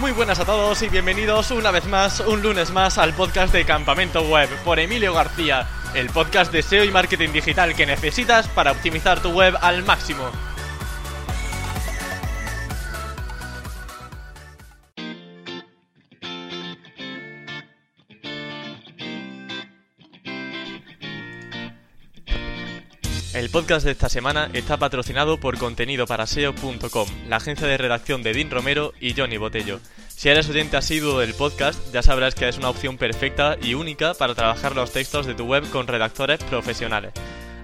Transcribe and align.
Muy 0.00 0.12
buenas 0.12 0.40
a 0.40 0.46
todos 0.46 0.80
y 0.80 0.88
bienvenidos 0.88 1.50
una 1.50 1.70
vez 1.70 1.84
más, 1.84 2.20
un 2.20 2.40
lunes 2.40 2.70
más, 2.70 2.96
al 2.96 3.12
podcast 3.12 3.52
de 3.52 3.66
Campamento 3.66 4.22
Web 4.22 4.48
por 4.64 4.78
Emilio 4.78 5.12
García, 5.12 5.68
el 5.94 6.08
podcast 6.08 6.50
de 6.50 6.62
SEO 6.62 6.84
y 6.84 6.90
marketing 6.90 7.32
digital 7.32 7.74
que 7.74 7.84
necesitas 7.84 8.48
para 8.48 8.72
optimizar 8.72 9.20
tu 9.20 9.28
web 9.30 9.54
al 9.60 9.84
máximo. 9.84 10.30
El 23.50 23.54
podcast 23.62 23.84
de 23.84 23.90
esta 23.90 24.08
semana 24.08 24.48
está 24.52 24.76
patrocinado 24.76 25.40
por 25.40 25.58
contenidoparaseo.com, 25.58 27.08
la 27.28 27.38
agencia 27.38 27.66
de 27.66 27.78
redacción 27.78 28.22
de 28.22 28.32
Dean 28.32 28.48
Romero 28.48 28.92
y 29.00 29.12
Johnny 29.12 29.38
Botello. 29.38 29.80
Si 30.06 30.28
eres 30.28 30.48
oyente 30.48 30.76
asiduo 30.76 31.18
del 31.18 31.34
podcast, 31.34 31.76
ya 31.92 32.00
sabrás 32.00 32.36
que 32.36 32.48
es 32.48 32.58
una 32.58 32.70
opción 32.70 32.96
perfecta 32.96 33.56
y 33.60 33.74
única 33.74 34.14
para 34.14 34.36
trabajar 34.36 34.76
los 34.76 34.92
textos 34.92 35.26
de 35.26 35.34
tu 35.34 35.46
web 35.46 35.68
con 35.70 35.88
redactores 35.88 36.38
profesionales. 36.44 37.12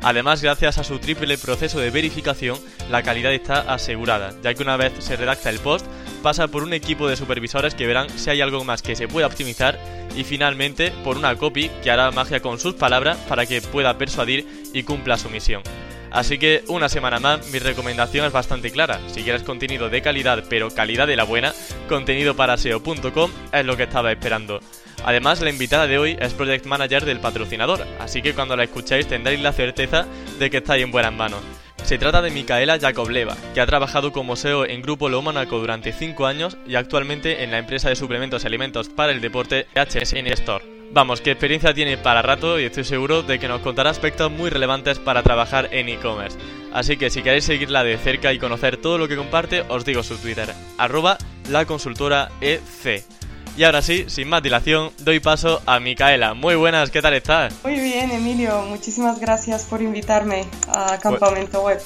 Además, 0.02 0.42
gracias 0.42 0.78
a 0.78 0.82
su 0.82 0.98
triple 0.98 1.38
proceso 1.38 1.78
de 1.78 1.90
verificación, 1.90 2.58
la 2.90 3.04
calidad 3.04 3.32
está 3.32 3.60
asegurada, 3.72 4.34
ya 4.42 4.54
que 4.54 4.64
una 4.64 4.76
vez 4.76 4.92
se 4.98 5.14
redacta 5.14 5.50
el 5.50 5.60
post, 5.60 5.86
pasa 6.22 6.48
por 6.48 6.62
un 6.62 6.72
equipo 6.72 7.08
de 7.08 7.16
supervisores 7.16 7.74
que 7.74 7.86
verán 7.86 8.10
si 8.10 8.30
hay 8.30 8.40
algo 8.40 8.64
más 8.64 8.82
que 8.82 8.96
se 8.96 9.08
pueda 9.08 9.26
optimizar 9.26 9.78
y 10.16 10.24
finalmente 10.24 10.90
por 11.04 11.16
una 11.16 11.36
copy 11.36 11.70
que 11.82 11.90
hará 11.90 12.10
magia 12.10 12.40
con 12.40 12.58
sus 12.58 12.74
palabras 12.74 13.16
para 13.28 13.46
que 13.46 13.60
pueda 13.60 13.98
persuadir 13.98 14.46
y 14.72 14.82
cumpla 14.82 15.18
su 15.18 15.30
misión. 15.30 15.62
Así 16.10 16.38
que 16.38 16.64
una 16.68 16.88
semana 16.88 17.20
más 17.20 17.46
mi 17.50 17.58
recomendación 17.58 18.26
es 18.26 18.32
bastante 18.32 18.70
clara. 18.70 19.00
Si 19.08 19.22
quieres 19.22 19.42
contenido 19.42 19.90
de 19.90 20.02
calidad 20.02 20.44
pero 20.48 20.70
calidad 20.70 21.06
de 21.06 21.16
la 21.16 21.24
buena, 21.24 21.52
contenido 21.88 22.34
para 22.34 22.56
SEO.com 22.56 23.30
es 23.52 23.66
lo 23.66 23.76
que 23.76 23.82
estaba 23.82 24.12
esperando. 24.12 24.60
Además, 25.04 25.40
la 25.40 25.50
invitada 25.50 25.86
de 25.86 25.98
hoy 25.98 26.16
es 26.18 26.32
Project 26.32 26.66
Manager 26.66 27.04
del 27.04 27.20
patrocinador, 27.20 27.86
así 28.00 28.22
que 28.22 28.34
cuando 28.34 28.56
la 28.56 28.64
escuchéis 28.64 29.06
tendréis 29.06 29.40
la 29.40 29.52
certeza 29.52 30.06
de 30.38 30.50
que 30.50 30.56
estáis 30.56 30.82
en 30.82 30.90
buenas 30.90 31.12
manos. 31.12 31.40
Se 31.84 31.98
trata 31.98 32.20
de 32.20 32.30
Micaela 32.30 32.78
Jakobleva, 32.78 33.36
que 33.54 33.60
ha 33.60 33.66
trabajado 33.66 34.12
como 34.12 34.36
SEO 34.36 34.66
en 34.66 34.82
Grupo 34.82 35.08
Lo 35.08 35.22
durante 35.22 35.92
5 35.92 36.26
años 36.26 36.56
y 36.66 36.74
actualmente 36.74 37.44
en 37.44 37.50
la 37.50 37.58
empresa 37.58 37.88
de 37.88 37.96
suplementos 37.96 38.42
y 38.42 38.46
alimentos 38.46 38.88
para 38.88 39.12
el 39.12 39.20
deporte 39.20 39.66
HSN 39.74 40.26
Store. 40.28 40.64
Vamos, 40.92 41.20
qué 41.20 41.32
experiencia 41.32 41.74
tiene 41.74 41.96
para 41.96 42.22
rato 42.22 42.58
y 42.58 42.64
estoy 42.64 42.84
seguro 42.84 43.22
de 43.22 43.38
que 43.38 43.48
nos 43.48 43.60
contará 43.60 43.90
aspectos 43.90 44.30
muy 44.30 44.50
relevantes 44.50 44.98
para 44.98 45.22
trabajar 45.22 45.68
en 45.72 45.88
e-commerce. 45.88 46.38
Así 46.72 46.96
que 46.96 47.10
si 47.10 47.22
queréis 47.22 47.44
seguirla 47.44 47.84
de 47.84 47.98
cerca 47.98 48.32
y 48.32 48.38
conocer 48.38 48.76
todo 48.76 48.98
lo 48.98 49.08
que 49.08 49.16
comparte, 49.16 49.62
os 49.68 49.84
digo 49.84 50.02
su 50.02 50.16
Twitter, 50.16 50.52
arroba 50.78 51.18
la 51.50 51.64
consultora 51.64 52.30
EC. 52.40 53.15
Y 53.56 53.64
ahora 53.64 53.80
sí, 53.80 54.04
sin 54.08 54.28
más 54.28 54.42
dilación, 54.42 54.90
doy 54.98 55.18
paso 55.18 55.62
a 55.64 55.80
Micaela. 55.80 56.34
Muy 56.34 56.56
buenas, 56.56 56.90
¿qué 56.90 57.00
tal 57.00 57.14
estás? 57.14 57.54
Muy 57.64 57.80
bien, 57.80 58.10
Emilio. 58.10 58.60
Muchísimas 58.68 59.18
gracias 59.18 59.64
por 59.64 59.80
invitarme 59.80 60.44
a 60.68 60.98
Campamento 60.98 61.62
Web. 61.62 61.80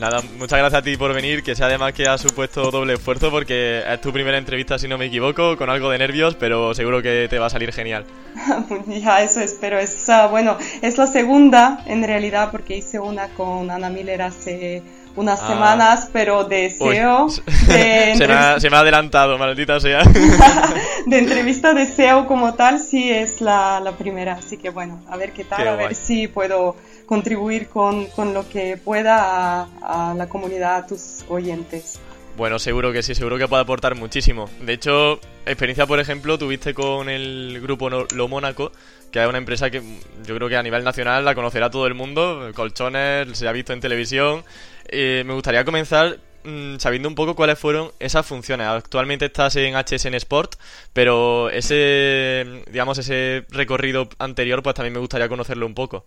Nada, 0.00 0.22
muchas 0.38 0.58
gracias 0.58 0.80
a 0.80 0.82
ti 0.82 0.96
por 0.96 1.12
venir, 1.12 1.42
que 1.42 1.54
sea 1.54 1.66
además 1.66 1.92
que 1.92 2.08
ha 2.08 2.16
supuesto 2.16 2.70
doble 2.70 2.94
esfuerzo 2.94 3.30
porque 3.30 3.82
es 3.86 4.00
tu 4.00 4.14
primera 4.14 4.38
entrevista, 4.38 4.78
si 4.78 4.88
no 4.88 4.96
me 4.96 5.06
equivoco, 5.06 5.58
con 5.58 5.68
algo 5.68 5.90
de 5.90 5.98
nervios, 5.98 6.36
pero 6.36 6.74
seguro 6.74 7.02
que 7.02 7.26
te 7.28 7.38
va 7.38 7.46
a 7.46 7.50
salir 7.50 7.70
genial. 7.70 8.06
ya, 8.86 9.22
eso 9.22 9.40
espero. 9.40 9.78
Es, 9.78 10.08
uh, 10.08 10.30
bueno, 10.30 10.56
es 10.80 10.96
la 10.96 11.06
segunda 11.06 11.82
en 11.86 12.02
realidad 12.02 12.50
porque 12.50 12.78
hice 12.78 12.98
una 12.98 13.28
con 13.28 13.70
Ana 13.70 13.90
Miller 13.90 14.22
hace 14.22 14.82
unas 15.16 15.40
ah. 15.42 15.48
semanas, 15.48 16.10
pero 16.12 16.44
de 16.48 16.70
SEO. 16.70 17.28
De 17.66 18.14
se, 18.16 18.26
me 18.26 18.34
ha, 18.34 18.60
se, 18.60 18.70
me 18.70 18.76
ha, 18.76 18.80
adelantado, 18.80 19.38
maldita 19.38 19.80
sea. 19.80 20.02
de 21.06 21.18
entrevista 21.18 21.74
de 21.74 21.86
SEO 21.86 22.26
como 22.26 22.54
tal, 22.54 22.80
sí 22.80 23.10
es 23.10 23.40
la, 23.40 23.80
la 23.80 23.92
primera. 23.92 24.34
Así 24.34 24.56
que 24.56 24.70
bueno, 24.70 25.02
a 25.08 25.16
ver 25.16 25.32
qué 25.32 25.44
tal, 25.44 25.68
a 25.68 25.76
ver 25.76 25.94
si 25.94 26.28
puedo 26.28 26.76
contribuir 27.06 27.68
con, 27.68 28.06
con 28.06 28.34
lo 28.34 28.48
que 28.48 28.76
pueda 28.76 29.62
a, 29.62 30.10
a, 30.10 30.14
la 30.14 30.28
comunidad, 30.28 30.76
a 30.76 30.86
tus 30.86 31.24
oyentes. 31.28 31.98
Bueno, 32.36 32.58
seguro 32.58 32.92
que 32.92 33.02
sí, 33.02 33.14
seguro 33.14 33.36
que 33.36 33.48
puede 33.48 33.62
aportar 33.62 33.94
muchísimo. 33.96 34.48
De 34.62 34.72
hecho, 34.72 35.20
experiencia, 35.44 35.86
por 35.86 36.00
ejemplo, 36.00 36.38
tuviste 36.38 36.72
con 36.72 37.08
el 37.08 37.60
grupo 37.60 37.90
Lo 37.90 38.28
Mónaco, 38.28 38.72
que 39.10 39.22
es 39.22 39.28
una 39.28 39.38
empresa 39.38 39.70
que 39.70 39.82
yo 40.24 40.36
creo 40.36 40.48
que 40.48 40.56
a 40.56 40.62
nivel 40.62 40.84
nacional 40.84 41.24
la 41.24 41.34
conocerá 41.34 41.70
todo 41.70 41.86
el 41.86 41.94
mundo. 41.94 42.50
Colchones, 42.54 43.36
se 43.36 43.48
ha 43.48 43.52
visto 43.52 43.72
en 43.72 43.80
televisión. 43.80 44.44
Eh, 44.92 45.22
me 45.24 45.34
gustaría 45.34 45.64
comenzar 45.64 46.18
mm, 46.44 46.78
sabiendo 46.78 47.08
un 47.08 47.14
poco 47.14 47.36
cuáles 47.36 47.58
fueron 47.58 47.90
esas 48.00 48.26
funciones. 48.26 48.66
Actualmente 48.66 49.26
estás 49.26 49.54
en 49.56 49.74
HSN 49.76 50.14
Sport, 50.14 50.56
pero 50.92 51.48
ese, 51.50 52.64
digamos, 52.70 52.98
ese 52.98 53.46
recorrido 53.50 54.08
anterior, 54.18 54.62
pues 54.62 54.74
también 54.74 54.94
me 54.94 55.00
gustaría 55.00 55.28
conocerlo 55.28 55.66
un 55.66 55.74
poco. 55.74 56.04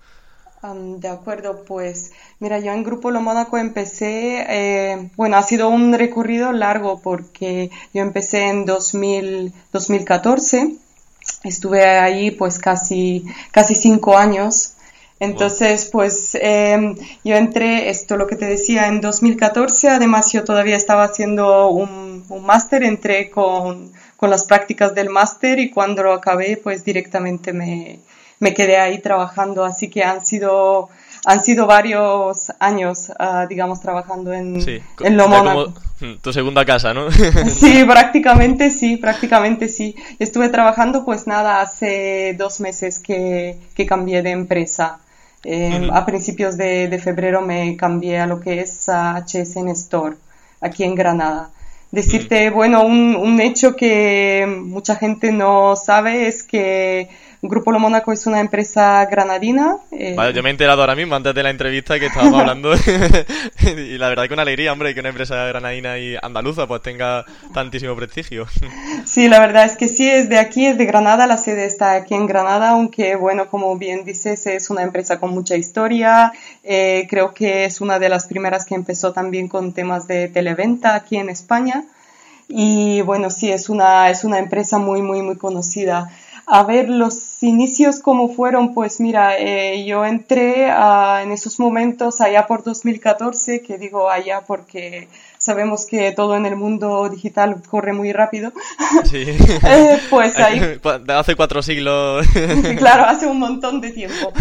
de 0.64 1.08
acuerdo, 1.08 1.64
pues 1.66 2.12
mira, 2.40 2.60
yo 2.60 2.72
en 2.72 2.84
Grupo 2.84 3.12
Lo 3.12 3.22
Mónaco 3.22 3.58
empecé, 3.58 4.46
eh, 4.50 5.10
bueno, 5.16 5.38
ha 5.38 5.44
sido 5.44 5.70
un 5.70 5.94
recorrido 5.94 6.52
largo 6.52 7.02
porque 7.02 7.70
yo 7.94 8.02
empecé 8.02 8.48
en 8.50 8.66
2000, 8.66 9.54
2014, 9.72 10.76
estuve 11.44 11.86
ahí 11.86 12.32
pues 12.32 12.60
casi, 12.60 13.26
casi 13.52 13.76
cinco 13.76 14.18
años 14.18 14.73
entonces, 15.24 15.90
pues 15.92 16.36
em, 16.42 16.96
yo 17.24 17.36
entré, 17.36 17.90
esto 17.90 18.18
lo 18.18 18.28
que 18.28 18.36
te 18.36 18.46
decía, 18.46 18.88
en 18.88 19.00
2014, 19.00 19.90
además 19.90 20.34
yo 20.34 20.44
todavía 20.44 20.76
estaba 20.76 21.06
haciendo 21.06 21.70
un, 21.70 22.26
un 22.28 22.46
máster, 22.46 22.84
entré 22.84 23.30
con, 23.30 23.94
con, 24.18 24.30
las 24.30 24.44
prácticas 24.44 24.94
del 24.94 25.10
máster 25.10 25.60
y 25.60 25.70
cuando 25.70 26.04
lo 26.04 26.12
acabé, 26.12 26.60
pues 26.62 26.84
directamente 26.84 27.54
me, 27.54 28.00
me, 28.40 28.54
quedé 28.54 28.78
ahí 28.78 29.00
trabajando, 29.00 29.64
así 29.64 29.90
que 29.90 30.04
han 30.04 30.26
sido... 30.26 30.90
Han 31.26 31.42
sido 31.42 31.68
varios 31.68 32.52
años, 32.60 33.10
uh, 33.18 33.48
digamos, 33.48 33.80
trabajando 33.80 34.34
en, 34.34 34.58
en 35.00 35.16
lo 35.16 35.30
Mónaco. 35.30 35.74
Hmm, 36.02 36.16
tu 36.22 36.34
segunda 36.34 36.66
casa, 36.66 36.94
¿no? 36.94 37.10
sí, 37.50 37.86
prácticamente 37.86 38.70
sí, 38.70 38.98
prácticamente 38.98 39.70
sí. 39.70 39.96
Estuve 40.20 40.50
trabajando, 40.50 41.06
pues 41.06 41.26
nada, 41.26 41.62
hace 41.62 42.36
dos 42.38 42.60
meses 42.60 43.00
que, 43.00 43.58
que 43.74 43.86
cambié 43.86 44.22
de 44.22 44.32
empresa. 44.32 45.00
Em, 45.44 45.90
a 45.92 46.06
principios 46.06 46.58
de, 46.58 47.00
febrero 47.04 47.42
me 47.42 47.76
cambié 47.76 48.20
a 48.20 48.28
lo 48.28 48.40
que 48.40 48.62
es 48.62 48.88
HSN 48.88 49.70
Store, 49.70 50.16
aquí 50.62 50.84
en 50.84 50.96
Granada. 50.96 51.52
Decirte, 51.92 52.50
bueno, 52.50 52.84
un, 52.86 53.16
un 53.16 53.40
hecho 53.40 53.76
que 53.76 54.48
mucha 54.48 54.96
gente 54.96 55.32
no 55.32 55.76
sabe 55.76 56.28
es 56.28 56.44
que 56.44 57.10
Grupo 57.48 57.74
Lo 57.74 57.80
Mónaco 57.80 58.14
es 58.14 58.26
una 58.26 58.40
empresa 58.40 59.06
granadina. 59.06 59.78
Eh, 59.92 60.14
vale, 60.16 60.34
yo 60.34 60.42
me 60.42 60.50
he 60.50 60.52
enterado 60.52 60.80
ahora 60.80 60.96
mismo, 60.96 61.14
antes 61.14 61.36
de 61.36 61.44
la 61.44 61.50
entrevista 61.50 62.00
que 62.00 62.06
estábamos 62.06 62.40
hablando, 62.40 62.74
y 63.62 63.98
la 63.98 64.08
verdad 64.08 64.28
que 64.28 64.34
una 64.34 64.44
alegría, 64.44 64.72
hombre, 64.72 64.94
que 64.94 65.02
una 65.02 65.10
empresa 65.10 65.46
granadina 65.48 65.98
y 66.00 66.16
andaluza 66.22 66.68
pues 66.68 66.82
tenga 66.82 67.26
tantísimo 67.54 67.98
prestigio. 67.98 68.48
sí, 69.06 69.28
la 69.28 69.42
verdad 69.42 69.66
es 69.66 69.76
que 69.76 69.90
sí, 69.90 70.10
es 70.10 70.30
de 70.30 70.38
aquí, 70.40 70.66
es 70.66 70.78
de 70.78 70.86
Granada, 70.86 71.28
la 71.28 71.38
sede 71.38 71.66
está 71.66 71.96
aquí 71.96 72.14
en 72.14 72.28
Granada, 72.28 72.70
aunque 72.70 73.18
bueno, 73.18 73.50
como 73.50 73.78
bien 73.78 74.06
dices, 74.06 74.48
es 74.48 74.70
una 74.70 74.84
empresa 74.84 75.20
con 75.20 75.32
mucha 75.32 75.58
historia, 75.58 76.32
eh, 76.64 77.08
creo 77.10 77.34
que 77.34 77.66
es 77.66 77.82
una 77.82 78.00
de 78.00 78.08
las 78.08 78.26
primeras 78.28 78.66
que 78.66 78.76
empezó 78.76 79.12
también 79.12 79.50
con 79.50 79.74
temas 79.74 80.08
de 80.08 80.30
televenta 80.30 80.96
aquí 80.96 81.18
en 81.18 81.30
España. 81.30 81.84
Y 82.48 83.02
bueno, 83.02 83.30
sí, 83.30 83.52
es 83.52 83.70
una, 83.70 84.10
es 84.10 84.24
una 84.24 84.38
empresa 84.38 84.78
muy, 84.78 85.02
muy, 85.02 85.22
muy 85.22 85.38
conocida. 85.38 86.10
A 86.46 86.64
ver, 86.64 86.90
los 86.90 87.42
inicios 87.42 88.00
cómo 88.00 88.28
fueron, 88.28 88.74
pues 88.74 89.00
mira, 89.00 89.38
eh, 89.38 89.86
yo 89.86 90.06
entré 90.06 90.70
uh, 90.70 91.20
en 91.22 91.32
esos 91.32 91.58
momentos 91.60 92.20
allá 92.20 92.48
por 92.48 92.64
2014, 92.64 93.62
que 93.62 93.78
digo 93.78 94.10
allá 94.10 94.42
porque 94.46 95.08
sabemos 95.44 95.86
que 95.86 96.14
todo 96.14 96.38
en 96.38 96.46
el 96.46 96.56
mundo 96.56 97.10
digital 97.10 97.62
corre 97.70 97.92
muy 97.92 98.14
rápido. 98.14 98.54
Sí. 99.04 99.26
eh, 99.68 100.00
pues 100.10 100.40
ahí... 100.40 100.80
Hace 101.10 101.36
cuatro 101.36 101.62
siglos. 101.62 102.26
claro, 102.78 103.04
hace 103.04 103.26
un 103.28 103.40
montón 103.40 103.82
de 103.82 103.92
tiempo. 103.92 104.32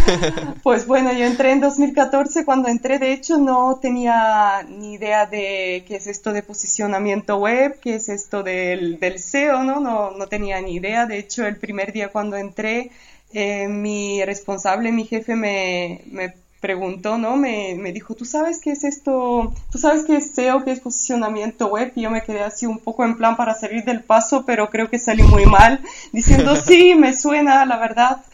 Pues 0.63 0.87
bueno, 0.87 1.13
yo 1.13 1.25
entré 1.25 1.53
en 1.53 1.61
2014, 1.61 2.45
cuando 2.45 2.69
entré 2.69 2.99
de 2.99 3.13
hecho 3.13 3.39
no 3.39 3.79
tenía 3.81 4.63
ni 4.69 4.95
idea 4.95 5.27
de 5.27 5.85
qué 5.87 5.97
es 5.97 6.07
esto 6.07 6.33
de 6.33 6.43
posicionamiento 6.43 7.37
web, 7.37 7.79
qué 7.81 7.97
es 7.97 8.09
esto 8.09 8.43
del, 8.43 9.01
del 9.01 9.19
SEO, 9.19 9.65
¿no? 9.65 9.81
¿no? 9.81 10.13
No 10.13 10.27
tenía 10.29 10.61
ni 10.61 10.75
idea. 10.75 11.07
De 11.07 11.19
hecho, 11.19 11.47
el 11.47 11.57
primer 11.57 11.93
día 11.93 12.09
cuando 12.09 12.37
entré, 12.37 12.91
eh, 13.33 13.67
mi 13.67 14.25
responsable, 14.25 14.93
mi 14.93 15.05
jefe 15.05 15.35
me, 15.35 16.03
me 16.07 16.35
preguntó, 16.63 17.19
¿no? 17.19 17.37
Me, 17.37 17.75
me, 17.75 17.93
dijo, 17.93 18.15
¿tú 18.15 18.25
sabes 18.25 18.61
qué 18.61 18.71
es 18.71 18.85
esto? 18.85 19.53
¿Tú 19.71 19.79
sabes 19.79 20.05
qué 20.05 20.17
es 20.17 20.31
SEO, 20.31 20.65
qué 20.65 20.71
es 20.71 20.79
posicionamiento 20.79 21.67
web? 21.67 21.93
Y 21.97 22.03
yo 22.03 22.11
me 22.11 22.23
quedé 22.23 22.41
así 22.41 22.67
un 22.67 22.79
poco 22.79 23.05
en 23.05 23.17
plan 23.19 23.37
para 23.37 23.53
salir 23.55 23.85
del 23.85 24.01
paso, 24.01 24.45
pero 24.47 24.71
creo 24.71 24.89
que 24.89 25.01
salí 25.01 25.25
muy 25.25 25.45
mal, 25.45 25.81
diciendo, 26.13 26.55
sí, 26.55 26.95
me 26.95 27.15
suena, 27.15 27.67
la 27.67 27.77
verdad. 27.77 28.23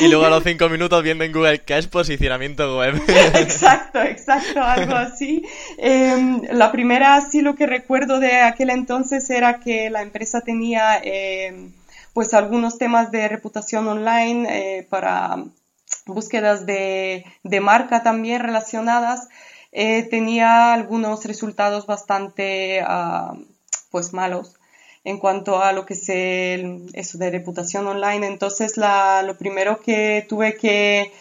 Y 0.00 0.08
luego 0.08 0.24
a 0.24 0.30
los 0.30 0.42
cinco 0.42 0.68
minutos 0.68 1.02
viendo 1.02 1.24
en 1.24 1.32
Google, 1.32 1.60
¿qué 1.60 1.78
es 1.78 1.86
posicionamiento 1.86 2.78
web? 2.78 3.00
exacto, 3.34 4.02
exacto, 4.02 4.60
algo 4.60 4.94
así. 4.94 5.44
Em, 5.78 6.42
la 6.50 6.72
primera, 6.72 7.20
sí, 7.20 7.42
lo 7.42 7.54
que 7.54 7.66
recuerdo 7.66 8.18
de 8.18 8.40
aquel 8.40 8.70
entonces 8.70 9.30
era 9.30 9.60
que 9.60 9.88
la 9.88 10.02
empresa 10.02 10.40
tenía... 10.40 11.00
Em, 11.02 11.72
pues 12.12 12.34
algunos 12.34 12.76
temas 12.76 13.10
de 13.10 13.26
reputación 13.26 13.88
online 13.88 14.46
eh, 14.50 14.86
para 14.90 15.44
búsquedas 16.06 16.66
de, 16.66 17.24
marca 17.60 18.02
también 18.02 18.42
relacionadas, 18.42 19.28
eh, 19.72 20.02
tenía 20.04 20.72
algunos 20.72 21.24
resultados 21.24 21.86
bastante 21.86 22.82
ah, 22.86 23.34
pues 23.90 24.12
malos 24.12 24.56
en 25.04 25.18
cuanto 25.18 25.62
a 25.62 25.72
lo 25.72 25.84
que 25.84 25.94
es 25.94 26.08
eso 26.94 27.18
de 27.18 27.30
reputación 27.30 27.86
online. 27.86 28.26
Entonces, 28.26 28.74
lo 28.76 29.36
primero 29.36 29.80
que 29.80 30.24
tuve 30.28 30.56
que, 30.56 31.12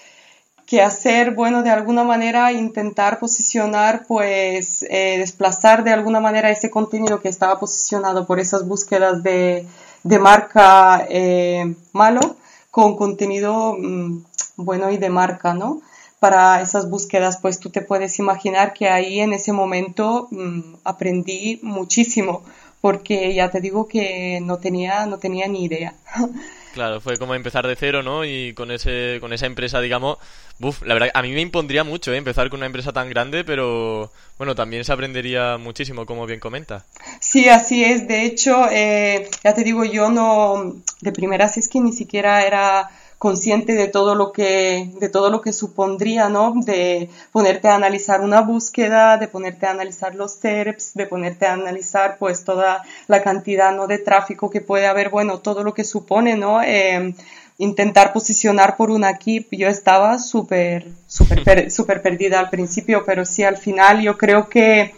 hacer, 0.82 1.32
bueno, 1.32 1.64
de 1.64 1.70
alguna 1.70 2.06
manera 2.06 2.54
intentar 2.54 3.20
posicionar, 3.20 4.06
pues 4.08 4.84
eh, 4.84 5.18
desplazar 5.18 5.84
de 5.84 5.92
alguna 5.92 6.22
manera 6.22 6.50
ese 6.50 6.70
contenido 6.70 7.20
que 7.20 7.28
estaba 7.28 7.60
posicionado 7.60 8.26
por 8.26 8.40
esas 8.40 8.66
búsquedas 8.66 9.22
de, 9.22 9.66
marca 10.04 11.06
eh, 11.10 11.76
malo 11.92 12.38
con 12.70 12.96
contenido 12.96 13.76
mm, 13.78 14.24
bueno 14.66 14.92
y 14.92 14.98
de 14.98 15.10
marca, 15.10 15.54
¿no? 15.54 15.82
Para 16.20 16.62
esas 16.62 16.90
búsquedas, 16.90 17.38
pues 17.42 17.60
tú 17.60 17.70
te 17.70 17.82
puedes 17.82 18.20
imaginar 18.20 18.74
que 18.74 18.90
ahí 18.90 19.20
en 19.20 19.34
ese 19.34 19.54
momento 19.54 20.28
mm, 20.32 20.76
aprendí 20.84 21.60
muchísimo, 21.64 22.44
porque 22.80 23.34
ya 23.34 23.50
te 23.50 23.62
digo 23.62 23.88
que 23.88 24.40
no 24.42 24.58
tenía, 24.58 25.06
no 25.06 25.18
tenía 25.18 25.48
ni 25.48 25.66
idea. 25.66 25.94
Claro, 26.74 27.02
fue 27.02 27.18
como 27.18 27.36
empezar 27.36 27.68
de 27.68 27.76
cero, 27.76 28.02
¿no? 28.02 28.24
Y 28.24 28.54
con 28.54 28.72
ese, 28.72 29.18
con 29.20 29.34
esa 29.34 29.46
empresa, 29.46 29.82
digamos, 29.82 30.18
buf, 30.58 30.82
la 30.84 30.94
verdad, 30.94 31.10
a 31.14 31.22
mí 31.22 31.32
me 31.32 31.42
impondría 31.42 31.84
mucho, 31.84 32.14
¿eh? 32.14 32.18
Empezar 32.18 32.50
con 32.50 32.60
una 32.60 32.66
empresa 32.66 32.94
tan 32.94 33.10
grande, 33.10 33.44
pero 33.44 34.10
bueno, 34.38 34.56
también 34.56 34.86
se 34.86 34.94
aprendería 34.94 35.58
muchísimo, 35.58 36.06
como 36.06 36.26
bien 36.26 36.40
comenta. 36.40 36.86
Sí, 37.20 37.50
así 37.50 37.84
es. 37.84 38.08
De 38.08 38.24
hecho, 38.24 38.70
eh, 38.72 39.30
ya 39.44 39.54
te 39.54 39.64
digo, 39.64 39.84
yo 39.84 40.10
no, 40.10 40.76
de 41.02 41.12
primeras 41.12 41.58
es 41.58 41.68
que 41.68 41.82
ni 41.82 41.92
siquiera 41.92 42.46
era 42.46 42.90
consciente 43.22 43.74
de 43.74 43.88
todo 43.88 44.16
lo 44.16 44.32
que, 44.32 44.90
de 45.00 45.08
todo 45.08 45.30
lo 45.30 45.42
que 45.42 45.54
supondría, 45.54 46.28
¿no? 46.28 46.56
De 46.56 47.08
ponerte 47.32 47.68
a 47.68 47.76
analizar 47.76 48.22
una 48.22 48.42
búsqueda, 48.42 49.18
de 49.18 49.28
ponerte 49.28 49.68
a 49.68 49.70
analizar 49.70 50.16
los 50.16 50.32
SERPs, 50.32 50.96
de 50.96 51.06
ponerte 51.06 51.46
a 51.46 51.54
analizar 51.54 52.18
pues 52.18 52.44
toda 52.44 52.84
la 53.06 53.22
cantidad, 53.22 53.76
¿no? 53.76 53.86
De 53.86 54.00
tráfico 54.00 54.50
que 54.50 54.62
puede 54.62 54.88
haber, 54.88 55.10
bueno, 55.10 55.38
todo 55.38 55.64
lo 55.64 55.76
que 55.76 55.84
supone, 55.84 56.36
¿no? 56.36 56.64
Em, 56.64 57.14
intentar 57.60 58.12
posicionar 58.12 58.76
por 58.76 58.90
una 58.90 59.20
keep, 59.20 59.50
yo 59.52 59.68
estaba 59.68 60.18
súper, 60.18 60.88
súper, 61.06 61.70
súper 61.78 62.02
perdida 62.02 62.40
al 62.40 62.50
principio, 62.50 63.04
pero 63.06 63.24
sí 63.24 63.44
al 63.44 63.58
final 63.58 64.02
yo 64.02 64.18
creo 64.18 64.50
que 64.50 64.96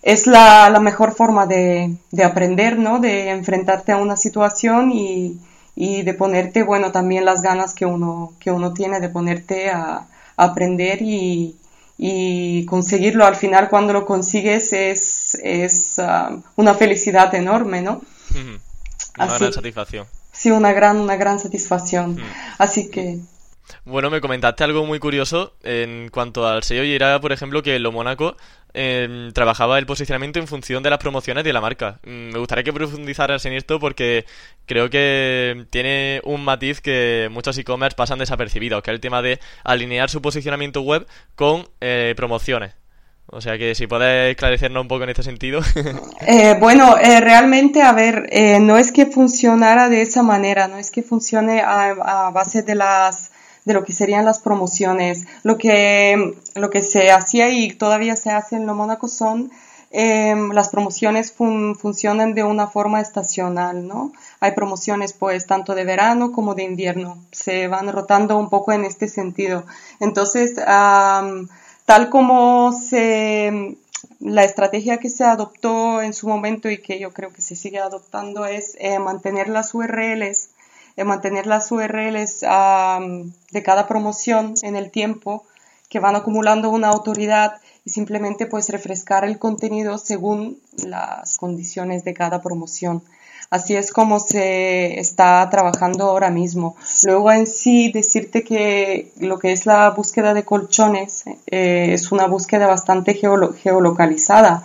es 0.00 0.26
la, 0.26 0.70
la 0.70 0.80
mejor 0.80 1.14
forma 1.14 1.44
de, 1.46 1.96
de 2.12 2.24
aprender, 2.24 2.78
¿no? 2.78 2.98
De 2.98 3.28
enfrentarte 3.28 3.92
a 3.92 3.98
una 3.98 4.16
situación 4.16 4.90
y, 4.90 5.38
y 5.74 6.02
de 6.02 6.14
ponerte, 6.14 6.62
bueno, 6.62 6.92
también 6.92 7.24
las 7.24 7.42
ganas 7.42 7.74
que 7.74 7.86
uno, 7.86 8.34
que 8.38 8.50
uno 8.50 8.72
tiene 8.74 9.00
de 9.00 9.08
ponerte 9.08 9.70
a, 9.70 10.06
aprender 10.36 11.02
y, 11.02 11.56
y, 11.98 12.64
conseguirlo. 12.66 13.24
Al 13.24 13.36
final, 13.36 13.68
cuando 13.68 13.92
lo 13.92 14.06
consigues, 14.06 14.72
es, 14.72 15.36
es 15.42 15.98
ah, 15.98 16.36
una 16.56 16.74
felicidad 16.74 17.34
enorme, 17.34 17.82
¿no? 17.82 18.02
Una 19.16 19.38
gran 19.38 19.52
satisfacción. 19.52 20.06
Sí, 20.32 20.50
una 20.50 20.72
gran, 20.72 20.98
una 20.98 21.16
gran 21.16 21.38
satisfacción. 21.38 22.18
Así 22.58 22.90
que 22.90 23.20
bueno, 23.84 24.10
me 24.10 24.20
comentaste 24.20 24.64
algo 24.64 24.84
muy 24.86 24.98
curioso 24.98 25.54
en 25.62 26.08
cuanto 26.10 26.46
al 26.46 26.62
sello 26.62 26.84
y 26.84 26.92
era, 26.92 27.20
por 27.20 27.32
ejemplo, 27.32 27.62
que 27.62 27.78
Lo 27.78 27.92
Mónaco 27.92 28.36
eh, 28.74 29.30
trabajaba 29.34 29.78
el 29.78 29.86
posicionamiento 29.86 30.38
en 30.38 30.46
función 30.46 30.82
de 30.82 30.90
las 30.90 30.98
promociones 30.98 31.44
de 31.44 31.52
la 31.52 31.60
marca. 31.60 32.00
Mm, 32.04 32.32
me 32.32 32.38
gustaría 32.38 32.64
que 32.64 32.72
profundizaras 32.72 33.44
en 33.44 33.52
esto 33.52 33.78
porque 33.78 34.24
creo 34.66 34.88
que 34.88 35.66
tiene 35.70 36.20
un 36.24 36.44
matiz 36.44 36.80
que 36.80 37.28
muchos 37.30 37.58
e-commerce 37.58 37.96
pasan 37.96 38.18
desapercibidos, 38.18 38.82
que 38.82 38.90
es 38.90 38.94
el 38.94 39.00
tema 39.00 39.22
de 39.22 39.40
alinear 39.64 40.08
su 40.08 40.22
posicionamiento 40.22 40.80
web 40.82 41.06
con 41.34 41.68
eh, 41.80 42.14
promociones. 42.16 42.74
O 43.26 43.40
sea 43.40 43.56
que 43.56 43.74
si 43.74 43.86
puedes 43.86 44.30
esclarecernos 44.30 44.82
un 44.82 44.88
poco 44.88 45.04
en 45.04 45.10
este 45.10 45.22
sentido. 45.22 45.60
Eh, 46.24 46.56
bueno, 46.60 46.96
eh, 46.98 47.20
realmente, 47.20 47.82
a 47.82 47.92
ver, 47.92 48.28
no 48.60 48.78
es 48.78 48.92
que 48.92 49.06
funcionara 49.06 49.88
de 49.88 50.02
esa 50.02 50.22
manera, 50.22 50.68
no 50.68 50.76
es 50.76 50.92
que 50.92 51.02
funcione 51.02 51.60
a 51.60 52.30
base 52.32 52.62
de 52.62 52.76
las 52.76 53.31
de 53.64 53.74
lo 53.74 53.84
que 53.84 53.92
serían 53.92 54.24
las 54.24 54.38
promociones. 54.38 55.26
Lo 55.42 55.58
que, 55.58 56.36
lo 56.54 56.70
que 56.70 56.82
se 56.82 57.10
hacía 57.10 57.50
y 57.50 57.72
todavía 57.72 58.16
se 58.16 58.30
hace 58.30 58.56
en 58.56 58.66
lo 58.66 58.74
Mónaco 58.74 59.08
son 59.08 59.50
em, 59.90 60.50
las 60.52 60.70
promociones 60.70 61.32
funcionan 61.32 62.34
de 62.34 62.42
una 62.42 62.66
forma 62.66 63.00
estacional, 63.00 63.86
¿no? 63.86 64.12
Hay 64.40 64.52
promociones 64.52 65.12
pues 65.12 65.46
tanto 65.46 65.74
de 65.74 65.84
verano 65.84 66.32
como 66.32 66.54
de 66.54 66.64
invierno, 66.64 67.18
se 67.30 67.68
van 67.68 67.92
rotando 67.92 68.38
un 68.38 68.48
poco 68.48 68.72
en 68.72 68.84
este 68.84 69.06
sentido. 69.08 69.64
Entonces, 70.00 70.54
tal 70.54 72.08
como 72.10 72.72
se, 72.72 73.76
la 74.20 74.44
estrategia 74.44 74.98
que 74.98 75.10
se 75.10 75.24
adoptó 75.24 76.00
en 76.00 76.12
su 76.12 76.28
momento 76.28 76.70
y 76.70 76.78
que 76.78 76.98
yo 76.98 77.12
creo 77.12 77.32
que 77.32 77.42
se 77.42 77.56
sigue 77.56 77.78
adoptando 77.78 78.46
es 78.46 78.76
eh, 78.78 78.98
mantener 78.98 79.48
las 79.48 79.74
URLs 79.74 80.48
mantener 81.04 81.46
las 81.46 81.70
URLs 81.72 82.40
de 82.40 83.62
cada 83.62 83.86
promoción 83.86 84.54
en 84.62 84.76
el 84.76 84.90
tiempo, 84.90 85.44
que 85.88 86.00
van 86.00 86.16
acumulando 86.16 86.70
una 86.70 86.88
autoridad 86.88 87.60
y 87.84 87.90
simplemente 87.90 88.46
pues 88.46 88.68
refrescar 88.70 89.24
el 89.24 89.38
contenido 89.38 89.98
según 89.98 90.58
las 90.86 91.36
condiciones 91.36 92.04
de 92.04 92.14
cada 92.14 92.40
promoción. 92.40 93.02
Así 93.50 93.76
es 93.76 93.92
como 93.92 94.18
se 94.18 94.98
está 94.98 95.46
trabajando 95.50 96.04
ahora 96.04 96.30
mismo. 96.30 96.74
Luego 97.04 97.30
en 97.32 97.46
sí 97.46 97.92
decirte 97.92 98.44
que 98.44 99.12
lo 99.18 99.38
que 99.38 99.52
es 99.52 99.66
la 99.66 99.90
búsqueda 99.90 100.32
de 100.32 100.44
colchones 100.44 101.24
eh, 101.46 101.90
es 101.92 102.10
una 102.12 102.26
búsqueda 102.26 102.66
bastante 102.66 103.12
geolocalizada. 103.12 104.64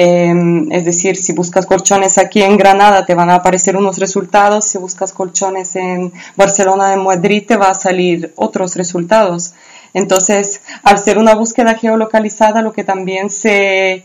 Em, 0.00 0.70
es 0.70 0.84
decir, 0.84 1.16
si 1.16 1.32
buscas 1.32 1.66
colchones 1.66 2.18
aquí 2.18 2.40
en 2.40 2.56
Granada 2.56 3.04
te 3.04 3.16
van 3.16 3.30
a 3.30 3.34
aparecer 3.34 3.76
unos 3.76 3.98
resultados, 3.98 4.64
si 4.64 4.78
buscas 4.78 5.12
colchones 5.12 5.74
en 5.74 6.12
Barcelona, 6.36 6.92
en 6.92 7.02
Madrid 7.02 7.42
te 7.44 7.56
va 7.56 7.70
a 7.70 7.74
salir 7.74 8.32
otros 8.36 8.76
resultados. 8.76 9.54
Entonces, 9.94 10.60
al 10.84 11.00
ser 11.00 11.18
una 11.18 11.34
búsqueda 11.34 11.74
geolocalizada, 11.74 12.62
lo 12.62 12.72
que 12.72 12.84
también 12.84 13.28
se, 13.28 14.04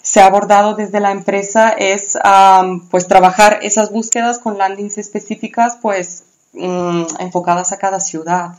se 0.00 0.20
ha 0.22 0.24
abordado 0.24 0.74
desde 0.74 1.00
la 1.00 1.10
empresa 1.10 1.68
es 1.68 2.16
pues 2.90 3.06
trabajar 3.06 3.58
esas 3.60 3.92
búsquedas 3.92 4.38
con 4.38 4.56
landings 4.56 4.96
específicas 4.96 5.76
pues 5.82 6.22
mm, 6.54 7.02
enfocadas 7.18 7.72
a 7.72 7.76
cada 7.76 8.00
ciudad. 8.00 8.52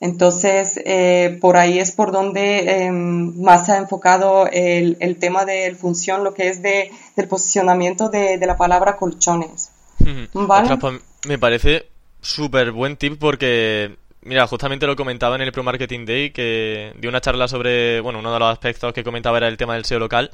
Entonces, 0.00 0.78
eh, 0.84 1.38
por 1.40 1.56
ahí 1.56 1.78
es 1.78 1.90
por 1.90 2.12
donde 2.12 2.84
em, 2.84 3.34
más 3.40 3.66
se 3.66 3.72
ha 3.72 3.78
enfocado 3.78 4.46
el, 4.46 4.98
el, 5.00 5.16
tema 5.16 5.46
de 5.46 5.74
función, 5.74 6.22
lo 6.22 6.34
que 6.34 6.48
es 6.48 6.60
de, 6.60 6.90
del 7.16 7.28
posicionamiento 7.28 8.10
de, 8.10 8.36
de 8.36 8.46
la 8.46 8.58
palabra 8.58 8.96
colchones. 8.96 9.70
Pues, 9.98 11.00
me 11.26 11.38
parece 11.38 11.86
súper 12.20 12.72
buen 12.72 12.96
tip 12.96 13.18
porque, 13.18 13.96
mira, 14.20 14.46
justamente 14.46 14.86
lo 14.86 14.96
comentaba 14.96 15.36
en 15.36 15.42
el 15.42 15.52
Pro 15.52 15.62
Marketing 15.62 16.04
Day, 16.04 16.30
que 16.30 16.92
dio 16.98 17.08
una 17.08 17.22
charla 17.22 17.48
sobre, 17.48 18.00
bueno, 18.00 18.18
uno 18.18 18.32
de 18.34 18.38
los 18.38 18.52
aspectos 18.52 18.92
que 18.92 19.02
comentaba 19.02 19.38
era 19.38 19.48
el 19.48 19.56
tema 19.56 19.74
del 19.74 19.86
SEO 19.86 19.98
local. 19.98 20.30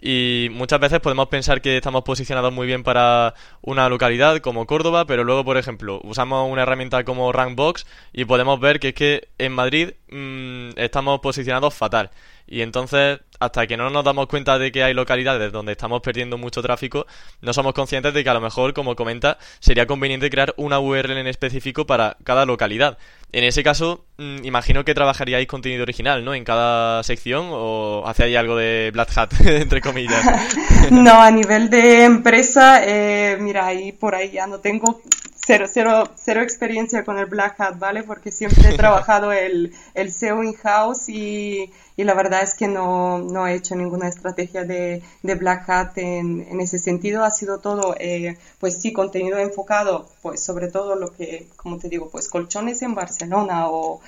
Y 0.00 0.48
muchas 0.52 0.78
veces 0.78 1.00
podemos 1.00 1.28
pensar 1.28 1.62
que 1.62 1.78
estamos 1.78 2.04
posicionados 2.04 2.52
muy 2.52 2.66
bien 2.66 2.82
para 2.82 3.34
una 3.62 3.88
localidad 3.88 4.38
como 4.40 4.66
Córdoba, 4.66 5.06
pero 5.06 5.24
luego, 5.24 5.44
por 5.44 5.56
ejemplo, 5.56 6.00
usamos 6.04 6.50
una 6.50 6.62
herramienta 6.62 7.04
como 7.04 7.32
Rankbox 7.32 7.86
y 8.12 8.26
podemos 8.26 8.60
ver 8.60 8.78
que 8.78 8.88
es 8.88 8.94
que 8.94 9.28
en 9.38 9.52
Madrid 9.52 9.92
mmm, 10.10 10.70
estamos 10.76 11.20
posicionados 11.20 11.74
fatal. 11.74 12.10
Y 12.46 12.62
entonces, 12.62 13.18
hasta 13.40 13.66
que 13.66 13.76
no 13.76 13.90
nos 13.90 14.04
damos 14.04 14.26
cuenta 14.28 14.58
de 14.58 14.70
que 14.70 14.84
hay 14.84 14.94
localidades 14.94 15.52
donde 15.52 15.72
estamos 15.72 16.00
perdiendo 16.00 16.38
mucho 16.38 16.62
tráfico, 16.62 17.06
no 17.40 17.52
somos 17.52 17.74
conscientes 17.74 18.14
de 18.14 18.22
que 18.22 18.30
a 18.30 18.34
lo 18.34 18.40
mejor, 18.40 18.72
como 18.72 18.94
comenta, 18.94 19.38
sería 19.58 19.86
conveniente 19.86 20.30
crear 20.30 20.54
una 20.56 20.78
URL 20.78 21.18
en 21.18 21.26
específico 21.26 21.86
para 21.86 22.16
cada 22.22 22.44
localidad. 22.44 22.98
En 23.32 23.42
ese 23.42 23.64
caso, 23.64 24.04
mm, 24.18 24.44
imagino 24.44 24.84
que 24.84 24.94
trabajaríais 24.94 25.48
contenido 25.48 25.82
original, 25.82 26.24
¿no? 26.24 26.34
En 26.34 26.44
cada 26.44 27.02
sección 27.02 27.48
o 27.50 28.04
hacéis 28.06 28.36
algo 28.36 28.56
de 28.56 28.90
Black 28.92 29.16
Hat, 29.16 29.32
entre 29.44 29.80
comillas. 29.80 30.24
no, 30.90 31.20
a 31.20 31.30
nivel 31.30 31.68
de 31.68 32.04
empresa, 32.04 32.82
eh, 32.84 33.36
mira, 33.40 33.66
ahí 33.66 33.92
por 33.92 34.14
ahí 34.14 34.30
ya 34.30 34.46
no 34.46 34.60
tengo 34.60 35.02
cero, 35.46 35.66
cero, 35.72 36.08
cero 36.16 36.42
experiencia 36.42 37.04
con 37.04 37.18
el 37.18 37.26
Black 37.26 37.60
Hat, 37.60 37.78
¿vale? 37.78 38.02
Porque 38.02 38.32
siempre 38.32 38.68
he 38.68 38.76
trabajado 38.76 39.32
el, 39.32 39.72
el 39.94 40.12
SEO 40.12 40.42
in-house 40.42 41.08
y, 41.08 41.70
y, 41.96 42.02
la 42.02 42.14
verdad 42.14 42.42
es 42.42 42.54
que 42.54 42.66
no, 42.66 43.18
no 43.18 43.46
he 43.46 43.54
hecho 43.54 43.76
ninguna 43.76 44.08
estrategia 44.08 44.64
de, 44.64 45.02
de 45.22 45.34
Black 45.36 45.70
Hat 45.70 45.98
en, 45.98 46.44
en, 46.50 46.60
ese 46.60 46.80
sentido. 46.80 47.22
Ha 47.22 47.30
sido 47.30 47.60
todo, 47.60 47.94
eh, 48.00 48.36
pues 48.58 48.82
sí, 48.82 48.92
contenido 48.92 49.38
enfocado, 49.38 50.08
pues 50.20 50.42
sobre 50.42 50.66
todo 50.66 50.96
lo 50.96 51.12
que, 51.12 51.46
como 51.54 51.78
te 51.78 51.88
digo, 51.88 52.10
pues 52.10 52.28
colchones 52.28 52.82
en 52.82 52.96
Barcelona 52.96 53.68
o 53.68 54.00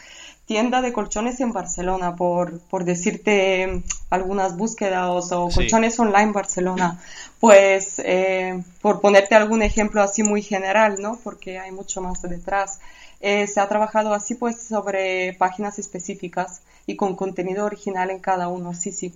tienda 0.49 0.81
de 0.81 0.95
colchones 0.95 1.39
en 1.41 1.53
Barcelona, 1.53 2.17
por, 2.17 2.59
por 2.71 2.85
decirte 2.85 3.83
algunas 4.11 4.57
búsquedas 4.57 5.31
o 5.31 5.51
colchones 5.51 6.01
online 6.01 6.33
Barcelona. 6.33 6.99
Pues 7.41 8.01
eh, 8.01 8.63
por 8.83 9.01
ponerte 9.01 9.35
algún 9.35 9.63
ejemplo 9.63 10.03
así 10.03 10.23
muy 10.23 10.43
general, 10.43 10.97
¿no? 11.01 11.21
Porque 11.23 11.59
hay 11.59 11.71
mucho 11.71 12.01
más 12.01 12.23
detrás. 12.23 12.81
Eh, 13.21 13.47
se 13.47 13.61
ha 13.61 13.69
trabajado 13.69 14.15
así 14.15 14.35
pues 14.35 14.61
sobre 14.61 15.35
páginas 15.35 15.79
específicas 15.79 16.63
y 16.87 16.97
con 16.97 17.17
contenido 17.17 17.65
original 17.65 18.11
en 18.11 18.21
cada 18.21 18.49
uno, 18.49 18.75
sí, 18.75 18.93
sí. 18.93 19.13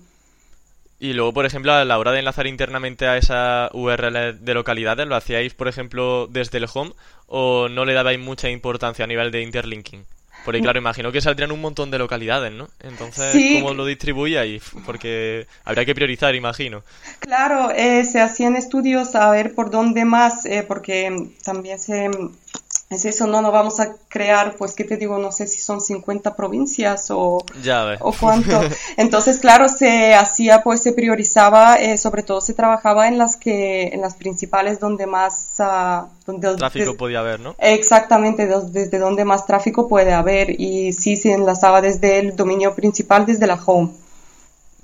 Y 1.03 1.15
luego, 1.15 1.33
por 1.33 1.47
ejemplo, 1.47 1.73
a 1.73 1.85
la 1.85 1.99
hora 1.99 2.13
de 2.13 2.21
enlazar 2.21 2.47
internamente 2.47 3.09
a 3.09 3.17
esa 3.17 3.71
URL 3.73 4.39
de 4.39 4.55
localidades, 4.55 5.05
¿lo 5.09 5.17
hacíais, 5.17 5.53
por 5.53 5.67
ejemplo, 5.67 6.29
desde 6.29 6.59
el 6.59 6.69
home 6.73 6.93
o 7.27 7.69
no 7.69 7.85
le 7.85 7.93
dabais 7.93 8.21
mucha 8.21 8.49
importancia 8.51 9.05
a 9.05 9.09
nivel 9.09 9.33
de 9.33 9.43
interlinking? 9.43 10.05
Porque 10.45 10.61
claro, 10.61 10.79
imagino 10.79 11.13
que 11.13 11.21
saldrían 11.21 11.53
un 11.53 11.61
montón 11.61 11.91
de 11.91 11.99
localidades, 11.99 12.53
¿no? 12.53 12.69
Entonces, 12.81 13.61
¿cómo 13.61 13.75
lo 13.75 13.87
distribuíais? 13.87 14.63
Porque 14.85 15.47
habría 15.65 15.85
que 15.85 15.95
priorizar, 15.95 16.35
imagino. 16.35 16.83
Claro, 17.21 17.71
eh, 17.71 18.05
se 18.05 18.21
hacían 18.21 18.57
estudios 18.57 19.15
a 19.15 19.31
ver 19.31 19.55
por 19.55 19.71
dónde 19.71 20.05
más, 20.05 20.45
eh, 20.47 20.65
porque 20.67 21.31
también 21.45 21.79
se 21.79 22.11
es 22.93 23.05
eso, 23.05 23.27
no, 23.27 23.43
no 23.43 23.51
vamos 23.53 23.81
a 23.81 23.95
crear, 24.09 24.57
pues, 24.57 24.75
¿qué 24.75 24.85
te 24.85 24.97
digo? 24.97 25.19
No 25.19 25.33
sé 25.33 25.47
si 25.47 25.61
son 25.61 25.81
50 25.81 26.35
provincias 26.37 27.11
o, 27.11 27.45
o 28.01 28.13
cuánto. 28.13 28.61
Entonces, 28.97 29.39
claro, 29.39 29.69
se 29.69 30.15
hacía, 30.15 30.63
pues, 30.63 30.83
se 30.83 30.93
priorizaba, 30.93 31.77
eh, 31.77 31.99
sobre 31.99 32.23
todo 32.23 32.41
se 32.41 32.55
trabajaba 32.55 33.09
en 33.09 33.19
las 33.19 33.37
que, 33.37 33.89
en 33.89 34.01
las 34.01 34.15
principales 34.15 34.81
donde 34.81 35.07
más... 35.07 35.55
Uh, 35.59 36.07
donde, 36.25 36.55
tráfico 36.57 36.97
podía 36.97 37.21
haber, 37.21 37.41
¿no? 37.41 37.57
Exactamente, 37.59 38.47
desde 38.47 38.99
donde 38.99 39.25
más 39.25 39.45
tráfico 39.45 39.89
puede 39.89 40.13
haber 40.13 40.61
y 40.61 40.93
sí 40.93 41.17
se 41.17 41.33
enlazaba 41.33 41.81
desde 41.81 42.21
el 42.21 42.37
dominio 42.37 42.75
principal, 42.75 43.27
desde 43.27 43.47
la 43.47 43.59
home. 43.65 43.91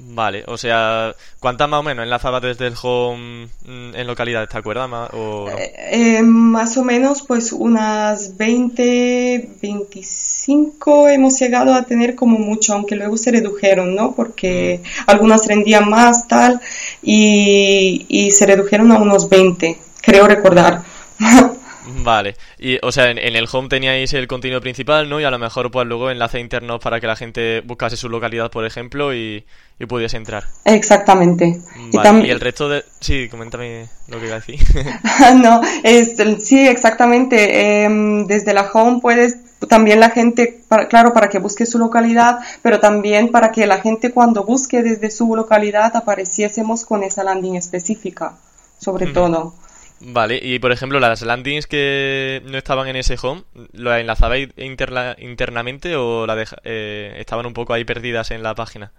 Vale, 0.00 0.44
o 0.46 0.56
sea, 0.56 1.12
¿cuántas 1.40 1.68
más 1.68 1.80
o 1.80 1.82
menos 1.82 2.04
enlazabas 2.04 2.40
desde 2.40 2.68
el 2.68 2.74
home 2.80 3.48
mm, 3.66 3.96
en 3.96 4.06
localidades, 4.06 4.48
te 4.48 4.56
acuerdas? 4.56 4.88
O 5.12 5.48
eh, 5.50 5.72
eh, 5.90 6.22
más 6.22 6.76
o 6.76 6.84
menos, 6.84 7.22
pues 7.22 7.52
unas 7.52 8.36
20, 8.36 9.56
25 9.60 11.08
hemos 11.08 11.40
llegado 11.40 11.74
a 11.74 11.82
tener 11.82 12.14
como 12.14 12.38
mucho, 12.38 12.74
aunque 12.74 12.94
luego 12.94 13.16
se 13.16 13.32
redujeron, 13.32 13.96
¿no? 13.96 14.14
Porque 14.14 14.82
algunas 15.06 15.48
rendían 15.48 15.90
más, 15.90 16.28
tal, 16.28 16.60
y, 17.02 18.06
y 18.08 18.30
se 18.30 18.46
redujeron 18.46 18.92
a 18.92 18.98
unos 18.98 19.28
20, 19.28 19.78
creo 20.00 20.28
recordar. 20.28 20.84
Vale, 22.02 22.36
y 22.58 22.78
o 22.82 22.92
sea, 22.92 23.10
en, 23.10 23.18
el 23.18 23.48
home 23.50 23.68
teníais 23.68 24.12
el 24.14 24.28
contenido 24.28 24.60
principal, 24.60 25.08
¿no? 25.08 25.20
Y 25.20 25.24
a 25.24 25.30
lo 25.30 25.38
mejor 25.38 25.70
pues 25.70 25.86
luego 25.86 26.10
enlace 26.10 26.38
internos 26.38 26.80
para 26.80 27.00
que 27.00 27.06
la 27.06 27.16
gente 27.16 27.60
buscase 27.62 27.96
su 27.96 28.08
localidad, 28.08 28.50
por 28.50 28.64
ejemplo, 28.64 29.14
y, 29.14 29.44
pudiese 29.88 30.16
entrar. 30.16 30.44
Exactamente. 30.64 31.60
y, 31.92 32.30
el 32.30 32.40
resto 32.40 32.68
de... 32.68 32.84
Sí, 33.00 33.28
coméntame 33.28 33.88
lo 34.08 34.18
que 34.18 34.26
iba 34.26 34.36
a 34.36 34.40
decir. 34.40 34.60
no, 35.42 35.60
es, 35.84 36.16
sí, 36.44 36.66
exactamente. 36.66 37.84
Em, 37.84 38.26
desde 38.26 38.52
la 38.52 38.70
home 38.72 39.00
puedes 39.00 39.36
también 39.66 40.00
la 40.00 40.10
gente, 40.10 40.62
claro, 40.88 41.12
para 41.12 41.28
que 41.28 41.38
busque 41.38 41.66
su 41.66 41.78
localidad, 41.78 42.38
pero 42.62 42.80
también 42.80 43.30
para 43.30 43.50
que 43.50 43.66
la 43.66 43.78
gente 43.78 44.12
cuando 44.12 44.44
busque 44.44 44.82
desde 44.82 45.10
su 45.10 45.34
localidad 45.34 45.96
apareciésemos 45.96 46.84
con 46.84 47.02
esa 47.02 47.24
landing 47.24 47.56
específica, 47.56 48.34
sobre 48.78 49.06
todo. 49.06 49.54
Vale, 50.00 50.38
y 50.40 50.58
por 50.58 50.70
ejemplo, 50.70 51.00
las 51.00 51.22
landings 51.22 51.66
que 51.66 52.42
no 52.46 52.56
estaban 52.56 52.86
en 52.88 52.96
ese 52.96 53.16
home, 53.20 53.42
¿las 53.72 54.00
enlazabais 54.00 54.50
internamente 54.56 55.96
o 55.96 56.26
la 56.26 56.44
eh, 56.62 57.16
estaban 57.18 57.46
un 57.46 57.52
poco 57.52 57.72
ahí 57.72 57.84
perdidas 57.84 58.30
en 58.30 58.42
la 58.42 58.54
página? 58.54 58.92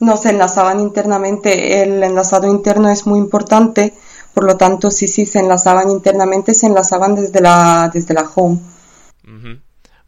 No, 0.00 0.16
se 0.16 0.30
enlazaban 0.30 0.80
internamente. 0.80 1.82
El 1.82 2.02
enlazado 2.02 2.50
interno 2.50 2.90
es 2.90 3.06
muy 3.06 3.18
importante, 3.18 3.94
por 4.32 4.44
lo 4.44 4.56
tanto, 4.56 4.90
sí, 4.90 5.06
sí, 5.06 5.26
se 5.26 5.40
enlazaban 5.40 5.90
internamente, 5.90 6.54
se 6.54 6.66
enlazaban 6.66 7.14
desde 7.14 7.40
la, 7.40 7.90
desde 7.92 8.14
la 8.14 8.22
home. 8.34 8.58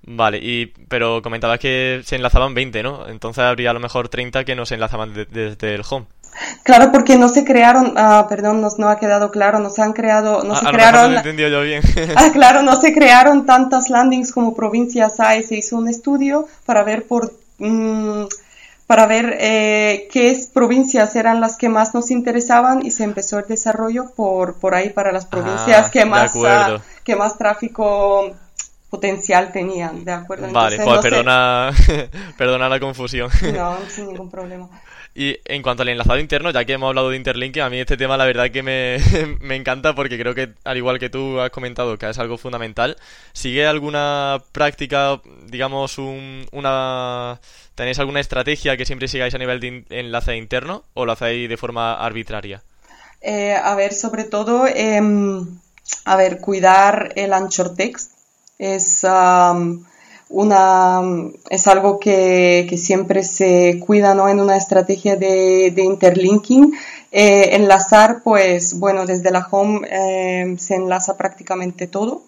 Vale, 0.03 0.39
y, 0.39 0.67
pero 0.89 1.21
comentabas 1.23 1.59
que 1.59 2.01
se 2.05 2.17
enlazaban 2.17 2.55
20, 2.55 2.83
¿no? 2.83 3.07
Entonces 3.07 3.45
habría 3.45 3.71
a 3.71 3.75
lo 3.75 3.81
mejor 3.81 4.09
30 4.09 4.45
que 4.45 4.57
no 4.57 4.65
se 4.67 4.75
enlazaban 4.75 5.13
desde 5.13 5.75
el 5.75 5.83
home. 5.89 6.07
Claro, 6.63 6.93
porque 6.93 7.17
no 7.17 7.29
se 7.29 7.45
crearon, 7.45 7.95
ah, 7.97 8.27
perdón, 8.29 8.61
no, 8.61 8.89
ha 8.89 8.99
quedado 8.99 9.31
claro, 9.31 9.59
no 9.59 9.71
se 9.71 9.83
han 9.83 9.93
creado, 9.93 10.43
no 10.45 10.57
se 10.57 10.67
crearon. 10.67 11.15
yo 11.37 11.63
bien. 11.63 11.83
ah, 12.17 12.31
claro, 12.33 12.63
no 12.63 12.81
se 12.81 12.93
crearon 12.93 13.47
tantas 13.47 13.91
landings 13.91 14.33
como 14.33 14.55
provincias 14.55 15.21
hay. 15.21 15.43
Se 15.43 15.57
hizo 15.57 15.77
un 15.77 15.89
estudio 15.89 16.47
para 16.67 16.83
ver 16.83 17.05
por, 17.05 17.33
mm, 17.59 18.25
para 18.87 19.07
ver 19.07 19.37
eh, 19.39 20.09
qué 20.13 20.37
provincias 20.53 21.15
eran 21.15 21.41
las 21.41 21.57
que 21.57 21.69
más 21.69 21.95
nos 21.95 22.11
interesaban 22.11 22.85
y 22.85 22.91
se 22.91 23.05
empezó 23.05 23.39
el 23.39 23.47
desarrollo 23.47 24.11
por, 24.17 24.55
por 24.55 24.75
ahí 24.75 24.91
para 24.91 25.13
las 25.13 25.27
provincias 25.27 25.87
ah, 25.87 25.91
que 25.91 26.05
más, 26.05 26.33
ah, 26.45 26.81
que 27.05 27.17
más 27.17 27.39
tráfico 27.39 28.35
potencial 28.91 29.53
tenían, 29.53 30.05
¿de 30.05 30.13
acuerdo? 30.13 30.51
vale, 30.51 30.81
pues 30.83 31.01
perdona, 31.01 31.71
perdona 32.37 32.69
la 32.69 32.81
confusión. 32.81 33.31
No, 33.55 33.79
sin 33.89 34.07
ningún 34.09 34.29
problema. 34.29 34.69
Y 35.15 35.39
en 35.45 35.63
cuanto 35.63 35.83
al 35.83 35.89
enlazado 35.89 36.19
interno, 36.19 36.51
ya 36.51 36.65
que 36.65 36.75
hemos 36.75 36.89
hablado 36.89 37.11
de 37.11 37.17
interlinking, 37.17 37.63
a 37.63 37.71
mí 37.71 37.81
este 37.81 37.97
tema 37.97 38.17
la 38.17 38.27
verdad 38.27 38.51
que 38.51 38.63
me, 38.63 38.99
me, 39.41 39.57
encanta 39.57 39.95
porque 39.95 40.19
creo 40.19 40.35
que, 40.35 40.55
al 40.65 40.77
igual 40.77 40.99
que 40.99 41.11
tú 41.11 41.41
has 41.41 41.51
comentado, 41.51 41.99
que 41.99 42.09
es 42.09 42.19
algo 42.19 42.39
fundamental. 42.39 42.97
¿Sigue 43.33 43.67
alguna 43.67 44.43
práctica, 44.53 45.21
digamos, 45.47 45.99
un, 45.99 46.47
una... 46.53 47.41
¿Tenéis 47.75 47.99
alguna 47.99 48.21
estrategia 48.21 48.77
que 48.77 48.87
siempre 48.87 49.09
sigáis 49.09 49.35
a 49.35 49.39
nivel 49.39 49.59
de 49.59 49.85
enlace 49.91 50.37
interno 50.37 50.85
o 50.95 51.07
lo 51.07 51.13
hacéis 51.13 51.49
de 51.49 51.57
forma 51.57 51.95
arbitraria? 51.95 52.63
Eh, 53.21 53.55
a 53.55 53.75
ver, 53.75 53.95
sobre 53.95 54.25
todo, 54.25 54.67
em, 54.67 55.59
a 56.05 56.17
ver, 56.17 56.41
cuidar 56.41 57.13
el 57.17 57.33
anchor 57.33 57.75
text 57.75 58.13
es 58.59 59.05
una, 60.31 61.03
es 61.51 61.67
algo 61.67 61.99
que, 61.99 62.73
siempre 62.79 63.25
se 63.25 63.81
cuida 63.85 64.15
¿no? 64.15 64.29
en 64.29 64.41
una 64.41 64.57
estrategia 64.57 65.17
de, 65.17 65.75
interlinking. 65.77 66.73
Eh, 67.13 67.57
enlazar, 67.57 68.23
pues 68.23 68.79
bueno, 68.79 69.05
desde 69.05 69.33
la 69.33 69.47
home 69.51 69.81
eh, 69.91 70.55
se 70.59 70.77
enlaza 70.77 71.17
prácticamente 71.17 71.87
todo. 71.87 72.23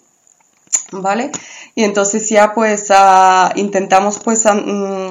¿Vale? 0.90 1.30
Y 1.74 1.84
entonces 1.84 2.28
ya 2.28 2.52
pues 2.52 2.88
ah, 2.90 3.52
intentamos 3.56 4.18
pues 4.18 4.44
mm, 4.44 5.08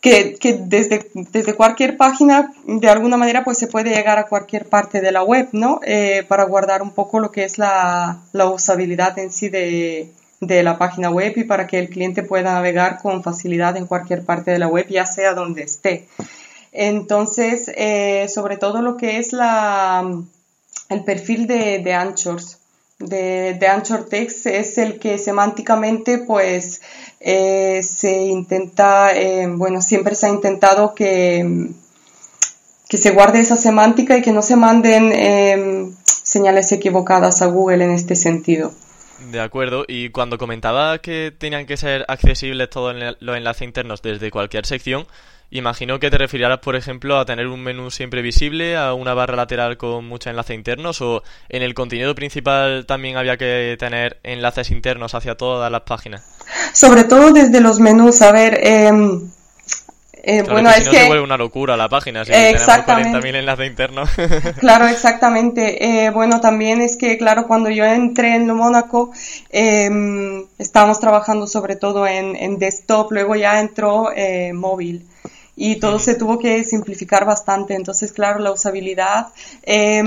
que, 0.00 0.36
desde, 0.64 1.10
desde, 1.14 1.54
cualquier 1.54 1.96
página 1.96 2.52
de 2.64 2.88
alguna 2.88 3.16
manera 3.16 3.44
pues 3.44 3.58
se 3.58 3.68
puede 3.68 3.90
llegar 3.90 4.18
a 4.18 4.26
cualquier 4.26 4.68
parte 4.68 5.00
de 5.00 5.12
la 5.12 5.22
web, 5.22 5.48
¿no? 5.52 5.80
Eh, 5.84 6.24
para 6.26 6.44
guardar 6.44 6.82
un 6.82 6.90
poco 6.90 7.20
lo 7.20 7.30
que 7.30 7.44
es 7.44 7.58
la, 7.58 8.20
la 8.32 8.46
usabilidad 8.46 9.16
en 9.18 9.30
sí 9.30 9.48
de, 9.48 10.10
de 10.40 10.62
la 10.62 10.78
página 10.78 11.10
web 11.10 11.34
y 11.36 11.44
para 11.44 11.66
que 11.66 11.78
el 11.78 11.90
cliente 11.90 12.22
pueda 12.22 12.54
navegar 12.54 12.98
con 13.00 13.22
facilidad 13.22 13.76
en 13.76 13.86
cualquier 13.86 14.24
parte 14.24 14.50
de 14.50 14.58
la 14.58 14.68
web, 14.68 14.86
ya 14.88 15.04
sea 15.04 15.34
donde 15.34 15.62
esté. 15.62 16.08
Entonces, 16.72 17.70
eh, 17.76 18.26
sobre 18.28 18.56
todo 18.56 18.80
lo 18.80 18.96
que 18.96 19.18
es 19.18 19.32
la, 19.32 20.10
el 20.88 21.04
perfil 21.04 21.46
de, 21.46 21.80
de 21.80 21.94
Anchors, 21.94 22.58
de, 22.98 23.56
de, 23.58 23.66
Anchor 23.66 24.08
Text 24.08 24.46
es 24.46 24.76
el 24.76 24.98
que 24.98 25.16
semánticamente 25.16 26.18
pues 26.18 26.82
eh, 27.20 27.80
se 27.82 28.12
intenta, 28.24 29.16
eh, 29.16 29.46
bueno, 29.46 29.80
siempre 29.80 30.14
se 30.14 30.26
ha 30.26 30.28
intentado 30.28 30.94
que, 30.94 31.70
que 32.88 32.98
se 32.98 33.10
guarde 33.10 33.40
esa 33.40 33.56
semántica 33.56 34.18
y 34.18 34.22
que 34.22 34.32
no 34.32 34.42
se 34.42 34.56
manden 34.56 35.96
señales 36.04 36.72
equivocadas 36.72 37.40
a 37.40 37.46
Google 37.46 37.84
en 37.84 37.90
este 37.90 38.16
sentido. 38.16 38.72
De 39.28 39.40
acuerdo, 39.40 39.84
y 39.86 40.08
cuando 40.10 40.38
comentaba 40.38 40.98
que 40.98 41.32
tenían 41.36 41.66
que 41.66 41.76
ser 41.76 42.04
accesibles 42.08 42.70
todos 42.70 42.96
los 43.20 43.36
enlaces 43.36 43.62
internos 43.62 44.00
desde 44.00 44.30
cualquier 44.30 44.64
sección, 44.64 45.06
imagino 45.50 45.98
que 46.00 46.10
te 46.10 46.16
referirás, 46.16 46.58
por 46.60 46.74
ejemplo, 46.74 47.18
a 47.18 47.26
tener 47.26 47.46
un 47.48 47.62
menú 47.62 47.90
siempre 47.90 48.22
visible, 48.22 48.76
a 48.76 48.94
una 48.94 49.12
barra 49.12 49.36
lateral 49.36 49.76
con 49.76 50.06
muchos 50.06 50.30
enlaces 50.30 50.56
internos, 50.56 51.02
o 51.02 51.22
en 51.48 51.62
el 51.62 51.74
contenido 51.74 52.14
principal 52.14 52.86
también 52.86 53.18
había 53.18 53.36
que 53.36 53.76
tener 53.78 54.18
enlaces 54.22 54.70
internos 54.70 55.14
hacia 55.14 55.36
todas 55.36 55.70
las 55.70 55.82
páginas. 55.82 56.24
Sobre 56.72 57.04
todo 57.04 57.30
desde 57.32 57.60
los 57.60 57.78
menús, 57.78 58.22
a 58.22 58.32
ver, 58.32 58.58
em, 58.62 59.30
Eh, 60.22 60.42
bueno, 60.42 60.70
es, 60.70 60.84
si 60.84 60.90
que... 60.90 60.98
se 60.98 61.06
vuelve 61.06 61.24
una 61.24 61.36
locura 61.36 61.76
la 61.76 61.88
página, 61.88 62.24
si 62.24 62.32
exactamente. 62.32 63.10
tenemos 63.10 63.24
40.000 63.24 63.38
enlaces 63.38 63.66
internos. 63.66 64.10
claro, 64.58 64.86
exactamente. 64.86 66.04
Eh, 66.06 66.10
bueno, 66.10 66.40
también 66.40 66.80
es 66.80 66.96
que, 66.96 67.18
claro, 67.18 67.46
cuando 67.46 67.70
yo 67.70 67.84
entré 67.84 68.34
en 68.34 68.46
lo 68.46 68.54
Mónaco, 68.54 69.12
eh, 69.50 69.90
estábamos 70.58 71.00
trabajando 71.00 71.46
sobre 71.46 71.76
todo 71.76 72.06
en, 72.06 72.36
en 72.36 72.58
desktop, 72.58 73.12
luego 73.12 73.36
ya 73.36 73.60
entró 73.60 74.10
eh, 74.14 74.52
móvil 74.52 75.06
y 75.62 75.76
todo 75.76 75.98
se 75.98 76.14
tuvo 76.14 76.38
que 76.38 76.64
simplificar 76.64 77.26
bastante. 77.26 77.74
Entonces, 77.74 78.12
claro, 78.12 78.38
la 78.38 78.50
usabilidad 78.50 79.26
eh, 79.62 80.02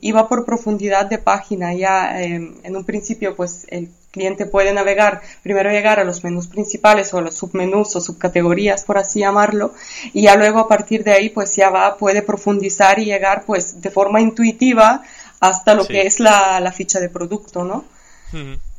iba 0.00 0.28
por 0.28 0.46
profundidad 0.46 1.04
de 1.04 1.18
página. 1.18 1.74
Ya 1.74 2.22
eh, 2.22 2.54
en 2.62 2.74
un 2.74 2.84
principio, 2.84 3.36
pues 3.36 3.66
el 3.68 3.90
cliente 4.10 4.46
puede 4.46 4.72
navegar, 4.72 5.20
primero 5.42 5.70
llegar 5.70 6.00
a 6.00 6.04
los 6.04 6.24
menús 6.24 6.46
principales 6.46 7.12
o 7.12 7.18
a 7.18 7.20
los 7.20 7.34
submenús 7.34 7.94
o 7.96 8.00
subcategorías, 8.00 8.84
por 8.84 8.96
así 8.96 9.18
llamarlo, 9.18 9.74
y 10.14 10.22
ya 10.22 10.36
luego 10.36 10.58
a 10.58 10.68
partir 10.68 11.04
de 11.04 11.12
ahí, 11.12 11.28
pues 11.28 11.54
ya 11.54 11.68
va, 11.68 11.98
puede 11.98 12.22
profundizar 12.22 12.98
y 12.98 13.04
llegar, 13.04 13.44
pues 13.44 13.82
de 13.82 13.90
forma 13.90 14.22
intuitiva 14.22 15.02
hasta 15.38 15.74
lo 15.74 15.86
que 15.86 16.06
es 16.06 16.18
la, 16.18 16.60
la, 16.60 16.72
ficha 16.72 16.98
de 16.98 17.10
producto, 17.10 17.62
¿no? 17.62 17.84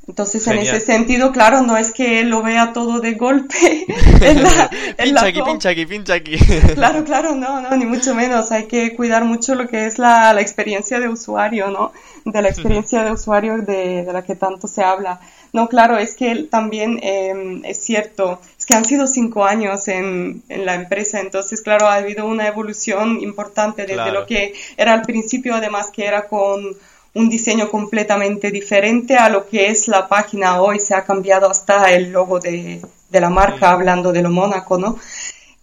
Entonces, 0.07 0.45
en 0.47 0.59
ese 0.59 0.79
sentido, 0.81 1.31
claro, 1.31 1.63
no 1.63 1.77
es 1.77 1.91
que 1.91 2.23
lo 2.23 2.43
vea 2.43 2.73
todo 2.73 2.99
de 2.99 3.13
golpe. 3.13 3.55
en 4.21 4.43
la, 4.43 4.69
pincha 4.97 5.25
aquí, 5.25 5.41
pincha 5.41 5.69
aquí, 5.69 5.85
pincha 5.87 6.13
aquí. 6.13 6.37
claro, 6.75 7.03
claro, 7.03 7.33
no, 7.33 7.59
no, 7.61 7.75
ni 7.75 7.85
mucho 7.85 8.13
menos. 8.13 8.51
Hay 8.51 8.65
que 8.65 8.95
cuidar 8.95 9.25
mucho 9.25 9.55
lo 9.55 9.67
que 9.67 9.87
es 9.87 9.97
la, 9.97 10.31
la 10.33 10.41
experiencia 10.41 10.99
de 10.99 11.09
usuario, 11.09 11.71
¿no? 11.71 11.91
De 12.23 12.39
la 12.41 12.49
experiencia 12.49 13.03
de 13.03 13.11
usuario 13.11 13.57
de, 13.57 14.03
de, 14.03 14.13
la 14.13 14.23
que 14.23 14.35
tanto 14.35 14.67
se 14.67 14.83
habla. 14.83 15.19
No, 15.53 15.67
claro, 15.69 15.97
es 15.97 16.15
que 16.15 16.47
también 16.51 16.99
eh, 17.01 17.61
es 17.63 17.83
cierto, 17.83 18.41
es 18.59 18.65
que 18.65 18.75
han 18.75 18.85
sido 18.85 19.07
cinco 19.07 19.45
años 19.45 19.87
en, 19.87 20.43
en, 20.49 20.65
la 20.65 20.75
empresa, 20.75 21.19
entonces, 21.19 21.61
claro, 21.61 21.87
ha 21.87 21.95
habido 21.95 22.25
una 22.25 22.47
evolución 22.47 23.21
importante 23.21 23.85
desde 23.85 24.11
lo 24.11 24.25
que 24.25 24.53
era 24.77 24.93
al 24.93 25.03
principio, 25.03 25.55
además 25.55 25.91
que 25.91 26.05
era 26.05 26.27
con 26.27 26.75
un 27.15 27.29
diseño 27.29 27.71
completamente 27.71 28.51
diferente 28.51 29.15
a 29.15 29.29
lo 29.29 29.47
que 29.47 29.67
es 29.67 29.87
la 29.87 30.07
página 30.07 30.61
hoy. 30.61 30.79
Se 30.79 30.93
ha 30.93 31.03
cambiado 31.03 31.49
hasta 31.49 31.91
el 31.91 32.11
logo 32.11 32.39
de, 32.39 32.81
de 33.09 33.19
la 33.19 33.29
marca, 33.29 33.71
hablando 33.71 34.11
de 34.11 34.21
lo 34.21 34.29
Mónaco, 34.29 34.77
¿no? 34.77 34.99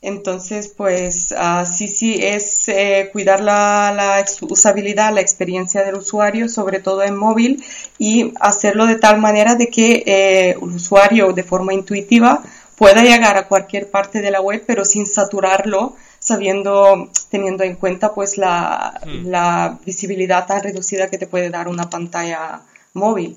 Entonces, 0.00 0.66
pues 0.76 1.32
uh, 1.32 1.64
sí, 1.64 1.86
sí, 1.86 2.16
es 2.20 2.68
eh, 2.68 3.08
cuidar 3.12 3.40
la, 3.40 3.92
la, 3.94 4.24
usabilidad, 4.40 5.14
la 5.14 5.20
experiencia 5.20 5.84
del 5.84 5.94
usuario, 5.94 6.48
sobre 6.48 6.80
todo 6.80 7.04
en 7.04 7.14
móvil, 7.14 7.62
y 8.00 8.32
hacerlo 8.40 8.86
de 8.86 8.96
tal 8.96 9.20
manera 9.20 9.54
de 9.54 9.68
que 9.68 10.02
eh, 10.04 10.56
el 10.60 10.74
usuario 10.74 11.32
de 11.32 11.44
forma 11.44 11.72
intuitiva 11.72 12.42
pueda 12.74 13.04
llegar 13.04 13.36
a 13.36 13.46
cualquier 13.46 13.92
parte 13.92 14.20
de 14.20 14.32
la 14.32 14.40
web, 14.40 14.64
pero 14.66 14.84
sin 14.84 15.06
saturarlo 15.06 15.94
sabiendo, 16.22 17.10
teniendo 17.30 17.64
en 17.64 17.76
cuenta 17.76 18.14
pues 18.14 18.38
la, 18.38 19.00
hmm. 19.04 19.26
la 19.26 19.78
visibilidad 19.84 20.46
tan 20.46 20.62
reducida 20.62 21.10
que 21.10 21.18
te 21.18 21.26
puede 21.26 21.50
dar 21.50 21.68
una 21.68 21.90
pantalla 21.90 22.62
móvil. 22.94 23.34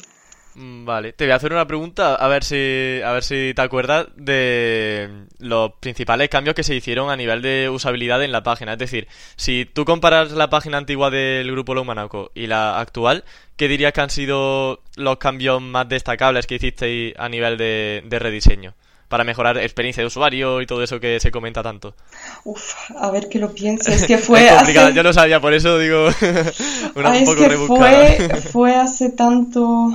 Mm, 0.55 0.85
vale, 0.85 1.11
te 1.11 1.25
voy 1.25 1.33
a 1.33 1.35
hacer 1.35 1.51
una 1.51 1.67
pregunta 1.67 2.15
a 2.15 2.27
ver 2.29 2.45
si 2.45 3.01
a 3.03 3.11
ver 3.11 3.23
si 3.23 3.53
te 3.53 3.61
acuerdas 3.61 4.07
de 4.15 5.25
los 5.39 5.73
principales 5.81 6.29
cambios 6.29 6.55
que 6.55 6.63
se 6.63 6.73
hicieron 6.73 7.09
a 7.09 7.17
nivel 7.17 7.41
de 7.41 7.69
usabilidad 7.69 8.23
en 8.23 8.31
la 8.31 8.43
página. 8.43 8.73
Es 8.73 8.79
decir, 8.79 9.07
si 9.35 9.65
tú 9.65 9.83
comparas 9.83 10.31
la 10.31 10.49
página 10.49 10.77
antigua 10.77 11.09
del 11.09 11.51
grupo 11.51 11.73
Lomanaco 11.73 12.31
y 12.35 12.47
la 12.47 12.79
actual, 12.79 13.25
¿qué 13.57 13.67
dirías 13.67 13.91
que 13.91 14.01
han 14.01 14.09
sido 14.09 14.81
los 14.95 15.17
cambios 15.17 15.61
más 15.61 15.89
destacables 15.89 16.47
que 16.47 16.55
hicisteis 16.55 17.13
a 17.17 17.27
nivel 17.27 17.57
de, 17.57 18.03
de 18.05 18.19
rediseño? 18.19 18.75
Para 19.07 19.23
mejorar 19.23 19.57
experiencia 19.57 20.01
de 20.01 20.07
usuario 20.07 20.61
y 20.61 20.65
todo 20.65 20.83
eso 20.83 20.99
que 20.99 21.19
se 21.19 21.31
comenta 21.31 21.61
tanto? 21.61 21.95
Uf, 22.43 22.73
a 22.97 23.11
ver 23.11 23.29
que 23.29 23.39
lo 23.39 23.53
pienso. 23.53 23.91
Es 23.91 24.03
que 24.07 24.17
fue. 24.17 24.49
hace... 24.49 24.73
Yo 24.93 25.03
lo 25.03 25.13
sabía, 25.13 25.39
por 25.39 25.53
eso 25.53 25.77
digo. 25.77 26.07
una 26.95 27.11
un 27.11 27.25
poco 27.25 27.43
es 27.43 27.49
que 27.49 27.57
fue, 27.57 28.41
fue 28.51 28.75
hace 28.75 29.09
tanto. 29.09 29.91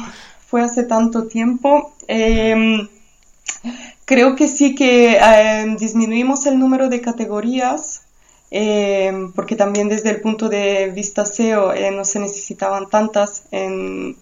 Fue 0.46 0.62
hace 0.62 0.82
tanto 0.84 1.28
tiempo. 1.28 1.94
Eh, 2.08 2.88
creo 4.04 4.34
que 4.34 4.48
sí 4.48 4.74
que 4.74 5.12
eh, 5.12 5.76
disminuimos 5.78 6.46
el 6.46 6.58
número 6.58 6.88
de 6.88 7.00
categorías. 7.00 8.02
Eh, 8.52 9.30
porque 9.36 9.54
también 9.54 9.88
desde 9.88 10.10
el 10.10 10.20
punto 10.20 10.48
de 10.48 10.90
vista 10.90 11.24
SEO 11.24 11.72
eh, 11.72 11.92
no 11.92 12.04
se 12.04 12.18
necesitaban 12.18 12.88
tantas 12.90 13.44
en, 13.52 14.16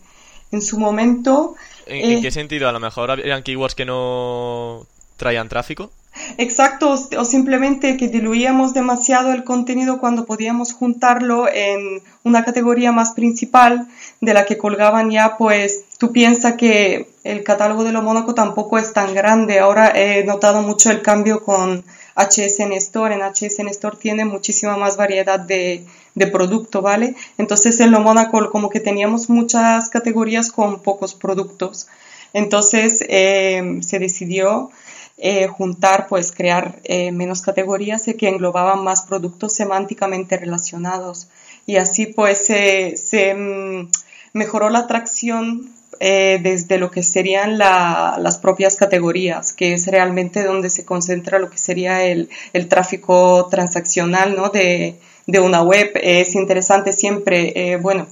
en 0.52 0.62
su 0.62 0.78
momento. 0.78 1.54
¿En, 1.88 2.12
¿En, 2.12 2.22
qué 2.22 2.30
sentido? 2.30 2.68
A 2.68 2.72
lo 2.72 2.80
mejor 2.80 3.20
eran 3.20 3.42
keywords 3.42 3.74
que 3.74 3.84
no 3.84 4.86
traían 5.16 5.48
tráfico. 5.48 5.90
Exacto, 6.36 6.96
o 7.16 7.24
simplemente 7.24 7.96
que 7.96 8.08
diluíamos 8.08 8.74
demasiado 8.74 9.32
el 9.32 9.44
contenido 9.44 9.98
cuando 9.98 10.24
podíamos 10.26 10.72
juntarlo 10.72 11.48
en 11.48 12.02
una 12.24 12.44
categoría 12.44 12.92
más 12.92 13.12
principal 13.12 13.86
de 14.20 14.34
la 14.34 14.44
que 14.44 14.58
colgaban 14.58 15.10
ya, 15.10 15.36
pues 15.36 15.84
tú 15.98 16.12
piensas 16.12 16.54
que 16.54 17.08
el 17.24 17.44
catálogo 17.44 17.84
de 17.84 17.92
lo 17.92 18.02
Mónaco 18.02 18.34
tampoco 18.34 18.78
es 18.78 18.92
tan 18.92 19.14
grande. 19.14 19.58
Ahora 19.58 19.92
he 19.94 20.24
notado 20.24 20.62
mucho 20.62 20.90
el 20.90 21.02
cambio 21.02 21.42
con 21.42 21.84
HSN 22.18 22.72
Store. 22.72 23.14
En 23.14 23.20
HSN 23.22 23.68
Store 23.68 23.96
tiene 23.96 24.24
muchísima 24.24 24.76
más 24.76 24.96
variedad 24.96 25.40
de, 25.40 25.86
producto, 26.32 26.82
¿vale? 26.82 27.14
Entonces 27.38 27.78
en 27.78 27.92
lo 27.92 28.00
Mónaco 28.00 28.50
como 28.50 28.68
que 28.70 28.80
teníamos 28.80 29.30
muchas 29.30 29.88
categorías 29.88 30.50
con 30.50 30.80
pocos 30.80 31.14
productos. 31.14 31.86
Entonces 32.32 33.04
eh, 33.08 33.78
se 33.82 33.98
decidió 34.00 34.70
eh, 35.16 35.46
juntar, 35.46 36.08
pues 36.08 36.32
crear 36.32 36.80
eh, 36.84 37.12
menos 37.12 37.42
categorías 37.42 38.02
que 38.18 38.28
englobaban 38.28 38.82
más 38.82 39.02
productos 39.02 39.52
semánticamente 39.52 40.36
relacionados. 40.36 41.28
Y 41.66 41.76
así 41.76 42.06
pues 42.06 42.46
se 42.46 43.34
mm, 43.34 43.88
mejoró 44.32 44.70
la 44.70 44.80
atracción 44.80 45.77
eh, 46.00 46.38
desde 46.42 46.78
lo 46.78 46.90
que 46.90 47.02
serían 47.02 47.58
las 47.58 48.38
propias 48.38 48.76
categorías, 48.76 49.52
que 49.52 49.72
es 49.74 49.86
realmente 49.86 50.44
donde 50.44 50.70
se 50.70 50.84
concentra 50.84 51.38
lo 51.38 51.50
que 51.50 51.58
sería 51.58 52.04
el, 52.04 52.28
el 52.52 52.68
tráfico 52.68 53.48
transaccional 53.50 54.36
¿no? 54.36 54.50
de, 54.50 54.96
de, 55.26 55.40
una 55.40 55.62
web. 55.62 55.90
Es 55.94 56.34
interesante 56.34 56.92
siempre, 56.92 57.78
bueno, 57.82 58.06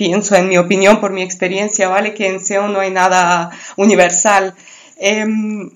pienso 0.00 0.34
en 0.34 0.48
mi 0.48 0.56
opinión, 0.56 0.98
por 0.98 1.12
mi 1.12 1.20
experiencia, 1.20 1.88
¿vale? 1.88 2.14
Que 2.14 2.26
en 2.28 2.40
SEO 2.40 2.68
no 2.68 2.80
hay 2.80 2.90
nada 2.90 3.50
universal. 3.76 4.54
Em, 4.96 5.70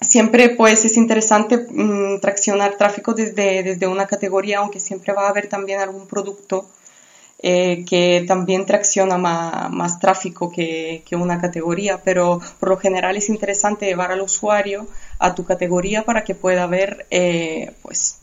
siempre 0.00 0.48
pues 0.50 0.86
es 0.86 0.96
interesante 0.96 1.58
mm, 1.58 2.20
traccionar 2.20 2.78
tráfico 2.78 3.12
desde, 3.12 3.62
desde 3.62 3.86
una 3.86 4.06
categoría, 4.06 4.60
aunque 4.60 4.80
siempre 4.80 5.12
va 5.12 5.26
a 5.26 5.28
haber 5.28 5.48
también 5.48 5.80
algún 5.80 6.06
producto 6.06 6.66
eh, 7.42 7.84
que 7.88 8.24
también 8.26 8.66
tracciona 8.66 9.18
más, 9.18 9.98
tráfico 9.98 10.50
que, 10.50 11.02
que, 11.04 11.16
una 11.16 11.40
categoría, 11.40 12.00
pero 12.02 12.40
por 12.60 12.68
lo 12.68 12.76
general 12.76 13.16
es 13.16 13.28
interesante 13.28 13.86
llevar 13.86 14.12
al 14.12 14.20
usuario 14.20 14.86
a 15.18 15.34
tu 15.34 15.44
categoría 15.44 16.04
para 16.04 16.24
que 16.24 16.34
pueda 16.34 16.66
ver 16.66 17.06
eh, 17.10 17.72
pues 17.82 18.18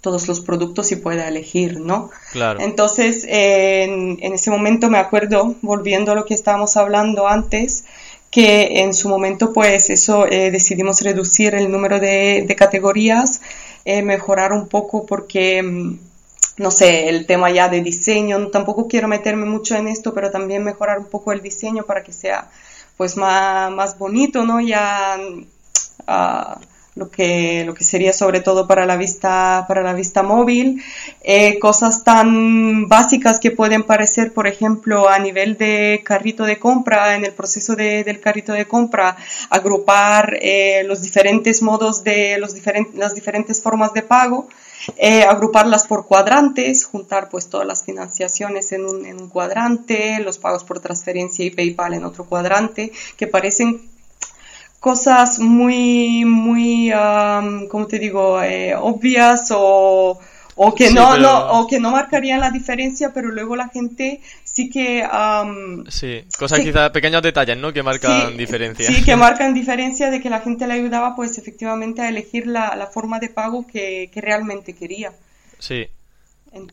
todos 0.00 0.26
los 0.26 0.40
productos 0.40 0.90
y 0.90 0.96
pueda 0.96 1.28
elegir, 1.28 1.78
¿no? 1.80 2.10
Claro. 2.32 2.60
Entonces, 2.60 3.24
en, 3.28 4.18
en 4.20 4.32
ese 4.32 4.50
momento 4.50 4.90
me 4.90 4.98
acuerdo, 4.98 5.54
volviendo 5.62 6.10
a 6.10 6.14
lo 6.16 6.24
que 6.24 6.34
estábamos 6.34 6.76
hablando 6.76 7.28
antes, 7.28 7.84
que 8.32 8.80
en 8.80 8.94
su 8.94 9.10
momento 9.10 9.52
pues 9.52 9.90
eso 9.90 10.26
eh, 10.26 10.50
decidimos 10.50 11.02
reducir 11.02 11.54
el 11.54 11.70
número 11.70 12.00
de, 12.00 12.52
categorías, 12.58 13.42
eh, 13.84 14.02
mejorar 14.02 14.54
un 14.54 14.68
poco 14.68 15.04
porque 15.04 15.62
mm, 15.62 15.98
no 16.58 16.70
sé, 16.70 17.08
el 17.08 17.26
tema 17.26 17.50
ya 17.50 17.68
de 17.68 17.80
diseño, 17.80 18.48
tampoco 18.48 18.88
quiero 18.88 19.08
meterme 19.08 19.46
mucho 19.46 19.74
en 19.76 19.88
esto, 19.88 20.12
pero 20.14 20.30
también 20.30 20.64
mejorar 20.64 20.98
un 20.98 21.06
poco 21.06 21.32
el 21.32 21.40
diseño 21.40 21.84
para 21.84 22.02
que 22.02 22.12
sea 22.12 22.50
pues 22.96 23.16
más, 23.16 23.70
más 23.72 23.98
bonito, 23.98 24.44
¿no? 24.44 24.60
Ya 24.60 25.18
uh, 26.06 26.60
lo 26.94 27.10
que, 27.10 27.64
lo 27.64 27.74
que 27.74 27.84
sería 27.84 28.12
sobre 28.12 28.40
todo 28.40 28.66
para 28.66 28.84
la 28.84 28.96
vista, 28.96 29.64
para 29.66 29.82
la 29.82 29.94
vista 29.94 30.22
móvil, 30.22 30.82
eh, 31.22 31.58
cosas 31.58 32.04
tan 32.04 32.86
básicas 32.86 33.40
que 33.40 33.50
pueden 33.50 33.84
parecer, 33.84 34.32
por 34.32 34.46
ejemplo, 34.46 35.08
a 35.08 35.18
nivel 35.18 35.56
de 35.56 36.02
carrito 36.04 36.44
de 36.44 36.58
compra, 36.58 37.14
en 37.14 37.24
el 37.24 37.32
proceso 37.32 37.76
de, 37.76 38.04
del 38.04 38.20
carrito 38.20 38.52
de 38.52 38.66
compra, 38.66 39.16
agrupar 39.48 40.36
eh, 40.42 40.84
los 40.86 41.00
diferentes 41.00 41.62
modos 41.62 42.04
de 42.04 42.36
los 42.38 42.54
diferentes, 42.54 42.94
las 42.94 43.14
diferentes 43.14 43.62
formas 43.62 43.94
de 43.94 44.02
pago, 44.02 44.48
eh, 44.96 45.22
agruparlas 45.22 45.86
por 45.86 46.06
cuadrantes, 46.06 46.84
juntar 46.84 47.28
pues 47.28 47.48
todas 47.48 47.66
las 47.66 47.84
financiaciones 47.84 48.72
en 48.72 48.84
un, 48.84 49.06
en 49.06 49.20
un 49.20 49.28
cuadrante, 49.28 50.18
los 50.20 50.38
pagos 50.38 50.64
por 50.64 50.80
transferencia 50.80 51.44
y 51.44 51.50
PayPal 51.50 51.94
en 51.94 52.04
otro 52.04 52.24
cuadrante, 52.24 52.92
que 53.16 53.26
parecen 53.26 53.82
cosas 54.80 55.38
muy, 55.38 56.24
muy, 56.24 56.92
um, 56.92 57.68
como 57.68 57.86
te 57.86 58.00
digo, 58.00 58.42
eh, 58.42 58.74
obvias 58.74 59.52
o, 59.54 60.18
o 60.56 60.74
que 60.74 60.90
no, 60.90 61.16
no, 61.16 61.52
o 61.52 61.66
que 61.66 61.78
no 61.78 61.92
marcarían 61.92 62.40
la 62.40 62.50
diferencia, 62.50 63.12
pero 63.14 63.30
luego 63.30 63.54
la 63.54 63.68
gente 63.68 64.20
sí 64.52 64.68
que... 64.68 65.06
sí, 65.88 66.24
cosas 66.38 66.60
quizás, 66.60 66.90
pequeños 66.90 67.22
detalles, 67.22 67.56
¿no? 67.56 67.72
Que 67.72 67.82
marcan 67.82 68.36
diferencia. 68.36 68.86
Sí, 68.86 69.02
que 69.02 69.16
marcan 69.16 69.54
diferencia 69.54 70.10
de 70.10 70.20
que 70.20 70.30
la 70.30 70.40
gente 70.40 70.66
le 70.66 70.74
ayudaba 70.74 71.16
pues 71.16 71.38
efectivamente 71.38 72.02
a 72.02 72.08
elegir 72.08 72.46
la, 72.46 72.76
la 72.76 72.86
forma 72.86 73.18
de 73.18 73.30
pago 73.30 73.66
que, 73.66 74.10
que 74.12 74.20
realmente 74.20 74.74
quería. 74.74 75.12
Sí. 75.58 75.88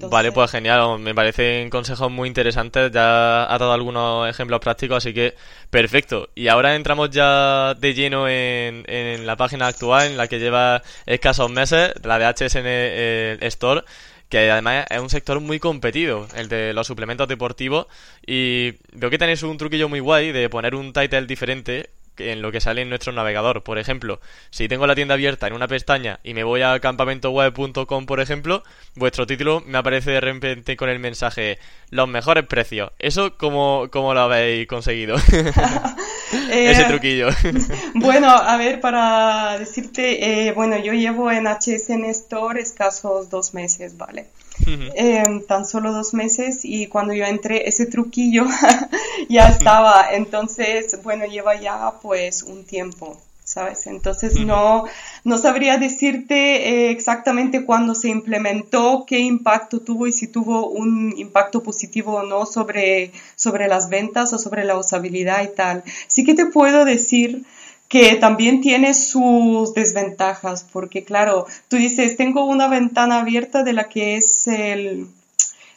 Vale, 0.10 0.34
pues 0.34 0.52
genial, 0.52 1.00
me 1.00 1.16
parecen 1.16 1.70
consejos 1.70 2.12
muy 2.12 2.28
interesantes, 2.28 2.92
ya 2.92 3.44
ha 3.44 3.58
dado 3.58 3.72
algunos 3.72 4.30
ejemplos 4.30 4.60
prácticos, 4.60 4.98
así 4.98 5.14
que 5.14 5.36
perfecto. 5.70 6.28
Y 6.36 6.50
ahora 6.50 6.76
entramos 6.76 7.12
ya 7.12 7.76
de 7.76 7.94
lleno 7.94 8.28
en, 8.28 8.84
en 8.88 9.26
la 9.26 9.38
página 9.38 9.68
actual, 9.68 10.08
en 10.08 10.18
la 10.18 10.28
que 10.28 10.40
lleva 10.40 10.82
escasos 11.06 11.50
meses, 11.50 11.94
la 12.04 12.20
de 12.20 12.26
HSN 12.26 12.64
eh, 12.66 13.38
Store, 13.44 13.84
que 14.30 14.50
además 14.52 14.86
es 14.90 15.00
un 15.00 15.10
sector 15.10 15.40
muy 15.40 15.60
competido, 15.60 16.28
el 16.36 16.50
de 16.50 16.74
los 16.74 16.88
suplementos 16.88 17.28
deportivos, 17.28 17.88
y 18.26 18.76
veo 18.94 19.10
que 19.10 19.18
tenéis 19.18 19.44
un 19.44 19.58
truquillo 19.58 19.90
muy 19.90 20.00
guay 20.00 20.32
de 20.32 20.50
poner 20.50 20.76
un 20.76 20.94
title 20.94 21.26
diferente 21.26 21.90
en 22.20 22.42
lo 22.42 22.52
que 22.52 22.62
sale 22.62 22.82
en 22.82 22.90
nuestro 22.90 23.12
navegador. 23.14 23.64
Por 23.64 23.80
ejemplo, 23.80 24.20
si 24.50 24.68
tengo 24.68 24.88
la 24.88 24.96
tienda 24.96 25.14
abierta 25.14 25.48
en 25.48 25.54
una 25.54 25.68
pestaña 25.68 26.20
y 26.24 26.34
me 26.34 26.44
voy 26.44 26.62
a 26.62 26.80
campamentoweb.com, 26.80 28.06
por 28.06 28.20
ejemplo, 28.20 28.64
vuestro 28.96 29.26
título 29.26 29.64
me 29.66 29.78
aparece 29.78 30.12
de 30.12 30.22
repente 30.22 30.78
con 30.78 30.90
el 30.90 31.00
mensaje 31.00 31.60
los 31.90 32.08
mejores 32.08 32.46
precios. 32.46 32.92
¿Eso 33.00 33.38
cómo, 33.38 33.88
cómo 33.92 34.14
lo 34.14 34.22
habéis 34.22 34.68
conseguido? 34.68 35.16
Ese 36.32 36.82
eh, 36.82 36.86
truquillo. 36.88 37.30
bueno, 37.96 38.30
a 38.30 38.58
ver, 38.58 38.80
para 38.80 39.58
decirte, 39.58 40.48
eh, 40.48 40.52
bueno, 40.52 40.78
yo 40.78 40.94
llevo 40.94 41.32
en 41.32 41.46
HSN 41.48 42.06
Store 42.06 42.62
escasos 42.62 43.30
dos 43.30 43.54
meses, 43.54 43.98
¿vale? 43.98 44.28
Em, 44.66 45.42
tan 45.46 45.66
solo 45.66 45.94
dos 45.94 46.14
meses 46.14 46.60
y 46.64 46.88
cuando 46.88 47.14
yo 47.14 47.26
entré 47.26 47.68
ese 47.68 47.86
truquillo 47.86 48.46
ya 49.30 49.48
estaba, 49.48 50.12
entonces, 50.12 51.00
bueno, 51.02 51.26
lleva 51.26 51.60
ya 51.60 51.94
pues 52.02 52.44
un 52.44 52.66
tiempo. 52.66 53.20
¿Sabes? 53.50 53.88
Entonces 53.88 54.36
no, 54.36 54.84
no 55.24 55.38
sabría 55.40 55.80
decirte 55.80 56.36
eh, 56.36 56.92
exactamente 56.92 57.66
cuándo 57.66 57.96
se 57.96 58.10
implementó, 58.10 59.06
qué 59.08 59.18
impacto 59.18 59.80
tuvo 59.80 60.06
y 60.06 60.12
si 60.12 60.28
tuvo 60.28 60.70
un 60.70 61.16
impacto 61.18 61.64
positivo 61.64 62.18
o 62.18 62.24
no 62.24 62.46
sobre, 62.46 63.12
sobre 63.36 63.68
las 63.68 63.90
ventas 63.90 64.34
o 64.34 64.38
sobre 64.38 64.66
la 64.66 64.78
usabilidad 64.78 65.44
y 65.44 65.56
tal. 65.56 65.84
Sí 66.08 66.24
que 66.24 66.36
te 66.36 66.46
puedo 66.46 66.86
decir 66.86 67.44
que 67.88 68.18
también 68.18 68.62
tiene 68.62 68.94
sus 68.94 69.74
desventajas, 69.74 70.64
porque 70.72 71.04
claro, 71.04 71.48
tú 71.70 71.78
dices, 71.78 72.18
tengo 72.18 72.46
una 72.46 72.68
ventana 72.68 73.22
abierta 73.22 73.64
de 73.64 73.74
la 73.74 73.90
que 73.90 74.18
es 74.18 74.48
el, 74.48 75.08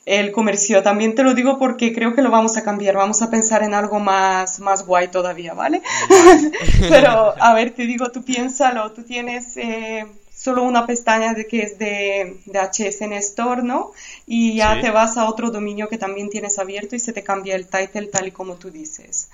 el 0.06 0.32
comercio. 0.32 0.82
También 0.82 1.14
te 1.14 1.22
lo 1.22 1.34
digo 1.34 1.58
porque 1.58 1.92
creo 1.92 2.14
que 2.14 2.22
lo 2.22 2.30
vamos 2.30 2.56
a 2.56 2.64
cambiar, 2.64 2.96
vamos 2.96 3.22
a 3.22 3.30
pensar 3.30 3.62
en 3.62 3.74
algo 3.74 4.00
más, 4.00 4.60
más 4.60 4.86
guay 4.86 5.08
todavía, 5.08 5.54
¿vale? 5.54 5.82
Pero, 6.88 7.34
a 7.40 7.54
ver, 7.54 7.70
te 7.70 7.86
digo, 7.86 8.10
tú 8.10 8.22
piénsalo, 8.24 8.92
tú 8.92 9.02
tienes... 9.02 9.56
Eh, 9.56 10.06
solo 10.34 10.64
una 10.64 10.86
pestaña 10.86 11.34
de 11.34 11.46
que 11.46 11.62
es 11.62 11.78
de, 11.78 12.36
de 12.46 12.58
HSN 12.58 13.12
Store, 13.12 13.62
¿no? 13.62 13.92
Y 14.26 14.56
ya 14.56 14.80
te 14.80 14.90
vas 14.90 15.16
a 15.16 15.26
otro 15.26 15.52
dominio 15.52 15.88
que 15.88 15.98
también 15.98 16.30
tienes 16.30 16.58
abierto 16.58 16.96
y 16.96 16.98
se 16.98 17.12
te 17.12 17.22
cambia 17.22 17.54
el 17.54 17.68
title 17.68 18.08
tal 18.08 18.26
y 18.26 18.32
como 18.32 18.56
tú 18.56 18.68
dices. 18.68 19.28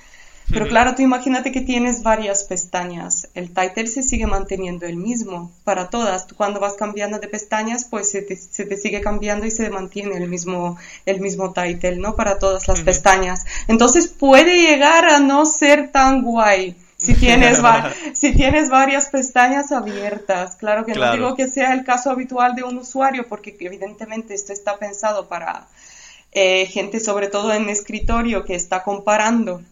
Pero 0.51 0.67
claro, 0.67 0.95
tú 0.95 1.03
imagínate 1.03 1.53
que 1.53 1.61
tienes 1.61 2.03
varias 2.03 2.45
pestañas. 2.45 3.29
El 3.35 3.53
title 3.53 3.87
se 3.87 4.03
sigue 4.03 4.27
manteniendo 4.27 4.87
el 4.87 4.97
mismo 4.97 5.53
para 5.65 5.91
todas. 5.91 6.27
Tú 6.27 6.37
cuando 6.37 6.59
vas 6.59 6.75
cambiando 6.75 7.19
de 7.19 7.29
pestañas, 7.29 7.85
pues 7.85 8.11
se 8.11 8.23
te, 8.23 8.35
se 8.37 8.65
te 8.65 8.77
sigue 8.77 9.01
cambiando 9.01 9.45
y 9.45 9.51
se 9.51 9.69
mantiene 9.69 10.17
el 10.17 10.29
mismo, 10.29 10.79
el 11.05 11.21
mismo 11.21 11.53
title, 11.53 11.97
¿no? 11.97 12.17
Para 12.17 12.39
todas 12.39 12.67
las 12.67 12.81
pestañas. 12.81 13.45
Entonces 13.69 14.09
puede 14.09 14.63
llegar 14.63 15.05
a 15.05 15.21
no 15.21 15.45
ser 15.45 15.93
tan 15.93 16.23
guay 16.23 16.77
si 16.99 17.15
tienes, 17.15 17.61
si 18.15 18.33
tienes 18.33 18.71
varias 18.71 19.09
pestañas 19.09 19.71
abiertas. 19.71 20.57
Claro 20.57 20.85
que 20.85 20.95
no 20.95 21.13
digo 21.13 21.35
que 21.37 21.49
sea 21.49 21.73
el 21.73 21.85
caso 21.85 22.11
habitual 22.11 22.55
de 22.55 22.65
un 22.65 22.79
usuario, 22.79 23.27
porque 23.29 23.57
evidentemente 23.61 24.35
esto 24.35 24.53
está 24.53 24.79
pensado 24.79 25.29
para 25.29 25.69
eh, 26.33 26.67
gente, 26.67 27.01
sobre 27.01 27.29
todo 27.29 27.53
en 27.53 27.69
escritorio, 27.69 28.45
que 28.45 28.55
está 28.55 28.83
comparando 28.83 29.63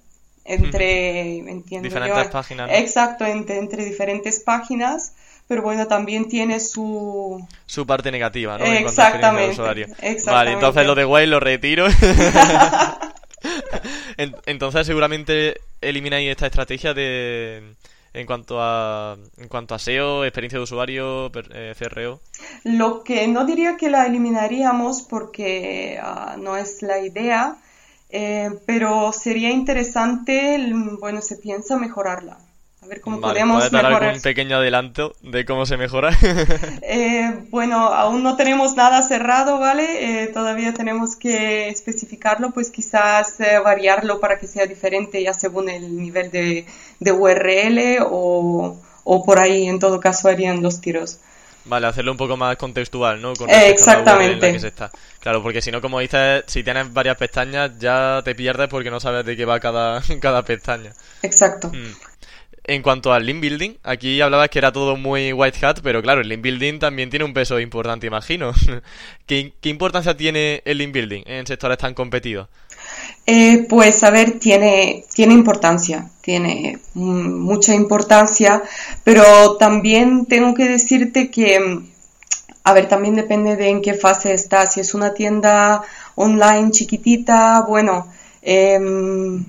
entre, 0.46 1.38
entiendo 1.38 1.88
diferentes 1.88 2.28
páginas. 2.28 2.70
Exacto, 2.72 3.24
entre, 3.24 3.58
entre, 3.58 3.84
diferentes 3.84 4.40
páginas, 4.40 5.14
pero 5.46 5.62
bueno, 5.62 5.86
también 5.86 6.28
tiene 6.28 6.60
su... 6.60 7.46
Su 7.66 7.86
parte 7.86 8.10
negativa, 8.10 8.58
¿no? 8.58 8.64
Exactamente, 8.64 9.60
Vale, 10.26 10.52
entonces 10.52 10.86
lo 10.86 10.94
de 10.94 11.04
Guay 11.04 11.26
lo 11.26 11.40
retiro. 11.40 11.86
entonces 14.46 14.86
seguramente 14.86 15.60
elimináis 15.80 16.30
esta 16.30 16.46
estrategia 16.46 16.94
de 16.94 17.76
en 18.16 18.26
cuanto 18.26 18.60
a 18.60 19.16
en 19.36 19.48
cuanto 19.48 19.74
a 19.74 19.78
SEO, 19.78 20.24
experiencia 20.24 20.58
de 20.58 20.62
usuario, 20.62 21.30
eh, 21.52 21.74
CRO? 21.78 22.20
Lo 22.64 23.04
que 23.04 23.28
no 23.28 23.44
diría 23.44 23.76
que 23.76 23.90
la 23.90 24.06
eliminaríamos 24.06 25.02
porque 25.02 25.98
ah, 26.02 26.36
no 26.38 26.56
es 26.56 26.80
la 26.82 26.98
idea, 26.98 27.56
eh, 28.10 28.50
pero 28.66 29.12
sería 29.12 29.50
interesante, 29.50 30.58
bueno, 31.00 31.20
se 31.22 31.36
piensa 31.36 31.76
mejorarla. 31.76 32.38
A 32.86 32.88
ver 32.88 33.00
cómo 33.00 33.20
podemos 33.20 33.68
¿puede 33.68 33.82
dar 33.82 33.92
algún 33.92 34.20
pequeño 34.20 34.58
adelanto 34.58 35.16
de 35.20 35.44
cómo 35.44 35.66
se 35.66 35.76
mejora? 35.76 36.16
eh, 36.82 37.34
bueno, 37.50 37.88
aún 37.88 38.22
no 38.22 38.36
tenemos 38.36 38.76
nada 38.76 39.02
cerrado, 39.02 39.58
¿vale? 39.58 40.22
Eh, 40.22 40.28
todavía 40.28 40.72
tenemos 40.72 41.16
que 41.16 41.68
especificarlo, 41.68 42.52
pues 42.52 42.70
quizás 42.70 43.40
eh, 43.40 43.58
variarlo 43.58 44.20
para 44.20 44.38
que 44.38 44.46
sea 44.46 44.66
diferente 44.66 45.20
ya 45.20 45.34
según 45.34 45.68
el 45.68 45.96
nivel 45.96 46.30
de, 46.30 46.64
de 47.00 47.12
URL 47.12 48.06
o, 48.08 48.76
o 49.02 49.24
por 49.24 49.40
ahí, 49.40 49.66
en 49.66 49.80
todo 49.80 49.98
caso, 49.98 50.28
harían 50.28 50.62
los 50.62 50.80
tiros. 50.80 51.18
Vale, 51.64 51.88
hacerlo 51.88 52.12
un 52.12 52.18
poco 52.18 52.36
más 52.36 52.56
contextual, 52.56 53.20
¿no? 53.20 53.32
Exactamente. 53.48 54.56
Claro, 55.26 55.42
porque 55.42 55.60
si 55.60 55.72
no, 55.72 55.80
como 55.80 55.98
dices, 55.98 56.44
si 56.46 56.62
tienes 56.62 56.92
varias 56.92 57.16
pestañas, 57.16 57.76
ya 57.80 58.22
te 58.24 58.36
pierdes 58.36 58.68
porque 58.68 58.92
no 58.92 59.00
sabes 59.00 59.26
de 59.26 59.36
qué 59.36 59.44
va 59.44 59.58
cada, 59.58 60.00
cada 60.20 60.44
pestaña. 60.44 60.92
Exacto. 61.20 61.66
Mm. 61.70 61.96
En 62.62 62.80
cuanto 62.80 63.12
al 63.12 63.26
link 63.26 63.40
building, 63.40 63.72
aquí 63.82 64.20
hablabas 64.20 64.50
que 64.50 64.60
era 64.60 64.70
todo 64.70 64.96
muy 64.96 65.32
white 65.32 65.66
hat, 65.66 65.80
pero 65.82 66.00
claro, 66.00 66.20
el 66.20 66.28
link 66.28 66.42
building 66.42 66.78
también 66.78 67.10
tiene 67.10 67.24
un 67.24 67.34
peso 67.34 67.58
importante, 67.58 68.06
imagino. 68.06 68.52
¿Qué, 69.26 69.52
¿Qué, 69.60 69.68
importancia 69.68 70.16
tiene 70.16 70.62
el 70.64 70.78
link 70.78 70.92
building 70.92 71.24
en 71.26 71.44
sectores 71.44 71.78
tan 71.78 71.92
competidos? 71.92 72.46
Eh, 73.26 73.66
pues 73.68 74.04
a 74.04 74.10
ver, 74.10 74.38
tiene, 74.38 75.06
tiene 75.12 75.34
importancia, 75.34 76.08
tiene 76.20 76.78
mucha 76.94 77.74
importancia, 77.74 78.62
pero 79.02 79.56
también 79.56 80.26
tengo 80.26 80.54
que 80.54 80.68
decirte 80.68 81.32
que, 81.32 81.80
a 82.66 82.72
ver, 82.72 82.88
también 82.88 83.14
depende 83.14 83.54
de 83.54 83.68
en 83.68 83.80
qué 83.80 83.94
fase 83.94 84.34
está. 84.34 84.66
Si 84.66 84.80
es 84.80 84.92
una 84.92 85.14
tienda 85.14 85.82
online 86.16 86.72
chiquitita, 86.72 87.60
bueno, 87.62 88.08
em, 88.42 89.44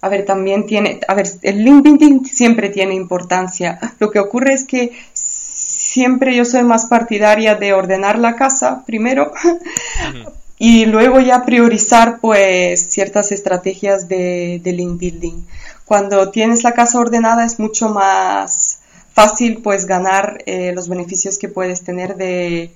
a 0.00 0.08
ver, 0.08 0.24
también 0.24 0.64
tiene, 0.64 0.98
a 1.06 1.12
ver, 1.12 1.28
el 1.42 1.62
LinkedIn 1.62 2.24
siempre 2.24 2.70
tiene 2.70 2.94
importancia. 2.94 3.78
Lo 3.98 4.10
que 4.10 4.20
ocurre 4.20 4.54
es 4.54 4.64
que 4.64 4.90
siempre 5.12 6.34
yo 6.34 6.46
soy 6.46 6.62
más 6.62 6.86
partidaria 6.86 7.56
de 7.56 7.74
ordenar 7.74 8.18
la 8.18 8.36
casa 8.36 8.84
primero 8.86 9.34
y 10.58 10.86
luego 10.86 11.20
ya 11.20 11.44
priorizar 11.44 12.20
pues 12.20 12.88
ciertas 12.88 13.32
estrategias 13.32 14.08
de, 14.08 14.62
link 14.64 14.98
building. 14.98 15.42
Cuando 15.84 16.30
tienes 16.30 16.64
la 16.64 16.72
casa 16.72 16.98
ordenada 16.98 17.44
es 17.44 17.58
mucho 17.58 17.90
más 17.90 18.71
fácil 19.14 19.62
pues 19.62 19.86
ganar 19.86 20.42
eh, 20.46 20.72
los 20.74 20.88
beneficios 20.88 21.38
que 21.38 21.48
puedes 21.48 21.84
tener 21.84 22.16
de, 22.16 22.70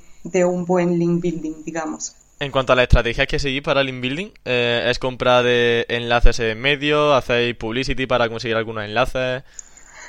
un 0.44 0.64
buen 0.64 0.98
link 0.98 1.20
building, 1.20 1.64
digamos. 1.64 2.14
En 2.38 2.50
cuanto 2.50 2.74
a 2.74 2.76
la 2.76 2.82
estrategia 2.82 3.26
que 3.26 3.38
seguís 3.38 3.62
para 3.62 3.82
link 3.82 4.00
building, 4.00 4.28
eh, 4.44 4.86
¿es 4.90 4.98
comprar 4.98 5.44
de 5.44 5.86
enlaces 5.88 6.38
en 6.40 6.60
medio? 6.60 7.14
¿Hacéis 7.14 7.56
publicity 7.56 8.06
para 8.06 8.28
conseguir 8.28 8.56
algunos 8.56 8.84
enlaces? 8.84 9.42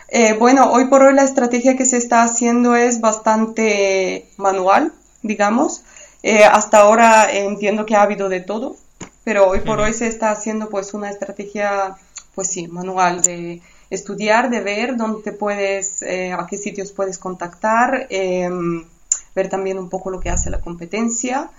Eh, 0.09 0.33
bueno, 0.33 0.71
hoy 0.71 0.85
por 0.85 1.03
hoy 1.03 1.13
la 1.13 1.23
estrategia 1.23 1.75
que 1.75 1.85
se 1.85 1.97
está 1.97 2.23
haciendo 2.23 2.75
es 2.75 3.01
bastante 3.01 4.29
manual, 4.37 4.93
digamos. 5.21 5.83
Eh, 6.23 6.43
hasta 6.43 6.79
ahora 6.79 7.31
entiendo 7.31 7.85
que 7.85 7.95
ha 7.95 8.03
habido 8.03 8.29
de 8.29 8.39
todo, 8.39 8.77
pero 9.23 9.47
hoy 9.47 9.59
por 9.59 9.79
hoy 9.79 9.93
se 9.93 10.07
está 10.07 10.31
haciendo 10.31 10.69
pues 10.69 10.93
una 10.93 11.09
estrategia, 11.09 11.95
pues 12.35 12.49
sí, 12.49 12.67
manual 12.67 13.21
de 13.21 13.61
estudiar, 13.89 14.50
de 14.50 14.62
ver 14.62 14.97
dónde 14.97 15.32
puedes, 15.32 16.02
eh, 16.02 16.34
a 16.34 16.45
qué 16.47 16.58
sitios 16.58 16.91
puedes 16.91 17.17
contactar, 17.17 18.08
em, 18.10 18.86
ver 19.36 19.50
también 19.50 19.78
un 19.78 19.89
poco 19.89 20.10
lo 20.10 20.19
que 20.19 20.30
hace 20.30 20.50
la 20.50 20.60
competencia 20.60 21.50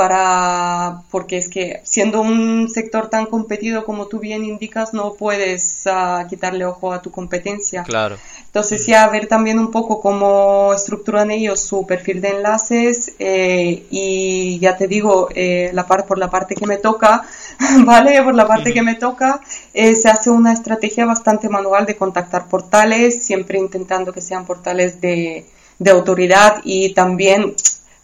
para 0.00 1.02
porque 1.10 1.36
es 1.36 1.50
que 1.50 1.82
siendo 1.84 2.22
un 2.22 2.70
sector 2.70 3.10
tan 3.10 3.26
competido 3.26 3.84
como 3.84 4.06
tú 4.06 4.18
bien 4.18 4.46
indicas 4.46 4.94
no 4.94 5.12
puedes 5.12 5.84
uh, 5.84 6.26
quitarle 6.26 6.64
ojo 6.64 6.94
a 6.94 7.02
tu 7.02 7.10
competencia. 7.10 7.82
Claro. 7.82 8.16
Entonces 8.46 8.86
ya 8.86 9.06
ver 9.08 9.26
también 9.26 9.58
un 9.58 9.70
poco 9.70 10.00
cómo 10.00 10.72
estructuran 10.72 11.30
ellos 11.30 11.60
su 11.60 11.86
perfil 11.86 12.22
de 12.22 12.30
enlaces 12.30 13.12
eh, 13.18 13.84
y 13.90 14.58
ya 14.58 14.78
te 14.78 14.88
digo 14.88 15.28
eh, 15.34 15.70
la 15.74 15.86
parte 15.86 16.08
por 16.08 16.16
la 16.16 16.30
parte 16.30 16.54
que 16.54 16.66
me 16.66 16.78
toca 16.78 17.22
vale 17.84 18.22
por 18.22 18.34
la 18.34 18.46
parte 18.46 18.72
que 18.72 18.80
me 18.80 18.94
toca 18.94 19.42
eh, 19.74 19.94
se 19.94 20.08
hace 20.08 20.30
una 20.30 20.54
estrategia 20.54 21.04
bastante 21.04 21.50
manual 21.50 21.84
de 21.84 21.98
contactar 21.98 22.46
portales 22.46 23.22
siempre 23.22 23.58
intentando 23.58 24.14
que 24.14 24.22
sean 24.22 24.46
portales 24.46 24.98
de 25.02 25.44
de 25.78 25.90
autoridad 25.90 26.60
y 26.62 26.92
también 26.94 27.54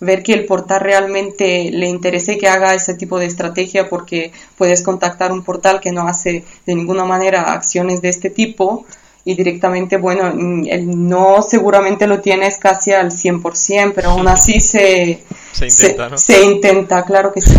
ver 0.01 0.23
que 0.23 0.35
el 0.35 0.47
portal 0.47 0.81
realmente 0.81 1.71
le 1.71 1.87
interese 1.87 2.39
que 2.39 2.49
haga 2.49 2.75
ese 2.75 2.95
tipo 2.95 3.19
de 3.19 3.27
estrategia 3.27 3.89
porque 3.89 4.33
puedes 4.57 4.83
contactar 4.83 5.33
un 5.33 5.43
portal 5.43 5.81
que 5.81 5.93
no 5.93 6.07
hace 6.07 6.45
de 6.67 6.75
ninguna 6.75 7.05
manera 7.05 7.53
acciones 7.53 8.03
de 8.03 8.11
este 8.11 8.31
tipo 8.31 8.85
y 9.27 9.35
directamente, 9.35 9.97
bueno, 9.97 10.29
el 10.69 11.09
no 11.09 11.43
seguramente 11.43 12.07
lo 12.07 12.21
tienes 12.21 12.59
casi 12.59 12.93
al 12.93 13.11
100%, 13.11 13.93
pero 13.93 14.11
aún 14.11 14.29
así 14.29 14.61
se, 14.61 15.25
se 15.53 15.67
intenta, 15.67 16.09
¿no? 16.09 16.17
Se 16.17 16.45
intenta, 16.45 17.05
claro 17.05 17.33
que 17.33 17.41
sí. 17.41 17.57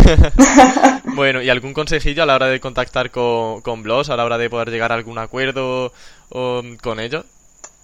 bueno, 1.14 1.42
¿y 1.42 1.50
algún 1.50 1.74
consejillo 1.74 2.24
a 2.24 2.26
la 2.26 2.36
hora 2.36 2.48
de 2.48 2.62
contactar 2.62 3.12
con, 3.12 3.60
con 3.60 3.84
blogs, 3.84 4.10
a 4.10 4.16
la 4.16 4.24
hora 4.24 4.38
de 4.38 4.50
poder 4.50 4.70
llegar 4.70 4.94
a 4.94 4.96
algún 4.96 5.18
acuerdo 5.18 5.92
o, 6.30 6.62
con 6.82 7.02
ellos? 7.02 7.26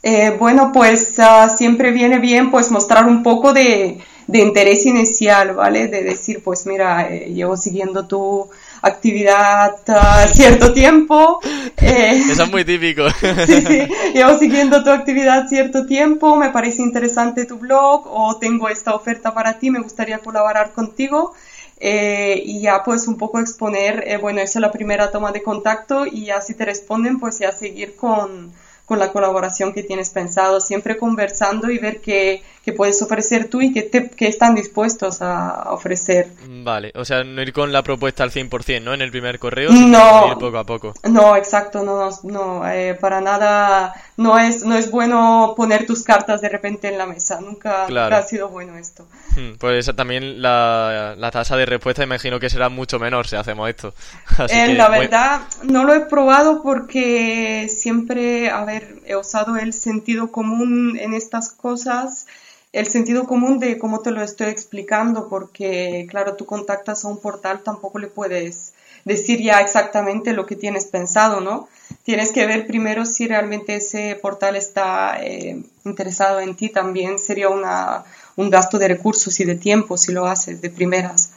Eh, 0.06 0.36
bueno, 0.38 0.72
pues 0.74 1.14
uh, 1.18 1.50
siempre 1.56 1.92
viene 1.92 2.20
bien 2.20 2.52
pues 2.52 2.70
mostrar 2.72 3.06
un 3.06 3.24
poco 3.24 3.54
de, 3.54 4.00
de 4.28 4.40
interés 4.40 4.86
inicial, 4.86 5.54
¿vale? 5.56 5.88
De 5.88 6.04
decir, 6.04 6.44
pues 6.44 6.66
mira, 6.66 7.08
eh, 7.08 7.32
llevo 7.34 7.56
siguiendo 7.56 8.06
tu 8.06 8.50
actividad 8.82 9.76
uh, 9.88 10.34
cierto 10.34 10.74
tiempo. 10.74 11.40
Eh, 11.78 12.22
Eso 12.30 12.44
es 12.44 12.52
muy 12.52 12.66
típico. 12.66 13.10
sí, 13.46 13.62
sí, 13.66 13.88
llevo 14.14 14.38
siguiendo 14.38 14.84
tu 14.84 14.90
actividad 14.90 15.48
cierto 15.48 15.86
tiempo, 15.86 16.36
me 16.36 16.50
parece 16.50 16.82
interesante 16.82 17.46
tu 17.46 17.58
blog 17.58 18.06
o 18.06 18.38
tengo 18.38 18.68
esta 18.68 18.94
oferta 18.94 19.34
para 19.34 19.58
ti, 19.58 19.72
me 19.72 19.80
gustaría 19.80 20.20
colaborar 20.20 20.74
contigo. 20.74 21.34
Eh, 21.80 22.42
y 22.46 22.62
ya 22.62 22.84
pues 22.84 23.08
un 23.08 23.18
poco 23.18 23.40
exponer, 23.40 24.04
eh, 24.08 24.18
bueno, 24.18 24.40
esa 24.40 24.60
es 24.60 24.62
la 24.62 24.72
primera 24.72 25.12
toma 25.12 25.34
de 25.34 25.44
contacto 25.44 26.06
y 26.06 26.26
ya 26.26 26.40
si 26.40 26.54
te 26.54 26.64
responden, 26.64 27.20
pues 27.20 27.40
ya 27.40 27.52
seguir 27.52 27.98
con, 27.98 28.54
con 28.86 29.00
la 29.00 29.12
colaboración 29.14 29.74
que 29.74 29.82
tienes 29.84 30.10
pensado, 30.10 30.60
siempre 30.60 30.98
conversando 30.98 31.72
y 31.72 31.78
ver 31.78 32.02
qué, 32.02 32.44
qué 32.66 32.74
puedes 32.74 33.02
ofrecer 33.02 33.48
tú 33.50 33.62
y 33.62 33.72
qué, 33.74 33.82
te, 33.84 34.10
qué 34.10 34.28
están 34.28 34.56
dispuestos 34.56 35.22
a 35.22 35.72
ofrecer. 35.72 36.28
Vale, 36.48 36.92
o 36.96 37.06
sea, 37.06 37.24
no 37.24 37.42
ir 37.42 37.54
con 37.54 37.72
la 37.72 37.82
propuesta 37.82 38.24
al 38.24 38.32
100%, 38.32 38.82
¿no? 38.84 38.94
En 38.94 39.02
el 39.02 39.10
primer 39.12 39.40
correo, 39.40 39.72
sino 39.72 39.88
No. 39.88 40.28
ir 40.32 40.38
poco 40.38 40.58
a 40.58 40.66
poco. 40.66 40.94
No, 41.04 41.36
exacto, 41.38 41.84
no, 41.84 42.10
no, 42.10 42.20
no, 42.24 42.70
eh, 42.70 42.96
para 43.00 43.22
nada, 43.22 43.94
no 44.18 44.38
es, 44.38 44.64
no 44.66 44.76
es 44.76 44.92
bueno 44.92 45.54
poner 45.56 45.86
tus 45.86 46.04
cartas 46.04 46.42
de 46.42 46.50
repente 46.50 46.90
en 46.90 46.98
la 46.98 47.06
mesa, 47.06 47.40
nunca, 47.40 47.86
Claro. 47.88 48.16
nunca 48.16 48.18
ha 48.26 48.28
sido 48.28 48.50
bueno 48.50 48.78
esto. 48.78 49.08
Hmm, 49.36 49.54
Pues 49.58 49.92
también 49.96 50.42
la, 50.42 51.16
la 51.18 51.32
tasa 51.32 51.58
de 51.58 51.66
respuesta 51.66 52.04
imagino 52.04 52.40
que 52.40 52.50
será 52.50 52.70
mucho 52.70 53.00
menor 53.00 53.28
si 53.28 53.36
hacemos 53.36 53.68
esto. 53.70 53.94
Así 54.38 54.62
Eh, 54.62 54.64
que, 54.64 54.74
la 54.76 54.90
muy- 54.90 55.06
verdad, 55.06 55.42
no 55.64 55.84
lo 55.86 55.94
he 55.94 56.02
probado 56.02 56.62
porque 56.62 57.70
siempre, 57.74 58.50
a 58.50 58.66
ver, 58.66 59.00
he 59.06 59.16
usado 59.16 59.56
el 59.58 59.74
sentido 59.74 60.32
común 60.32 60.98
en 61.00 61.14
estas 61.14 61.50
cosas, 61.50 62.28
el 62.74 62.88
sentido 62.88 63.26
común 63.26 63.60
de 63.60 63.78
cómo 63.78 64.02
te 64.02 64.12
lo 64.12 64.22
estoy 64.22 64.48
explicando, 64.48 65.30
porque, 65.30 66.08
claro, 66.10 66.36
tú 66.36 66.46
contactas 66.46 67.06
a 67.06 67.08
un 67.08 67.20
portal, 67.22 67.62
tampoco 67.64 68.00
le 68.00 68.08
puedes 68.08 68.74
decir 69.06 69.42
ya 69.42 69.60
exactamente 69.62 70.34
lo 70.34 70.46
que 70.46 70.56
tienes 70.56 70.86
pensado, 70.86 71.40
¿no? 71.40 71.68
Tienes 72.04 72.32
que 72.32 72.46
ver 72.46 72.68
primero 72.68 73.06
si 73.06 73.28
realmente 73.28 73.76
ese 73.76 74.18
portal 74.22 74.56
está 74.56 75.18
eh, 75.24 75.64
interesado 75.86 76.40
en 76.42 76.56
ti. 76.56 76.70
También 76.70 77.20
sería 77.20 77.50
una, 77.50 78.04
un 78.36 78.50
gasto 78.50 78.80
de 78.80 78.88
recursos 78.88 79.40
y 79.40 79.46
de 79.46 79.56
tiempo 79.56 79.98
si 79.98 80.12
lo 80.12 80.26
haces 80.26 80.62
de 80.62 80.70
primeras. 80.70 81.32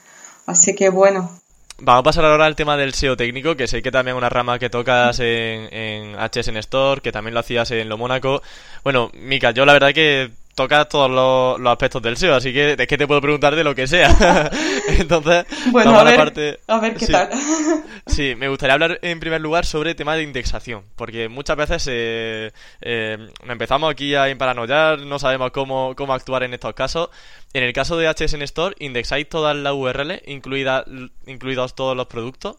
Así 0.47 0.75
que 0.75 0.89
bueno, 0.91 1.31
Vamos 1.79 2.01
a 2.01 2.05
pasar 2.05 2.25
ahora 2.25 2.47
al 2.47 2.57
tema 2.57 2.79
del 2.79 2.95
SEO 2.95 3.19
técnico, 3.19 3.55
que 3.55 3.67
sé 3.67 3.83
que 3.83 3.91
también 3.91 4.17
es 4.17 4.19
una 4.19 4.31
rama 4.31 4.59
que 4.59 4.71
tocas 4.71 5.21
en, 5.21 5.69
en 5.75 6.17
HSN 6.17 6.57
Store, 6.57 7.03
que 7.03 7.13
también 7.13 7.35
lo 7.35 7.41
hacías 7.41 7.71
en 7.71 7.91
Lo 7.91 7.99
Mónaco. 7.99 8.41
Bueno, 8.83 9.11
Mika, 9.13 9.51
yo 9.51 9.67
la 9.67 9.75
verdad 9.75 9.93
que 9.93 10.31
tocas 10.57 10.88
todos 10.88 11.09
los, 11.11 11.61
los 11.61 11.71
aspectos 11.71 12.03
del 12.03 12.16
SEO, 12.16 12.35
así 12.35 12.53
que 12.53 12.73
es 12.77 12.87
que 12.88 12.99
te 12.99 13.07
puedo 13.07 13.21
preguntar 13.21 13.55
de 13.55 13.62
lo 13.62 13.75
que 13.75 13.87
sea. 13.87 14.51
Entonces, 14.88 15.45
Bueno, 15.71 15.97
a 15.97 16.03
ver, 16.03 16.14
la 16.14 16.16
parte... 16.16 16.61
a 16.66 16.81
ver 16.81 16.95
qué 16.97 17.07
Sí. 17.07 17.12
tal. 17.12 17.31
Sí, 18.07 18.35
me 18.37 18.49
gustaría 18.49 18.75
hablar 18.75 18.99
en 19.03 19.19
primer 19.21 19.40
lugar 19.40 19.66
sobre 19.66 19.90
el 19.90 19.97
tema 19.97 20.14
de 20.14 20.23
indexación, 20.23 20.85
porque 20.95 21.29
muchas 21.29 21.57
veces 21.57 21.87
eh, 21.90 22.53
eh, 22.81 23.19
empezamos 23.49 23.90
aquí 23.90 24.14
a 24.14 24.27
paranoiar, 24.38 25.01
no 25.01 25.19
sabemos 25.19 25.51
cómo, 25.51 25.95
cómo 25.97 26.14
actuar 26.14 26.45
en 26.45 26.55
estos 26.55 26.73
casos. 26.75 27.11
En 27.53 27.64
el 27.64 27.73
caso 27.73 27.97
de 27.99 28.07
HSN 28.09 28.42
Store, 28.42 28.75
¿indexáis 28.79 29.29
todas 29.29 29.55
las 29.57 29.75
URL, 29.75 30.23
incluida, 30.27 30.85
incluidos 31.27 31.75
todos 31.75 31.97
los 31.97 32.07
productos? 32.07 32.57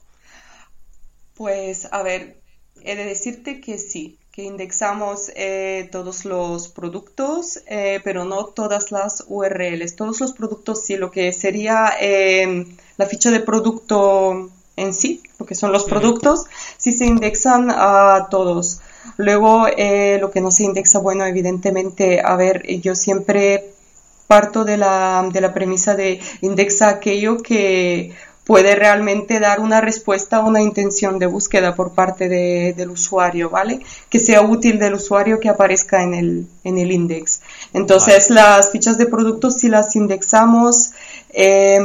Pues 1.33 1.88
a 1.91 2.03
ver, 2.03 2.38
he 2.83 2.95
de 2.95 3.05
decirte 3.05 3.62
que 3.62 3.77
sí, 3.77 4.16
que 4.38 4.43
indexamos 4.43 5.32
eh, 5.36 5.89
todos 5.91 6.23
los 6.23 6.67
productos, 6.67 7.60
eh, 7.65 8.00
pero 8.04 8.23
no 8.23 8.45
todas 8.45 8.91
las 8.91 9.23
URLs. 9.28 9.95
Todos 9.95 10.21
los 10.21 10.34
productos 10.34 10.86
sí, 10.86 10.95
lo 10.95 11.10
que 11.10 11.34
sería 11.34 11.93
eh, 12.00 12.67
la 12.97 13.08
ficha 13.08 13.32
de 13.32 13.39
producto 13.39 14.52
en 14.76 14.93
sí, 14.93 15.23
lo 15.39 15.47
que 15.47 15.56
son 15.56 15.71
los 15.71 15.86
productos, 15.86 16.45
sí 16.78 16.91
se 16.91 17.08
indexan 17.08 17.71
a 17.71 18.28
todos. 18.30 18.80
Luego, 19.17 19.65
eh, 19.76 20.19
lo 20.21 20.30
que 20.30 20.39
no 20.39 20.52
se 20.52 20.65
indexa, 20.65 21.00
bueno, 21.00 21.26
evidentemente, 21.26 22.21
a 22.23 22.36
ver, 22.36 22.63
yo 22.80 22.93
siempre 22.93 23.71
parto 24.28 24.65
de 24.65 24.78
la, 24.78 25.28
de 25.34 25.41
la 25.41 25.52
premisa 25.52 25.95
de 25.95 26.19
indexa 26.41 26.89
aquello 26.89 27.38
que 27.38 28.13
puede 28.47 28.75
realmente 28.75 29.39
dar 29.39 29.60
una 29.60 29.81
respuesta 29.81 30.38
a 30.38 30.39
una 30.39 30.62
intención 30.62 31.19
de 31.19 31.27
búsqueda 31.27 31.75
por 31.75 31.91
parte 31.91 32.29
de- 32.29 32.73
del 32.75 32.89
usuario, 32.91 33.49
¿vale? 33.49 33.81
Que 34.10 34.19
sea 34.19 34.41
útil 34.41 34.79
del 34.79 34.93
usuario 34.95 35.39
que 35.39 35.49
aparezca 35.49 36.01
en 36.01 36.13
el, 36.15 36.47
en 36.63 36.77
el 36.77 36.91
index. 36.91 37.41
Entonces, 37.73 38.29
las 38.29 38.71
fichas 38.71 38.97
de 38.97 39.05
productos, 39.05 39.55
si 39.60 39.67
las 39.67 39.95
indexamos, 39.97 40.91
eh, 41.31 41.77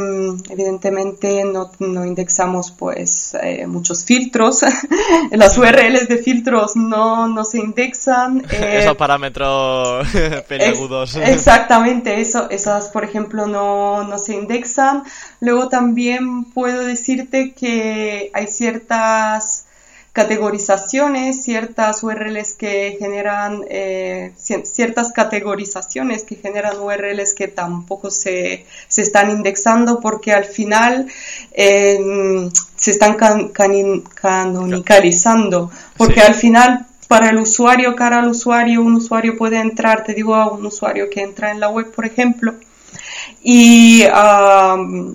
evidentemente 0.51 1.44
no, 1.44 1.70
no 1.81 2.07
indexamos 2.07 2.70
pues 2.70 3.37
eh, 3.42 3.66
muchos 3.66 4.05
filtros. 4.05 4.62
las 5.33 5.59
URLs 5.59 6.09
de 6.09 6.18
filtros 6.18 6.77
no, 6.77 7.27
no 7.29 7.44
se 7.44 7.59
indexan. 7.59 8.44
eh, 8.53 8.79
Esos 8.83 8.96
parámetros 8.96 10.07
peliagudos. 10.48 11.16
Ex- 11.16 11.29
exactamente, 11.29 12.20
eso, 12.20 12.48
esas 12.51 12.88
por 12.88 13.05
ejemplo 13.05 13.46
no, 13.46 14.05
no 14.05 14.18
se 14.18 14.35
indexan. 14.35 15.03
Luego 15.40 15.68
también 15.68 16.44
puedo 16.55 16.85
decirte 16.85 17.53
que 17.53 18.31
hay 18.35 18.47
ciertas 18.47 19.65
categorizaciones, 20.12 21.43
ciertas 21.43 22.03
URLs 22.03 22.53
que 22.53 22.97
generan, 22.99 23.62
eh, 23.71 24.33
ci- 24.38 24.65
ciertas 24.67 25.12
categorizaciones 25.12 26.25
que 26.25 26.37
generan 26.37 26.79
URLs 26.81 27.33
que 27.35 27.49
tampoco 27.49 28.11
se, 28.11 28.67
se 28.88 29.03
están 29.03 29.31
indexando 29.31 30.01
porque 30.01 30.33
al 30.33 30.45
final 30.45 31.07
eh, 31.53 32.49
se 32.77 32.91
están 32.91 33.15
can- 33.17 33.49
canonicalizando, 33.49 35.71
porque 35.97 36.21
Sí. 36.21 36.27
al 36.27 36.35
final 36.35 36.87
para 37.09 37.31
el 37.31 37.38
usuario, 37.38 37.95
cara 37.95 38.21
al 38.21 38.29
usuario, 38.29 38.81
un 38.83 38.95
usuario 38.95 39.37
puede 39.37 39.59
entrar, 39.59 40.03
te 40.05 40.15
digo 40.15 40.35
a 40.35 40.51
un 40.51 40.65
usuario 40.65 41.11
que 41.11 41.21
entra 41.21 41.51
en 41.51 41.61
la 41.61 41.69
web, 41.69 41.93
por 41.93 42.07
ejemplo, 42.07 42.55
y, 43.43 44.05
am, 44.12 45.15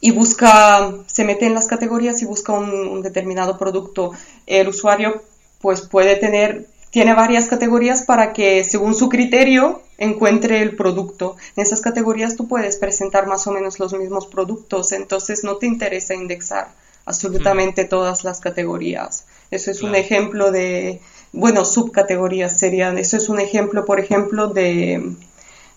y 0.00 0.12
busca, 0.12 0.92
se 1.06 1.24
mete 1.24 1.46
en 1.46 1.54
las 1.54 1.66
categorías 1.66 2.22
y 2.22 2.24
busca 2.24 2.52
un, 2.52 2.70
un 2.70 3.02
determinado 3.02 3.58
producto. 3.58 4.12
El 4.46 4.68
usuario 4.68 5.22
pues 5.60 5.82
puede 5.82 6.16
tener, 6.16 6.66
tiene 6.90 7.14
varias 7.14 7.48
categorías 7.48 8.02
para 8.02 8.32
que 8.32 8.64
según 8.64 8.94
su 8.94 9.08
criterio 9.08 9.82
encuentre 9.98 10.62
el 10.62 10.76
producto. 10.76 11.36
En 11.56 11.64
esas 11.64 11.80
categorías 11.80 12.36
tú 12.36 12.46
puedes 12.46 12.76
presentar 12.76 13.26
más 13.26 13.46
o 13.46 13.52
menos 13.52 13.80
los 13.80 13.92
mismos 13.92 14.26
productos, 14.26 14.92
entonces 14.92 15.42
no 15.42 15.56
te 15.56 15.66
interesa 15.66 16.14
indexar 16.14 16.68
absolutamente 17.04 17.84
todas 17.84 18.22
las 18.22 18.38
categorías. 18.38 19.24
Eso 19.50 19.70
es 19.70 19.82
un 19.82 19.94
ejemplo 19.94 20.52
de, 20.52 21.00
bueno, 21.32 21.64
subcategorías 21.64 22.58
serían, 22.58 22.98
eso 22.98 23.16
es 23.16 23.28
un 23.28 23.40
ejemplo, 23.40 23.84
por 23.84 23.98
ejemplo, 23.98 24.48
de, 24.48 25.14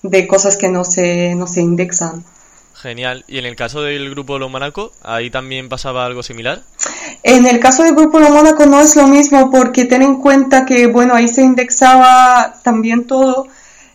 de 0.03 0.27
cosas 0.27 0.57
que 0.57 0.67
no 0.67 0.83
se, 0.83 1.33
no 1.35 1.47
se 1.47 1.61
indexan. 1.61 2.23
Genial. 2.75 3.23
Y 3.27 3.37
en 3.37 3.45
el 3.45 3.55
caso 3.55 3.81
del 3.81 4.09
grupo 4.09 4.39
Lo 4.39 4.49
Mónaco, 4.49 4.91
ahí 5.03 5.29
también 5.29 5.69
pasaba 5.69 6.05
algo 6.05 6.23
similar. 6.23 6.63
En 7.23 7.45
el 7.45 7.59
caso 7.59 7.83
del 7.83 7.95
Grupo 7.95 8.19
Lo 8.19 8.29
Mónaco 8.29 8.65
no 8.65 8.79
es 8.79 8.95
lo 8.95 9.07
mismo 9.07 9.51
porque 9.51 9.85
ten 9.85 10.01
en 10.01 10.17
cuenta 10.17 10.65
que, 10.65 10.87
bueno, 10.87 11.13
ahí 11.13 11.27
se 11.27 11.43
indexaba 11.43 12.55
también 12.63 13.05
todo. 13.05 13.47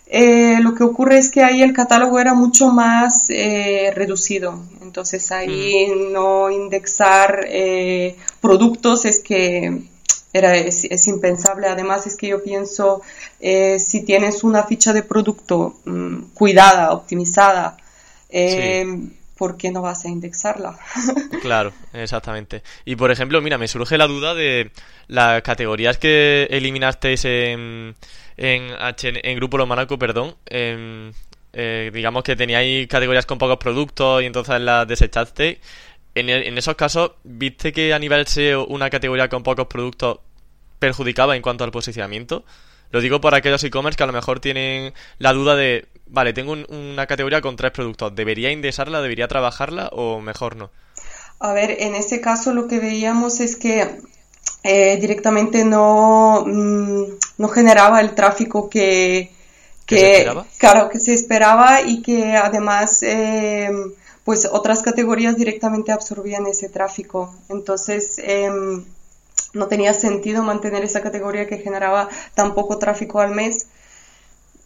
eh, 0.09 0.61
lo 0.61 0.75
que 0.75 0.85
ocurre 0.85 1.19
es 1.19 1.31
que 1.31 1.43
ahí 1.43 1.63
el 1.63 1.73
catálogo 1.73 2.21
era 2.21 2.35
mucho 2.35 2.69
más 2.71 3.29
eh, 3.31 3.91
reducido. 3.95 4.61
Entonces 4.83 5.33
ahí 5.33 5.89
mm. 5.89 6.13
no 6.13 6.51
indexar 6.51 7.45
eh, 7.49 8.17
productos 8.41 9.05
es 9.05 9.19
que 9.19 9.83
era, 10.33 10.57
es, 10.57 11.09
impensable. 11.09 11.67
Además 11.67 12.07
es 12.07 12.17
que 12.17 12.29
yo 12.29 12.43
pienso, 12.43 13.03
si 13.41 14.03
tienes 14.03 14.45
una 14.45 14.63
ficha 14.65 14.93
de 14.93 15.03
producto 15.03 15.75
mm, 15.85 16.17
cuidada, 16.35 16.93
optimizada, 16.93 17.77
¿por 19.37 19.57
qué 19.57 19.71
no 19.71 19.83
vas 19.83 20.05
a 20.05 20.09
indexarla? 20.09 20.79
claro, 21.43 21.73
exactamente. 21.93 22.63
Y 22.85 22.97
por 22.97 23.11
ejemplo, 23.11 23.41
mira, 23.43 23.59
me 23.59 23.69
surge 23.69 23.99
la 23.99 24.07
duda 24.07 24.35
de 24.35 24.71
las 25.09 25.43
categorías 25.43 25.99
que 25.99 26.49
eliminasteis 26.51 27.25
en 27.25 27.95
en, 28.37 28.75
en 29.03 29.37
Grupo 29.37 29.59
Lomanaco, 29.59 29.99
perdón, 29.99 30.37
eh, 30.47 31.91
digamos 31.93 32.23
que 32.23 32.37
teníais 32.37 32.87
categorías 32.87 33.27
con 33.27 33.39
pocos 33.39 33.57
productos 33.57 34.23
y 34.23 34.27
entonces 34.27 34.61
las 34.61 34.87
desechaste. 34.87 35.61
En, 36.15 36.29
en 36.31 36.59
esos 36.59 36.77
casos, 36.77 37.13
¿viste 37.25 37.73
que 37.73 37.93
a 37.93 37.99
nivel 37.99 38.27
SEO 38.27 38.67
una 38.67 38.89
categoría 38.91 39.29
con 39.29 39.43
pocos 39.43 39.67
productos 39.67 40.19
perjudicaba 40.79 41.37
en 41.37 41.43
cuanto 41.43 41.65
al 41.65 41.71
posicionamiento? 41.71 42.45
Lo 42.91 43.01
digo 43.01 43.21
por 43.21 43.35
aquellos 43.35 43.65
e-commerce 43.65 43.97
que 43.97 44.05
a 44.05 44.07
lo 44.07 44.13
mejor 44.13 44.41
tienen 44.41 44.95
la 45.19 45.33
duda 45.33 45.57
de, 45.57 45.87
vale, 46.07 46.33
tengo 46.33 46.53
una 46.69 47.07
categoría 47.07 47.41
con 47.41 47.57
tres 47.57 47.73
productos, 47.73 48.15
¿debería 48.15 48.51
indexarla, 48.51 49.01
debería 49.01 49.29
trabajarla 49.29 49.89
o 49.93 50.21
mejor 50.21 50.57
no? 50.57 50.71
A 51.39 51.53
ver, 51.53 51.77
en 51.81 51.95
ese 51.95 52.21
caso 52.21 52.55
lo 52.55 52.67
que 52.67 52.79
veíamos 52.79 53.41
es 53.41 53.57
que 53.57 54.01
eh, 54.63 54.97
directamente 55.01 55.65
no, 55.65 56.45
mm, 56.47 57.05
no 57.39 57.49
generaba 57.49 58.01
el 58.01 58.15
tráfico 58.15 58.71
que, 58.71 59.31
que, 59.85 60.29
claro, 60.59 60.89
que 60.89 60.99
se 60.99 61.15
esperaba 61.15 61.83
y 61.83 62.03
que 62.03 62.35
además 62.37 63.03
eh, 63.03 63.71
pues 64.25 64.49
otras 64.51 64.83
categorías 64.83 65.37
directamente 65.37 65.93
absorbían 65.93 66.47
ese 66.47 66.69
tráfico. 66.69 67.33
Entonces 67.49 68.19
em, 68.19 68.85
no 69.53 69.69
tenía 69.69 69.95
sentido 69.95 70.43
mantener 70.43 70.83
esa 70.85 71.01
categoría 71.01 71.47
que 71.47 71.59
generaba 71.59 72.09
tan 72.35 72.55
poco 72.55 72.79
tráfico 72.79 73.21
al 73.21 73.31
mes 73.31 73.69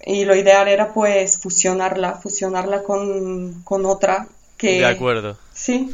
y 0.05 0.25
lo 0.25 0.35
ideal 0.35 0.69
era 0.69 0.93
pues 0.93 1.39
fusionarla, 1.41 2.15
fusionarla 2.15 2.83
con, 2.83 3.63
con 3.63 3.87
otra 3.87 4.27
que... 4.57 4.81
De 4.81 4.87
acuerdo. 4.87 5.37
Sí. 5.53 5.91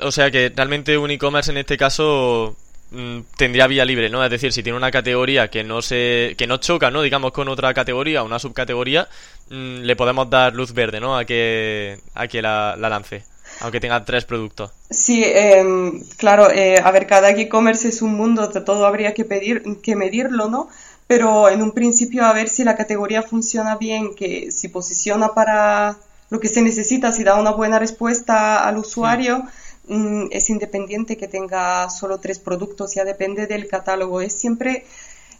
O 0.00 0.12
sea 0.12 0.30
que 0.30 0.52
realmente 0.54 0.96
un 0.96 1.10
e-commerce 1.10 1.50
en 1.50 1.58
este 1.58 1.76
caso 1.76 2.56
Mm, 2.94 3.22
tendría 3.36 3.66
vía 3.66 3.84
libre, 3.84 4.08
¿no? 4.08 4.24
Es 4.24 4.30
decir, 4.30 4.52
si 4.52 4.62
tiene 4.62 4.78
una 4.78 4.92
categoría 4.92 5.48
que 5.48 5.64
no 5.64 5.82
se 5.82 6.34
que 6.38 6.46
no 6.46 6.58
choca, 6.58 6.92
¿no? 6.92 7.02
Digamos 7.02 7.32
con 7.32 7.48
otra 7.48 7.74
categoría, 7.74 8.22
una 8.22 8.38
subcategoría, 8.38 9.08
mm, 9.50 9.80
le 9.80 9.96
podemos 9.96 10.30
dar 10.30 10.54
luz 10.54 10.72
verde, 10.72 11.00
¿no? 11.00 11.16
A 11.16 11.24
que 11.24 11.98
a 12.14 12.28
que 12.28 12.40
la, 12.40 12.76
lance, 12.76 13.24
aunque 13.60 13.80
tenga 13.80 14.04
tres 14.04 14.24
productos. 14.24 14.70
Sí, 14.90 15.24
em, 15.24 16.04
claro. 16.16 16.50
Eh, 16.50 16.78
a 16.78 16.90
ver, 16.92 17.06
cada 17.08 17.30
e-commerce 17.30 17.88
es 17.88 18.00
un 18.00 18.14
mundo, 18.14 18.48
todo 18.64 18.86
habría 18.86 19.12
que 19.12 19.24
pedir, 19.24 19.64
que 19.82 19.96
medirlo, 19.96 20.48
¿no? 20.48 20.68
Pero 21.06 21.48
en 21.48 21.62
un 21.62 21.72
principio 21.72 22.24
a 22.24 22.32
ver 22.32 22.48
si 22.48 22.64
la 22.64 22.76
categoría 22.76 23.22
funciona 23.22 23.76
bien, 23.76 24.14
que 24.14 24.50
si 24.50 24.68
posiciona 24.68 25.34
para 25.34 25.98
lo 26.30 26.40
que 26.40 26.48
se 26.48 26.62
necesita, 26.62 27.12
si 27.12 27.24
da 27.24 27.38
una 27.38 27.52
buena 27.52 27.78
respuesta 27.78 28.66
al 28.66 28.78
usuario. 28.78 29.44
Mm, 29.86 30.28
es 30.30 30.48
independiente 30.48 31.16
que 31.16 31.28
tenga 31.28 31.90
solo 31.90 32.18
tres 32.18 32.38
productos, 32.38 32.94
ya 32.94 33.04
depende 33.04 33.46
del 33.46 33.68
catálogo. 33.68 34.20
Es 34.20 34.32
siempre, 34.32 34.84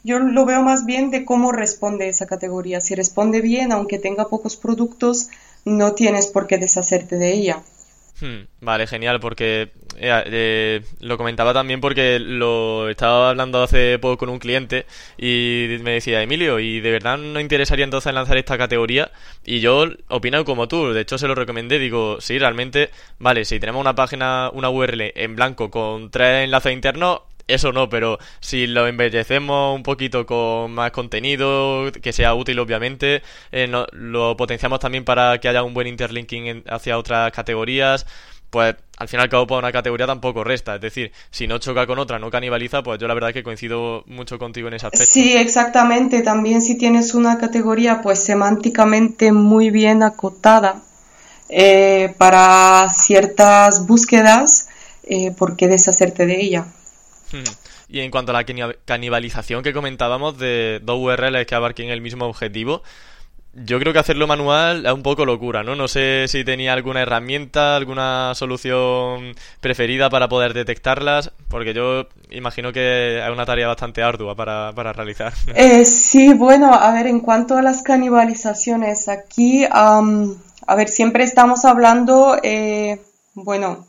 yo 0.03 0.19
lo 0.19 0.45
veo 0.45 0.63
más 0.63 0.85
bien 0.85 1.11
de 1.11 1.25
cómo 1.25 1.51
responde 1.51 2.09
esa 2.09 2.27
categoría. 2.27 2.81
Si 2.81 2.95
responde 2.95 3.41
bien, 3.41 3.73
aunque 3.73 3.99
tenga 3.99 4.29
pocos 4.29 4.57
productos, 4.57 5.29
no 5.65 5.95
tienes 5.95 6.27
por 6.27 6.47
qué 6.47 6.59
deshacerte 6.59 7.17
de 7.17 7.33
ella. 7.33 7.63
Hmm, 8.21 8.47
vale, 8.61 8.87
genial, 8.87 9.19
porque 9.19 9.73
eh, 9.97 10.23
eh, 10.27 10.83
lo 11.01 11.17
comentaba 11.19 11.53
también 11.53 11.81
porque 11.81 12.21
lo 12.21 12.89
estaba 12.89 13.31
hablando 13.31 13.61
hace 13.61 13.99
poco 13.99 14.19
con 14.19 14.29
un 14.29 14.39
cliente 14.39 14.87
y 15.19 15.79
me 15.83 15.93
decía, 15.95 16.23
Emilio, 16.23 16.61
¿y 16.61 16.81
de 16.81 16.93
verdad 16.93 17.19
no 17.19 17.41
interesaría 17.41 17.85
entonces 17.85 18.15
lanzar 18.15 18.37
esta 18.37 18.57
categoría? 18.57 19.11
Y 19.45 19.59
yo 19.59 19.87
opino 20.09 20.45
como 20.45 20.69
tú, 20.69 20.93
de 20.93 21.01
hecho 21.01 21.19
se 21.19 21.27
lo 21.27 21.35
recomendé, 21.35 21.81
digo, 21.81 22.21
sí, 22.21 22.39
realmente, 22.39 22.91
vale, 23.19 23.45
si 23.45 23.59
tenemos 23.59 23.81
una 23.81 23.97
página, 23.97 24.49
una 24.53 24.71
URL 24.71 25.13
en 25.17 25.35
blanco 25.35 25.71
con 25.71 26.11
tres 26.13 26.45
enlaces 26.45 26.73
internos, 26.73 27.23
eso 27.47 27.73
no, 27.73 27.89
pero 27.89 28.19
si 28.41 28.67
lo 28.67 28.87
embellecemos 28.87 29.75
un 29.75 29.83
poquito 29.83 30.27
con 30.27 30.73
más 30.73 30.91
contenido, 30.93 31.91
que 31.93 32.13
sea 32.13 32.35
útil 32.35 32.59
obviamente, 32.59 33.23
eh, 33.53 33.71
lo 33.93 34.37
potenciamos 34.37 34.81
también 34.81 35.05
para 35.05 35.39
que 35.39 35.49
haya 35.49 35.63
un 35.63 35.75
buen 35.75 35.87
interlinking 35.87 36.65
hacia 36.69 36.99
otras 36.99 37.33
categorías, 37.33 38.07
pues 38.55 38.77
al 38.99 39.09
final 39.09 39.29
cabo 39.29 39.49
para 39.49 39.59
una 39.59 39.73
categoría 39.73 40.07
tampoco 40.07 40.45
resta. 40.45 40.77
Es 40.77 40.81
decir, 40.81 41.11
si 41.31 41.49
no 41.49 41.59
choca 41.59 41.87
con 41.87 41.99
otra, 41.99 42.21
no 42.21 42.31
canibaliza, 42.31 42.83
pues 42.83 43.01
yo 43.01 43.09
la 43.09 43.15
verdad 43.15 43.31
es 43.31 43.35
que 43.35 43.43
coincido 43.43 44.05
mucho 44.07 44.39
contigo 44.39 44.69
en 44.69 44.75
ese 44.75 44.87
aspecto. 44.87 45.07
Sí, 45.07 45.37
exactamente. 45.37 46.23
También 46.23 46.63
si 46.63 46.79
tienes 46.79 47.15
una 47.15 47.37
categoría 47.39 48.01
pues 48.01 48.21
semánticamente 48.21 49.33
muy 49.33 49.71
bien 49.71 50.05
acotada 50.05 50.83
eh, 51.49 52.15
para 52.17 52.89
ciertas 52.91 53.87
búsquedas, 53.89 54.69
eh, 55.03 55.33
¿por 55.33 55.57
qué 55.57 55.67
deshacerte 55.67 56.25
de 56.25 56.41
ella? 56.41 56.67
Y 57.89 58.01
en 58.01 58.11
cuanto 58.11 58.33
a 58.33 58.43
la 58.43 58.75
canibalización 58.85 59.63
que 59.63 59.73
comentábamos 59.73 60.39
de 60.39 60.81
dos 60.83 60.99
URLs 60.99 61.47
que 61.47 61.55
abarquen 61.55 61.91
el 61.91 62.01
mismo 62.01 62.25
objetivo, 62.25 62.83
yo 63.55 63.79
creo 63.79 63.93
que 63.93 63.99
hacerlo 63.99 64.27
manual 64.27 64.85
es 64.85 64.93
un 64.93 65.03
poco 65.03 65.25
locura, 65.25 65.63
¿no? 65.63 65.77
No 65.77 65.87
sé 65.87 66.27
si 66.29 66.45
tenía 66.45 66.73
alguna 66.73 67.03
herramienta, 67.03 67.77
alguna 67.77 68.33
solución 68.35 69.35
preferida 69.61 70.11
para 70.11 70.29
poder 70.29 70.55
detectarlas, 70.55 71.31
porque 71.49 71.73
yo 71.73 72.09
imagino 72.31 72.73
que 72.73 73.25
es 73.25 73.31
una 73.31 73.47
tarea 73.47 73.69
bastante 73.69 74.03
ardua 74.03 74.35
para, 74.35 74.73
realizar. 74.93 75.33
Eh, 75.55 75.85
sí, 75.85 76.35
bueno, 76.35 76.75
a 76.75 76.93
ver, 76.93 77.07
en 77.07 77.21
cuanto 77.21 77.57
a 77.57 77.63
las 77.63 77.83
canibalizaciones, 77.83 79.09
aquí, 79.09 79.65
a 79.71 80.75
ver, 80.77 80.89
siempre 80.89 81.23
estamos 81.23 81.65
hablando, 81.65 82.37
eh, 82.43 83.01
bueno, 83.35 83.87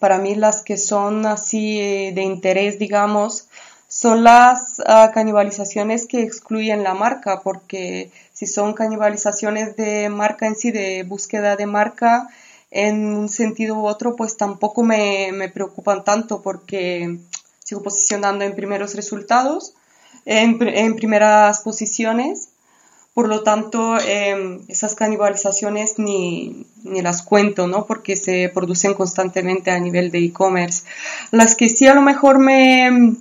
para 0.00 0.18
mí 0.18 0.34
las 0.34 0.62
que 0.62 0.76
son 0.76 1.26
así 1.26 1.80
eh, 1.80 2.12
de 2.14 2.22
interés, 2.22 2.78
digamos, 2.78 3.48
son 3.88 4.24
las 4.24 4.82
ah, 4.86 5.10
canibalizaciones 5.14 6.06
que 6.06 6.22
excluyen 6.22 6.82
la 6.82 6.94
marca, 6.94 7.42
porque 7.42 8.10
si 8.32 8.46
son 8.46 8.74
canibalizaciones 8.74 9.76
de 9.76 10.08
marca 10.08 10.46
en 10.46 10.56
sí, 10.56 10.70
de 10.70 11.04
búsqueda 11.04 11.56
de 11.56 11.66
marca, 11.66 12.28
en 12.70 13.06
un 13.14 13.28
sentido 13.28 13.76
u 13.76 13.86
otro, 13.86 14.16
pues 14.16 14.36
tampoco 14.36 14.82
me, 14.82 15.30
me 15.32 15.48
preocupan 15.48 16.02
tanto 16.02 16.42
porque 16.42 17.18
sigo 17.60 17.82
posicionando 17.82 18.44
en 18.44 18.56
primeros 18.56 18.94
resultados, 18.94 19.74
en, 20.24 20.60
en 20.60 20.96
primeras 20.96 21.60
posiciones 21.60 22.48
por 23.14 23.28
lo 23.28 23.44
tanto, 23.44 23.96
em, 24.00 24.60
esas 24.68 24.96
canibalizaciones 24.96 25.98
ni, 25.98 26.66
ni, 26.82 27.00
las 27.00 27.22
cuento, 27.22 27.68
¿no? 27.68 27.86
Porque 27.86 28.16
se 28.16 28.50
producen 28.52 28.94
constantemente 28.94 29.70
a 29.70 29.78
nivel 29.78 30.10
de 30.10 30.18
e-commerce. 30.18 30.82
Las 31.30 31.54
que 31.54 31.68
sí 31.68 31.86
a 31.86 31.94
lo 31.94 32.02
mejor 32.02 32.40
me, 32.40 33.14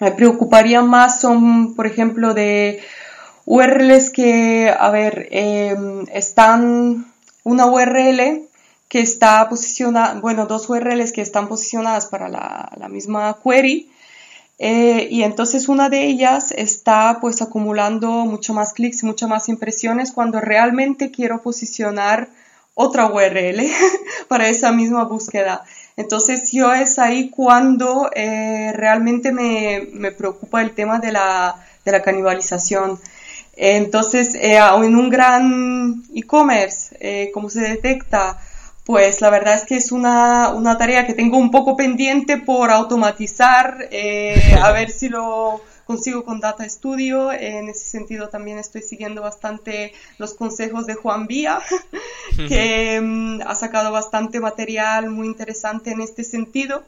me 0.00 0.12
preocuparían 0.12 0.86
más 0.86 1.20
son, 1.20 1.74
por 1.74 1.86
ejemplo, 1.86 2.34
de 2.34 2.80
URLs 3.46 4.10
que, 4.10 4.72
a 4.78 4.90
ver, 4.90 5.28
em, 5.30 6.04
están 6.12 7.06
una 7.42 7.66
URL 7.66 8.42
que 8.88 9.00
está 9.00 9.48
posicionada, 9.48 10.20
bueno, 10.20 10.44
dos 10.44 10.68
URLs 10.68 11.12
que 11.12 11.22
están 11.22 11.48
posicionadas 11.48 12.06
para 12.06 12.28
la, 12.28 12.70
la 12.76 12.88
misma 12.88 13.38
query, 13.42 13.90
eh, 14.58 15.08
y 15.10 15.22
entonces 15.22 15.68
una 15.68 15.88
de 15.88 16.04
ellas 16.04 16.52
está 16.52 17.18
pues 17.20 17.42
acumulando 17.42 18.08
mucho 18.26 18.54
más 18.54 18.72
clics 18.72 19.02
y 19.02 19.06
muchas 19.06 19.28
más 19.28 19.48
impresiones 19.48 20.12
cuando 20.12 20.40
realmente 20.40 21.10
quiero 21.10 21.42
posicionar 21.42 22.28
otra 22.74 23.06
URL 23.06 23.66
para 24.28 24.48
esa 24.48 24.72
misma 24.72 25.04
búsqueda. 25.04 25.64
Entonces 25.96 26.52
yo 26.52 26.72
es 26.72 26.98
ahí 26.98 27.28
cuando 27.28 28.10
eh, 28.14 28.72
realmente 28.74 29.32
me, 29.32 29.88
me, 29.92 30.12
preocupa 30.12 30.62
el 30.62 30.72
tema 30.72 30.98
de 30.98 31.12
la, 31.12 31.56
de 31.84 31.92
la 31.92 32.02
canibalización. 32.02 32.98
Entonces, 33.54 34.34
eh, 34.34 34.56
en 34.56 34.96
un 34.96 35.10
gran 35.10 36.02
e-commerce, 36.14 37.30
¿cómo 37.34 37.50
se 37.50 37.60
detecta? 37.60 38.38
Pues 38.84 39.20
la 39.20 39.30
verdad 39.30 39.54
es 39.54 39.64
que 39.64 39.76
es 39.76 39.92
una, 39.92 40.50
una 40.50 40.76
tarea 40.76 41.06
que 41.06 41.14
tengo 41.14 41.38
un 41.38 41.50
poco 41.50 41.76
pendiente 41.76 42.38
por 42.38 42.70
automatizar, 42.70 43.88
eh, 43.92 44.56
a 44.60 44.72
ver 44.72 44.90
si 44.90 45.08
lo 45.08 45.62
consigo 45.84 46.24
con 46.24 46.40
Data 46.40 46.68
Studio. 46.68 47.32
En 47.32 47.68
ese 47.68 47.84
sentido 47.84 48.28
también 48.28 48.58
estoy 48.58 48.82
siguiendo 48.82 49.22
bastante 49.22 49.92
los 50.18 50.34
consejos 50.34 50.86
de 50.86 50.94
Juan 50.94 51.26
Vía, 51.26 51.60
que 52.48 53.00
mm, 53.00 53.42
ha 53.46 53.54
sacado 53.54 53.92
bastante 53.92 54.40
material 54.40 55.10
muy 55.10 55.26
interesante 55.26 55.92
en 55.92 56.00
este 56.00 56.24
sentido. 56.24 56.82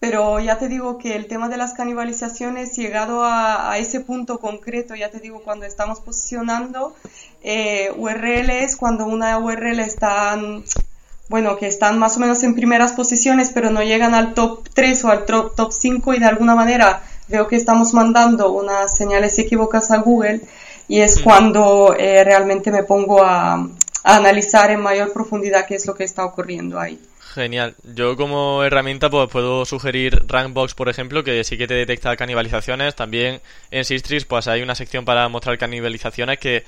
Pero 0.00 0.40
ya 0.40 0.58
te 0.58 0.68
digo 0.68 0.98
que 0.98 1.16
el 1.16 1.26
tema 1.26 1.48
de 1.48 1.56
las 1.56 1.74
canibalizaciones, 1.74 2.76
llegado 2.76 3.24
a, 3.24 3.76
ese 3.78 4.00
punto 4.00 4.38
concreto, 4.40 4.94
ya 4.94 5.10
te 5.10 5.20
digo, 5.20 5.42
cuando 5.42 5.66
estamos 5.66 6.00
posicionando 6.00 6.96
eh, 7.44 7.92
URLs, 7.94 8.76
cuando 8.76 9.04
una 9.04 9.38
URL 9.38 9.78
está, 9.80 10.36
bueno, 11.28 11.56
que 11.58 11.66
están 11.66 11.98
más 11.98 12.16
o 12.16 12.20
menos 12.20 12.42
en 12.42 12.54
primeras 12.54 12.92
posiciones, 12.94 13.50
pero 13.52 13.70
no 13.70 13.82
llegan 13.82 14.14
al 14.14 14.32
top 14.32 14.66
3 14.72 15.04
o 15.04 15.10
al 15.10 15.26
top, 15.26 15.54
top 15.54 15.70
5 15.70 16.14
y 16.14 16.18
de 16.18 16.26
alguna 16.26 16.54
manera 16.54 17.02
veo 17.28 17.46
que 17.46 17.56
estamos 17.56 17.92
mandando 17.92 18.50
unas 18.50 18.96
señales 18.96 19.38
equívocas 19.38 19.90
a 19.90 19.98
Google 19.98 20.40
y 20.88 21.00
es 21.00 21.20
cuando 21.20 21.94
eh, 21.98 22.24
realmente 22.24 22.70
me 22.70 22.82
pongo 22.82 23.22
a, 23.22 23.68
analizar 24.06 24.70
en 24.70 24.80
mayor 24.80 25.12
profundidad 25.14 25.66
qué 25.66 25.76
es 25.76 25.86
lo 25.86 25.94
que 25.94 26.04
está 26.04 26.24
ocurriendo 26.26 26.78
ahí. 26.78 26.98
Genial. 27.34 27.74
Yo 27.94 28.16
como 28.16 28.62
herramienta 28.62 29.10
pues 29.10 29.28
puedo 29.30 29.64
sugerir 29.64 30.22
Rankbox, 30.28 30.74
por 30.74 30.88
ejemplo, 30.88 31.24
que 31.24 31.42
sí 31.42 31.56
que 31.56 31.66
te 31.66 31.74
detecta 31.74 32.14
canibalizaciones. 32.14 32.94
También 32.94 33.40
en 33.70 33.84
Sistrix 33.84 34.24
pues 34.26 34.46
hay 34.46 34.62
una 34.62 34.74
sección 34.74 35.04
para 35.04 35.28
mostrar 35.28 35.58
canibalizaciones 35.58 36.38
que 36.38 36.64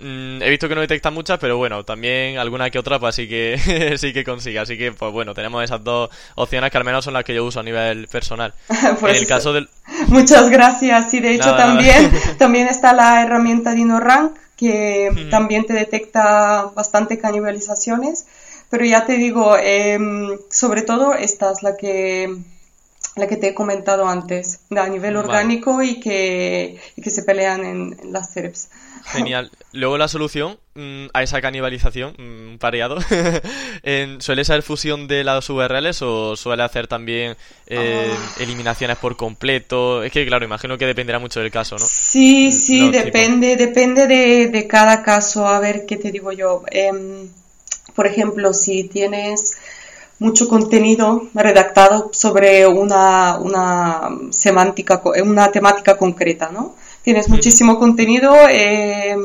mm, 0.00 0.42
he 0.42 0.50
visto 0.50 0.68
que 0.68 0.74
no 0.74 0.80
detecta 0.80 1.10
muchas, 1.10 1.38
pero 1.38 1.56
bueno, 1.56 1.84
también 1.84 2.38
alguna 2.38 2.70
que 2.70 2.78
otra 2.78 2.98
pues 2.98 3.14
sí 3.16 3.28
que 3.28 3.96
sí 3.98 4.12
que 4.12 4.24
consigue. 4.24 4.58
Así 4.58 4.76
que 4.76 4.92
pues 4.92 5.12
bueno, 5.12 5.34
tenemos 5.34 5.62
esas 5.62 5.82
dos 5.82 6.10
opciones 6.34 6.70
que 6.70 6.78
al 6.78 6.84
menos 6.84 7.04
son 7.04 7.14
las 7.14 7.24
que 7.24 7.34
yo 7.34 7.44
uso 7.44 7.60
a 7.60 7.62
nivel 7.62 8.08
personal. 8.08 8.54
pues, 9.00 9.16
en 9.16 9.22
el 9.22 9.26
caso 9.26 9.52
del 9.52 9.68
Muchas 10.08 10.50
gracias. 10.50 11.12
Y 11.14 11.20
de 11.20 11.34
hecho 11.34 11.54
también 11.54 12.10
también 12.38 12.68
está 12.68 12.92
la 12.92 13.22
herramienta 13.22 13.72
DinoRank 13.72 14.36
que 14.56 15.28
también 15.30 15.64
te 15.64 15.72
detecta 15.72 16.70
bastante 16.74 17.18
canibalizaciones. 17.18 18.26
Pero 18.68 18.84
ya 18.84 19.04
te 19.04 19.16
digo, 19.16 19.56
em, 19.56 20.38
sobre 20.48 20.82
todo 20.82 21.14
esta 21.14 21.50
es 21.50 21.62
la 21.62 21.76
que, 21.76 22.36
la 23.16 23.26
que 23.26 23.36
te 23.36 23.48
he 23.48 23.54
comentado 23.54 24.06
antes, 24.06 24.60
a 24.70 24.86
nivel 24.86 25.16
orgánico 25.16 25.82
y 25.82 25.98
que, 25.98 26.78
que 27.02 27.10
se 27.10 27.24
pelean 27.24 27.64
en, 27.64 28.12
las 28.12 28.32
CERPs. 28.32 28.68
Genial. 29.04 29.50
Luego 29.72 29.98
la 29.98 30.08
solución 30.08 30.58
mm, 30.74 31.06
a 31.12 31.22
esa 31.22 31.40
canibalización, 31.40 32.14
mm, 32.18 32.58
pareado, 32.58 32.98
¿suele 34.18 34.44
ser 34.44 34.62
fusión 34.62 35.06
de 35.08 35.24
las 35.24 35.48
URLs 35.48 36.02
o 36.02 36.36
suele 36.36 36.62
hacer 36.62 36.86
también 36.86 37.36
eh, 37.66 38.12
ah. 38.12 38.34
eliminaciones 38.40 38.96
por 38.98 39.16
completo? 39.16 40.02
Es 40.02 40.12
que, 40.12 40.26
claro, 40.26 40.44
imagino 40.44 40.76
que 40.78 40.86
dependerá 40.86 41.18
mucho 41.18 41.40
del 41.40 41.50
caso, 41.50 41.76
¿no? 41.76 41.84
Sí, 41.86 42.52
sí, 42.52 42.90
depende, 42.90 43.56
depende 43.56 44.06
de, 44.06 44.48
de, 44.48 44.66
cada 44.66 45.02
caso. 45.02 45.46
A 45.46 45.60
ver, 45.60 45.86
¿qué 45.86 45.96
te 45.96 46.10
digo 46.10 46.32
yo? 46.32 46.62
Eh, 46.70 46.90
por 47.94 48.06
ejemplo, 48.06 48.52
si 48.52 48.84
tienes 48.84 49.56
mucho 50.20 50.48
contenido 50.48 51.28
redactado 51.34 52.10
sobre 52.12 52.66
una, 52.66 53.38
una 53.38 54.08
semántica, 54.30 55.02
una 55.22 55.50
temática 55.50 55.96
concreta, 55.96 56.50
¿no? 56.52 56.76
Tienes 57.02 57.28
muchísimo 57.30 57.78
contenido 57.78 58.34
eh, 58.50 59.16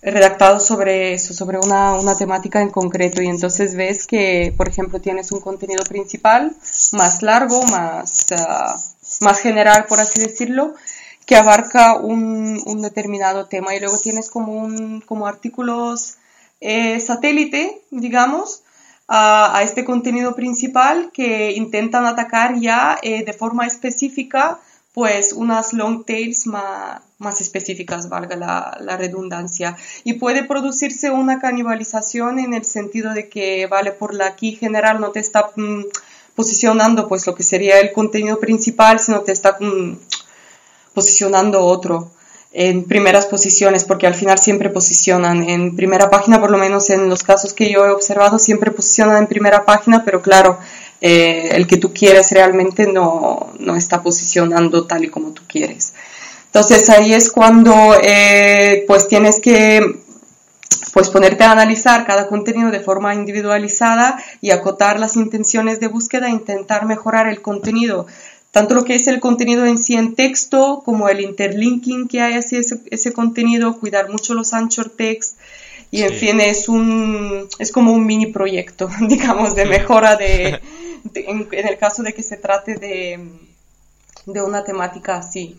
redactado 0.00 0.58
sobre 0.58 1.12
eso, 1.12 1.34
sobre 1.34 1.58
una, 1.58 1.94
una, 1.94 2.16
temática 2.16 2.62
en 2.62 2.70
concreto. 2.70 3.20
Y 3.20 3.26
entonces 3.26 3.74
ves 3.74 4.06
que, 4.06 4.54
por 4.56 4.68
ejemplo, 4.68 5.00
tienes 5.00 5.30
un 5.30 5.40
contenido 5.40 5.84
principal 5.84 6.56
más 6.92 7.22
largo, 7.22 7.62
más, 7.64 8.26
ah, 8.38 8.74
más 9.20 9.40
general, 9.40 9.84
por 9.86 10.00
así 10.00 10.20
decirlo, 10.20 10.74
que 11.26 11.36
abarca 11.36 11.96
un, 11.96 12.62
un, 12.64 12.80
determinado 12.80 13.46
tema. 13.46 13.74
Y 13.74 13.80
luego 13.80 13.98
tienes 13.98 14.30
como, 14.30 14.54
un, 14.54 15.02
como 15.02 15.26
artículos 15.26 16.14
eh, 16.60 17.00
satélite, 17.00 17.82
digamos, 17.90 18.62
a, 19.08 19.60
este 19.62 19.84
contenido 19.84 20.34
principal 20.34 21.10
que 21.12 21.52
intentan 21.52 22.06
atacar 22.06 22.58
ya 22.58 22.98
eh, 23.02 23.24
de 23.24 23.32
forma 23.32 23.66
específica 23.66 24.58
pues 24.98 25.32
unas 25.32 25.74
long 25.74 26.04
tails 26.04 26.48
más, 26.48 27.00
más 27.18 27.40
específicas, 27.40 28.08
valga 28.08 28.34
la, 28.34 28.96
redundancia. 28.96 29.76
Y 30.02 30.14
puede 30.14 30.42
producirse 30.42 31.12
una 31.12 31.38
canibalización 31.38 32.40
en 32.40 32.52
el 32.52 32.64
sentido 32.64 33.14
de 33.14 33.28
que, 33.28 33.68
vale, 33.68 33.92
por 33.92 34.12
la 34.12 34.34
key 34.34 34.56
general 34.56 35.00
no 35.00 35.12
te 35.12 35.20
está 35.20 35.52
mm, 35.54 35.84
posicionando 36.34 37.06
pues 37.06 37.28
lo 37.28 37.36
que 37.36 37.44
sería 37.44 37.78
el 37.78 37.92
contenido 37.92 38.40
principal, 38.40 38.98
sino 38.98 39.20
te 39.20 39.30
está 39.30 39.56
mm, 39.60 39.98
posicionando 40.94 41.64
otro 41.64 42.10
en 42.50 42.82
primeras 42.82 43.26
posiciones, 43.26 43.84
porque 43.84 44.08
al 44.08 44.16
final 44.16 44.36
siempre 44.38 44.68
posicionan 44.68 45.48
en 45.48 45.76
primera 45.76 46.10
página, 46.10 46.40
por 46.40 46.50
lo 46.50 46.58
menos 46.58 46.90
en 46.90 47.08
los 47.08 47.22
casos 47.22 47.52
que 47.52 47.70
yo 47.70 47.86
he 47.86 47.90
observado, 47.90 48.40
siempre 48.40 48.72
posicionan 48.72 49.18
en 49.18 49.26
primera 49.28 49.64
página, 49.64 50.04
pero 50.04 50.22
claro, 50.22 50.58
eh, 51.00 51.50
el 51.52 51.66
que 51.66 51.76
tú 51.76 51.92
quieres 51.92 52.32
realmente 52.32 52.86
no, 52.86 53.52
no, 53.58 53.76
está 53.76 54.02
posicionando 54.02 54.86
tal 54.86 55.04
y 55.04 55.08
como 55.08 55.30
tú 55.30 55.42
quieres. 55.46 55.92
Entonces 56.46 56.88
ahí 56.90 57.12
es 57.12 57.30
cuando 57.30 57.72
eh, 58.02 58.84
pues 58.86 59.06
tienes 59.06 59.40
que 59.40 60.00
pues 60.92 61.10
ponerte 61.10 61.44
a 61.44 61.52
analizar 61.52 62.06
cada 62.06 62.26
contenido 62.26 62.70
de 62.70 62.80
forma 62.80 63.14
individualizada 63.14 64.22
y 64.40 64.50
acotar 64.50 64.98
las 64.98 65.16
intenciones 65.16 65.80
de 65.80 65.88
búsqueda 65.88 66.28
e 66.28 66.30
intentar 66.30 66.86
mejorar 66.86 67.28
el 67.28 67.42
contenido. 67.42 68.06
Tanto 68.50 68.74
lo 68.74 68.84
que 68.84 68.94
es 68.94 69.06
el 69.06 69.20
contenido 69.20 69.66
en 69.66 69.78
sí 69.78 69.94
en 69.94 70.14
texto 70.14 70.82
como 70.84 71.08
el 71.08 71.20
interlinking 71.20 72.08
que 72.08 72.22
hay 72.22 72.34
hacia 72.34 72.60
ese, 72.60 73.12
contenido, 73.12 73.78
cuidar 73.78 74.08
mucho 74.08 74.34
los 74.34 74.54
anchor 74.54 74.88
text 74.90 75.36
y 75.90 76.02
en 76.02 76.12
fin 76.12 76.40
es 76.40 76.68
un 76.68 77.48
es 77.58 77.72
como 77.72 77.92
un 77.92 78.04
mini 78.04 78.26
proyecto 78.26 78.90
digamos 79.08 79.54
de 79.54 79.64
mejora 79.64 80.16
de, 80.16 80.60
en, 81.14 81.48
el 81.52 81.78
caso 81.78 82.02
de 82.02 82.12
que 82.12 82.22
se 82.22 82.36
trate 82.36 82.76
de, 82.76 83.18
de 84.26 84.42
una 84.42 84.64
temática 84.64 85.16
así. 85.16 85.58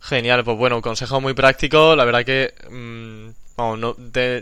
Genial, 0.00 0.44
pues 0.44 0.56
bueno, 0.56 0.80
consejo 0.80 1.20
muy 1.20 1.34
práctico, 1.34 1.96
la 1.96 2.04
verdad 2.04 2.24
que 2.24 2.54
mm, 2.70 3.30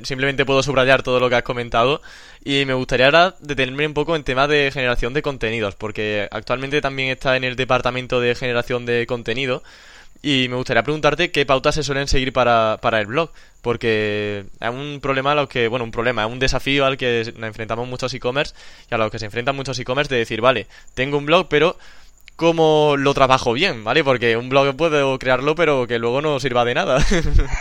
simplemente 0.05 0.45
puedo 0.45 0.63
subrayar 0.63 1.03
todo 1.03 1.19
lo 1.19 1.31
que 1.31 1.37
has 1.37 1.43
comentado 1.43 2.03
y 2.45 2.65
me 2.67 2.75
gustaría 2.75 3.07
ahora 3.07 3.35
detenerme 3.41 3.87
un 3.87 3.95
poco 3.95 4.15
en 4.15 4.25
temas 4.25 4.49
de 4.49 4.71
generación 4.71 5.15
de 5.15 5.23
contenidos, 5.23 5.75
porque 5.75 6.29
actualmente 6.31 6.81
también 6.83 7.09
está 7.09 7.37
en 7.37 7.45
el 7.45 7.57
departamento 7.57 8.21
de 8.21 8.35
generación 8.35 8.85
de 8.85 9.07
contenido 9.07 9.63
y 10.23 10.49
me 10.49 10.57
gustaría 10.57 10.83
preguntarte 10.83 11.31
qué 11.31 11.47
pautas 11.47 11.75
se 11.75 11.83
suelen 11.83 12.09
seguir 12.09 12.33
para, 12.33 12.79
para 12.81 13.01
el 13.01 13.07
blog, 13.07 13.31
porque 13.63 14.47
es 14.61 14.71
un 14.71 15.01
problema 15.01 15.33
a 15.33 15.35
lo 15.35 15.49
que, 15.49 15.69
bueno, 15.69 15.85
un 15.85 15.91
problema, 15.91 16.25
es 16.25 16.31
un 16.31 16.39
desafío 16.39 16.85
al 16.85 16.97
que 16.97 17.33
nos 17.37 17.49
enfrentamos 17.49 17.89
muchos 17.89 18.13
e-commerce 18.15 18.55
y 18.91 18.95
a 18.95 18.99
lo 18.99 19.11
que 19.11 19.19
se 19.19 19.27
enfrentan 19.27 19.57
muchos 19.57 19.79
e-commerce 19.79 20.13
de 20.13 20.21
decir, 20.21 20.41
vale, 20.41 20.67
tengo 20.95 21.19
un 21.19 21.27
blog, 21.27 21.49
pero 21.49 21.77
cómo 22.37 22.97
lo 22.99 23.15
trabajo 23.15 23.55
bien, 23.55 23.83
¿vale? 23.83 24.05
Porque 24.05 24.37
un 24.37 24.49
blog 24.49 24.77
puedo 24.77 25.19
crearlo, 25.19 25.55
pero 25.55 25.87
que 25.87 25.99
luego 25.99 26.21
no 26.21 26.39
sirva 26.39 26.65
de 26.65 26.75
nada. 26.75 27.05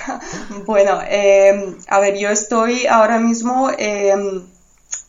bueno, 0.66 1.02
em, 1.10 1.76
a 1.88 2.00
ver, 2.00 2.18
yo 2.18 2.30
estoy 2.30 2.86
ahora 2.86 3.18
mismo, 3.18 3.72
em, 3.78 4.44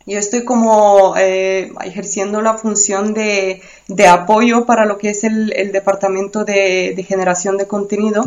yo 0.06 0.18
estoy 0.18 0.44
como 0.44 1.14
eh, 1.16 1.72
ejerciendo 1.84 2.40
la 2.40 2.54
función 2.54 3.12
de, 3.12 3.60
apoyo 4.08 4.64
para 4.64 4.86
lo 4.86 4.98
que 4.98 5.10
es 5.10 5.24
el, 5.24 5.48
departamento 5.72 6.44
de, 6.44 7.04
generación 7.06 7.56
de 7.56 7.66
contenido 7.66 8.24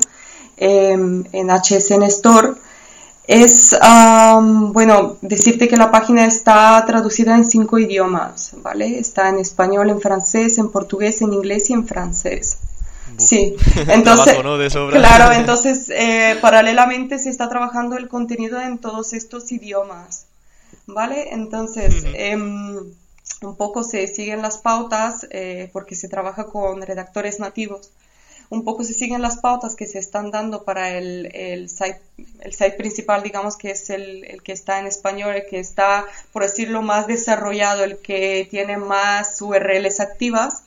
em, 0.58 1.24
en 1.32 1.50
HSN 1.50 2.04
Store. 2.04 2.50
Es, 3.28 3.78
bueno, 4.74 5.18
decirte 5.22 5.68
que 5.68 5.78
la 5.78 5.92
página 5.92 6.26
está 6.26 6.84
traducida 6.88 7.36
en 7.36 7.46
cinco 7.46 7.78
idiomas, 7.78 8.54
¿vale? 8.58 9.00
Está 9.00 9.30
en 9.30 9.38
español, 9.38 9.90
en 9.92 10.02
francés, 10.02 10.58
en 10.58 10.72
portugués, 10.72 11.22
en 11.22 11.34
inglés 11.34 11.70
y 11.70 11.74
en 11.74 11.88
francés. 11.88 12.58
Sí, 13.20 13.56
entonces, 13.88 14.38
claro, 14.92 15.32
entonces 15.34 15.90
eh, 15.90 16.38
paralelamente 16.42 17.20
se 17.20 17.30
está 17.30 17.50
trabajando 17.50 17.98
el 17.98 18.08
contenido 18.08 18.60
en 18.60 18.80
todos 18.80 19.14
estos 19.14 19.52
idiomas, 19.52 20.26
¿vale? 20.94 21.34
Entonces, 21.34 22.04
em, 22.14 22.78
un 23.42 23.56
poco 23.56 23.84
se 23.84 24.08
siguen 24.08 24.42
las 24.42 24.58
pautas 24.58 25.28
eh, 25.32 25.70
porque 25.74 25.96
se 25.96 26.10
trabaja 26.10 26.46
con 26.46 26.82
redactores 26.82 27.40
nativos 27.40 27.92
un 28.50 28.64
poco 28.64 28.84
se 28.84 28.94
siguen 28.94 29.22
las 29.22 29.38
pautas 29.38 29.76
que 29.76 29.86
se 29.86 30.00
están 30.00 30.32
dando 30.32 30.64
para 30.64 30.98
el, 30.98 31.30
el, 31.34 31.70
site, 31.70 32.02
el 32.42 32.52
site 32.52 32.72
principal, 32.72 33.22
digamos 33.22 33.58
que 33.58 33.72
es 33.72 33.90
el, 33.92 34.26
el, 34.26 34.42
que 34.42 34.54
está 34.54 34.80
en 34.80 34.88
español, 34.88 35.36
el 35.36 35.46
que 35.46 35.60
está, 35.60 36.06
por 36.34 36.44
decirlo, 36.44 36.82
más 36.82 37.06
desarrollado, 37.06 37.84
el 37.84 37.98
que 37.98 38.48
tiene 38.50 38.78
más 38.78 39.42
URLs 39.42 40.00
activas. 40.00 40.64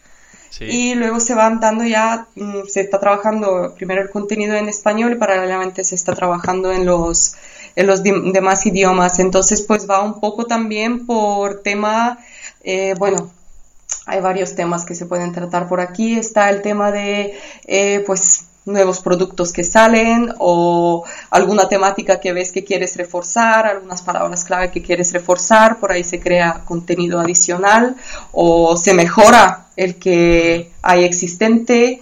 Y 0.60 0.94
luego 0.96 1.18
se 1.18 1.34
van 1.34 1.60
dando 1.60 1.82
ya, 1.84 2.26
mm, 2.36 2.66
se 2.68 2.82
está 2.82 3.00
trabajando 3.00 3.74
primero 3.74 4.02
el 4.02 4.10
contenido 4.10 4.54
en 4.54 4.68
español 4.68 5.12
y 5.12 5.16
paralelamente 5.16 5.82
se 5.82 5.94
está 5.94 6.14
trabajando 6.14 6.70
en 6.70 6.84
los, 6.84 7.36
en 7.76 7.86
los 7.86 8.02
demás 8.02 8.66
idiomas. 8.66 9.18
Entonces, 9.18 9.62
pues 9.62 9.88
va 9.88 10.02
un 10.02 10.20
poco 10.20 10.46
también 10.46 11.06
por 11.06 11.62
tema, 11.62 12.18
eh, 12.62 12.94
bueno, 12.98 13.30
hay 14.06 14.20
varios 14.20 14.54
temas 14.54 14.84
que 14.84 14.94
se 14.94 15.06
pueden 15.06 15.32
tratar 15.32 15.68
por 15.68 15.80
aquí. 15.80 16.18
Está 16.18 16.50
el 16.50 16.62
tema 16.62 16.90
de, 16.90 17.38
eh, 17.66 18.02
pues, 18.06 18.46
nuevos 18.64 19.00
productos 19.00 19.52
que 19.52 19.64
salen 19.64 20.32
o 20.38 21.04
alguna 21.30 21.68
temática 21.68 22.20
que 22.20 22.32
ves 22.32 22.52
que 22.52 22.64
quieres 22.64 22.96
reforzar, 22.96 23.66
algunas 23.66 24.02
palabras 24.02 24.44
clave 24.44 24.70
que 24.70 24.82
quieres 24.82 25.12
reforzar, 25.12 25.80
por 25.80 25.90
ahí 25.90 26.04
se 26.04 26.20
crea 26.20 26.62
contenido 26.64 27.18
adicional 27.18 27.96
o 28.30 28.76
se 28.76 28.94
mejora 28.94 29.66
el 29.76 29.96
que 29.96 30.70
hay 30.82 31.04
existente. 31.04 32.00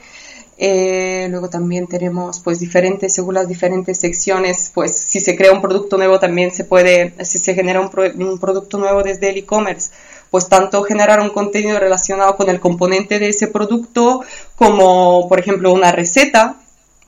Eh, 0.63 1.27
luego 1.31 1.49
también 1.49 1.87
tenemos 1.87 2.41
pues 2.41 2.61
diferentes, 2.61 3.15
según 3.15 3.33
las 3.33 3.49
diferentes 3.49 3.99
secciones, 3.99 4.71
pues 4.75 4.95
si 4.95 5.19
se 5.19 5.35
crea 5.35 5.53
un 5.53 5.63
producto 5.63 5.97
nuevo 5.97 6.21
también 6.21 6.51
se 6.51 6.65
puede, 6.65 7.15
si 7.25 7.39
se 7.39 7.55
genera 7.55 7.81
un, 7.81 7.89
un 8.23 8.39
producto 8.39 8.77
nuevo 8.77 9.03
desde 9.03 9.31
el 9.31 9.39
e-commerce, 9.39 9.91
pues 10.31 10.51
tanto 10.51 10.83
generar 10.83 11.19
un 11.21 11.31
contenido 11.31 11.81
relacionado 11.81 12.37
con 12.37 12.51
el 12.51 12.61
componente 12.61 13.19
de 13.19 13.31
ese 13.31 13.47
producto 13.47 14.23
como, 14.55 15.27
por 15.31 15.41
ejemplo, 15.41 15.73
una 15.73 15.93
receta, 15.93 16.57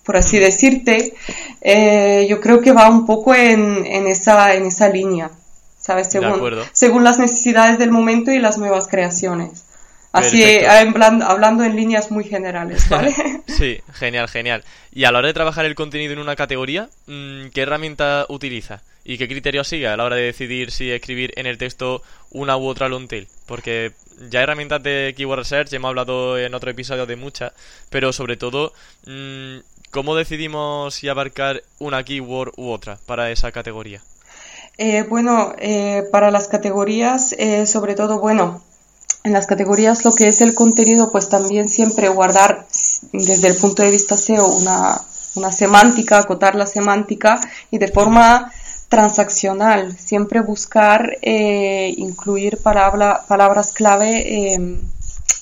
por 0.03 0.16
así 0.16 0.38
decirte, 0.38 1.12
eh, 1.61 2.26
yo 2.30 2.40
creo 2.40 2.62
que 2.62 2.72
va 2.72 2.88
un 2.88 3.05
poco 3.05 3.34
en, 3.34 3.84
en, 3.84 4.07
esa, 4.07 4.55
en 4.55 4.64
esa 4.64 4.88
línea, 4.88 5.30
¿sabes? 5.78 6.09
Según, 6.11 6.40
según 6.72 7.05
las 7.05 7.18
necesidades 7.18 7.78
del 7.78 7.90
momento 7.90 8.32
y 8.32 8.38
las 8.38 8.57
nuevas 8.57 8.88
creaciones. 8.88 9.64
Así, 10.13 10.43
eh, 10.43 10.67
hablando 10.67 11.65
en 11.65 11.75
líneas 11.75 12.11
muy 12.11 12.25
generales, 12.25 12.89
¿vale? 12.91 13.15
sí, 13.47 13.81
genial, 13.95 14.29
genial. 14.29 14.63
Y 14.93 15.05
a 15.05 15.13
la 15.13 15.19
hora 15.19 15.29
de 15.29 15.35
trabajar 15.35 15.65
el 15.65 15.75
contenido 15.75 16.13
en 16.13 16.19
una 16.19 16.37
categoría, 16.37 16.91
mm, 17.07 17.49
¿qué 17.55 17.63
herramienta 17.63 18.27
utiliza? 18.29 18.83
¿Y 19.05 19.17
qué 19.17 19.27
criterio 19.27 19.65
sigue 19.65 19.89
a 19.89 19.97
la 19.97 20.05
hora 20.05 20.17
de 20.17 20.23
decidir 20.23 20.71
si 20.71 20.91
escribir 20.91 21.33
en 21.37 21.47
el 21.47 21.59
texto 21.59 22.03
una 22.31 22.57
u 22.59 22.67
otra 22.67 22.89
long 22.89 23.09
tail? 23.09 23.27
Porque 23.47 23.93
ya 24.31 24.43
herramientas 24.43 24.83
de 24.83 25.15
Keyword 25.17 25.41
Research, 25.41 25.73
hemos 25.73 25.89
hablado 25.89 26.39
en 26.39 26.55
otro 26.55 26.71
episodio 26.71 27.07
de 27.07 27.17
muchas, 27.17 27.53
pero 27.89 28.13
sobre 28.13 28.37
todo, 28.37 28.75
mm, 29.07 29.61
¿cómo 29.91 30.15
decidimos 30.15 30.95
si 30.95 31.09
abarcar 31.09 31.63
una 31.79 32.05
keyword 32.05 32.53
u 32.59 32.71
otra 32.71 32.99
para 33.07 33.31
esa 33.31 33.51
categoría? 33.51 34.03
Eh, 34.77 35.05
bueno, 35.09 35.55
eh, 35.59 36.05
para 36.13 36.31
las 36.31 36.49
categorías, 36.49 37.35
sobre 37.67 37.95
todo, 37.95 38.21
bueno, 38.21 38.63
en 39.25 39.33
las 39.33 39.47
categorías 39.47 40.05
lo 40.05 40.12
que 40.12 40.29
es 40.29 40.41
el 40.41 40.55
contenido, 40.55 41.12
pues 41.12 41.29
también 41.29 41.68
siempre 41.68 42.09
guardar 42.09 42.66
desde 43.12 43.49
el 43.49 43.57
punto 43.57 43.83
de 43.83 43.91
vista 43.91 44.16
SEO 44.16 44.47
una, 44.47 45.01
una 45.35 45.53
semántica, 45.53 46.18
acotar 46.18 46.55
la 46.55 46.66
semántica 46.66 47.41
y 47.70 47.79
de 47.79 47.89
forma 47.89 48.53
transaccional, 48.89 49.97
siempre 49.97 50.43
buscar 50.43 51.16
eh, 51.23 51.95
incluir 51.97 52.59
palabra, 52.59 53.25
palabras 53.27 53.73
clave 53.73 54.53
em, 54.53 54.81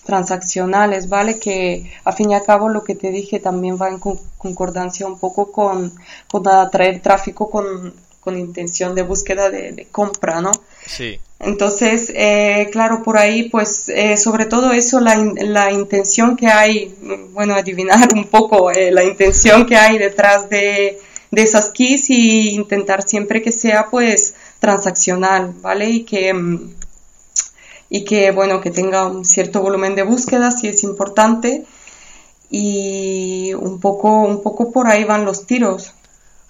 transaccionales, 0.05 1.09
¿vale? 1.09 1.39
Que 1.39 1.91
a 2.05 2.13
fin 2.13 2.31
y 2.31 2.35
a 2.35 2.45
cabo 2.45 2.69
lo 2.69 2.85
que 2.85 2.95
te 2.95 3.11
dije 3.11 3.41
también 3.41 3.77
va 3.77 3.89
en 3.89 3.99
concordancia 3.99 5.07
un 5.07 5.19
poco 5.19 5.51
con, 5.51 5.93
con 6.31 6.47
atraer 6.47 7.01
tráfico 7.01 7.51
con, 7.51 7.93
con 8.21 8.39
intención 8.39 8.95
de 8.95 9.03
búsqueda 9.03 9.51
de, 9.51 9.89
compra, 9.91 10.41
¿no? 10.41 10.53
Sí. 10.87 11.19
Entonces, 11.41 12.13
eh, 12.15 12.69
claro, 12.71 13.03
por 13.03 13.17
ahí, 13.17 13.49
pues, 13.49 13.89
eh, 13.89 14.19
sobre 14.19 14.45
todo 14.45 14.73
eso, 14.73 15.01
la, 15.01 15.17
la, 15.17 15.73
intención 15.73 16.37
que 16.37 16.49
hay, 16.49 16.95
bueno, 17.33 17.55
adivinar 17.55 18.13
un 18.15 18.27
poco 18.27 18.71
eh, 18.71 18.91
la 18.93 19.05
intención 19.05 19.65
que 19.65 19.75
hay 19.75 19.97
detrás 19.97 20.51
de, 20.51 20.99
de 21.31 21.43
esas 21.43 21.71
keys 21.71 22.11
y 22.11 22.51
intentar 22.51 23.03
siempre 23.03 23.41
que 23.41 23.53
sea, 23.53 23.89
pues, 23.91 24.35
transaccional, 24.59 25.55
¿vale? 25.63 25.89
Y 25.89 26.05
que, 26.05 26.35
mm, 26.35 26.75
y 27.89 28.05
que, 28.05 28.33
bueno, 28.33 28.61
que 28.61 28.71
tenga 28.71 29.07
un 29.07 29.25
cierto 29.25 29.63
volumen 29.63 29.95
de 29.95 30.03
búsqueda, 30.03 30.51
si 30.51 30.69
es 30.69 30.85
importante. 30.85 31.65
Y 32.51 33.55
un 33.55 33.81
poco, 33.81 34.23
un 34.23 34.43
poco 34.43 34.73
por 34.73 34.89
ahí 34.89 35.05
van 35.05 35.25
los 35.25 35.47
tiros. 35.47 35.95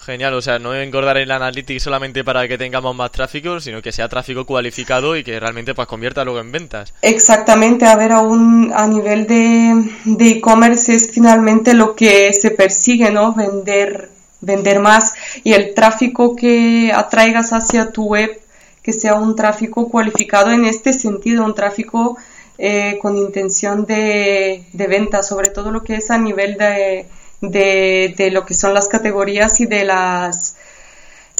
Genial, 0.04 0.32
o 0.32 0.40
sea, 0.40 0.58
no 0.58 0.74
engordar 0.74 1.18
el 1.18 1.30
analytics 1.30 1.82
solamente 1.82 2.24
para 2.24 2.48
que 2.48 2.56
tengamos 2.56 2.96
más 2.96 3.12
tráfico, 3.12 3.60
sino 3.60 3.82
que 3.82 3.92
sea 3.92 4.08
tráfico 4.08 4.46
cualificado 4.46 5.14
y 5.14 5.22
que 5.22 5.38
realmente 5.38 5.74
pues 5.74 5.86
convierta 5.86 6.24
luego 6.24 6.40
en 6.40 6.50
ventas. 6.50 6.94
Exactamente, 7.02 7.84
a 7.84 7.96
ver, 7.96 8.12
a, 8.12 8.20
un, 8.20 8.72
a 8.74 8.86
nivel 8.86 9.26
de 9.26 10.30
e-commerce 10.30 10.94
es 10.94 11.10
finalmente 11.12 11.74
lo 11.74 11.94
que 11.94 12.32
se 12.32 12.50
persigue, 12.50 13.10
¿no? 13.10 13.34
Vender, 13.34 14.08
vender 14.40 14.80
más 14.80 15.12
y 15.44 15.52
el 15.52 15.74
tráfico 15.74 16.34
que 16.34 16.92
atraigas 16.94 17.52
hacia 17.52 17.92
tu 17.92 18.06
web, 18.06 18.40
que 18.82 18.94
sea 18.94 19.16
un 19.16 19.36
tráfico 19.36 19.90
cualificado 19.90 20.50
en 20.50 20.64
este 20.64 20.94
sentido, 20.94 21.44
un 21.44 21.54
tráfico 21.54 22.16
eh, 22.56 22.98
con 23.02 23.18
intención 23.18 23.84
de, 23.84 24.64
de 24.72 24.86
venta, 24.86 25.22
sobre 25.22 25.50
todo 25.50 25.70
lo 25.70 25.82
que 25.82 25.96
es 25.96 26.10
a 26.10 26.16
nivel 26.16 26.56
de 26.56 27.06
de, 27.40 28.14
de 28.16 28.30
lo 28.30 28.44
que 28.44 28.54
son 28.54 28.74
las 28.74 28.88
categorías 28.88 29.60
y 29.60 29.66
de 29.66 29.84
las 29.84 30.56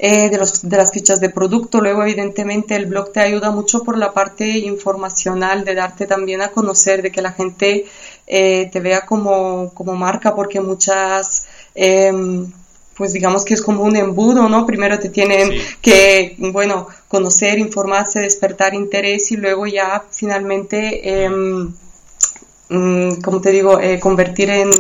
eh, 0.03 0.30
de, 0.30 0.38
los, 0.38 0.66
de 0.66 0.76
las 0.78 0.92
fichas 0.92 1.20
de 1.20 1.28
producto. 1.28 1.82
Luego, 1.82 2.03
evidentemente, 2.03 2.74
el 2.74 2.86
blog 2.86 3.12
te 3.12 3.20
ayuda 3.20 3.51
mucho 3.51 3.82
por 3.84 3.98
la 3.98 4.14
parte 4.14 4.46
informacional, 4.46 5.62
de 5.62 5.74
darte 5.74 6.07
también 6.07 6.40
a 6.40 6.48
conocer, 6.48 7.03
de 7.03 7.12
que 7.12 7.20
la 7.20 7.32
gente 7.32 7.84
eh, 8.26 8.70
te 8.72 8.80
vea 8.80 9.05
como, 9.05 9.72
como, 9.74 9.94
marca, 9.96 10.34
porque 10.34 10.59
muchas, 10.62 11.46
em, 11.74 12.51
pues 12.96 13.12
digamos 13.12 13.44
que 13.44 13.53
es 13.53 13.61
como 13.61 13.82
un 13.82 13.94
embudo, 13.94 14.48
¿no? 14.48 14.64
Primero 14.64 14.98
te 14.98 15.11
tienen 15.11 15.51
que, 15.82 16.34
bueno, 16.38 16.88
conocer, 17.09 17.59
informarse, 17.59 18.20
despertar 18.20 18.72
interés 18.74 19.30
y 19.32 19.36
luego 19.36 19.66
ya 19.66 20.03
finalmente... 20.11 21.28
Mm, 22.72 23.20
como 23.20 23.40
te 23.40 23.50
digo, 23.50 23.80
eh, 23.80 23.98
convertir 23.98 24.48
en, 24.48 24.70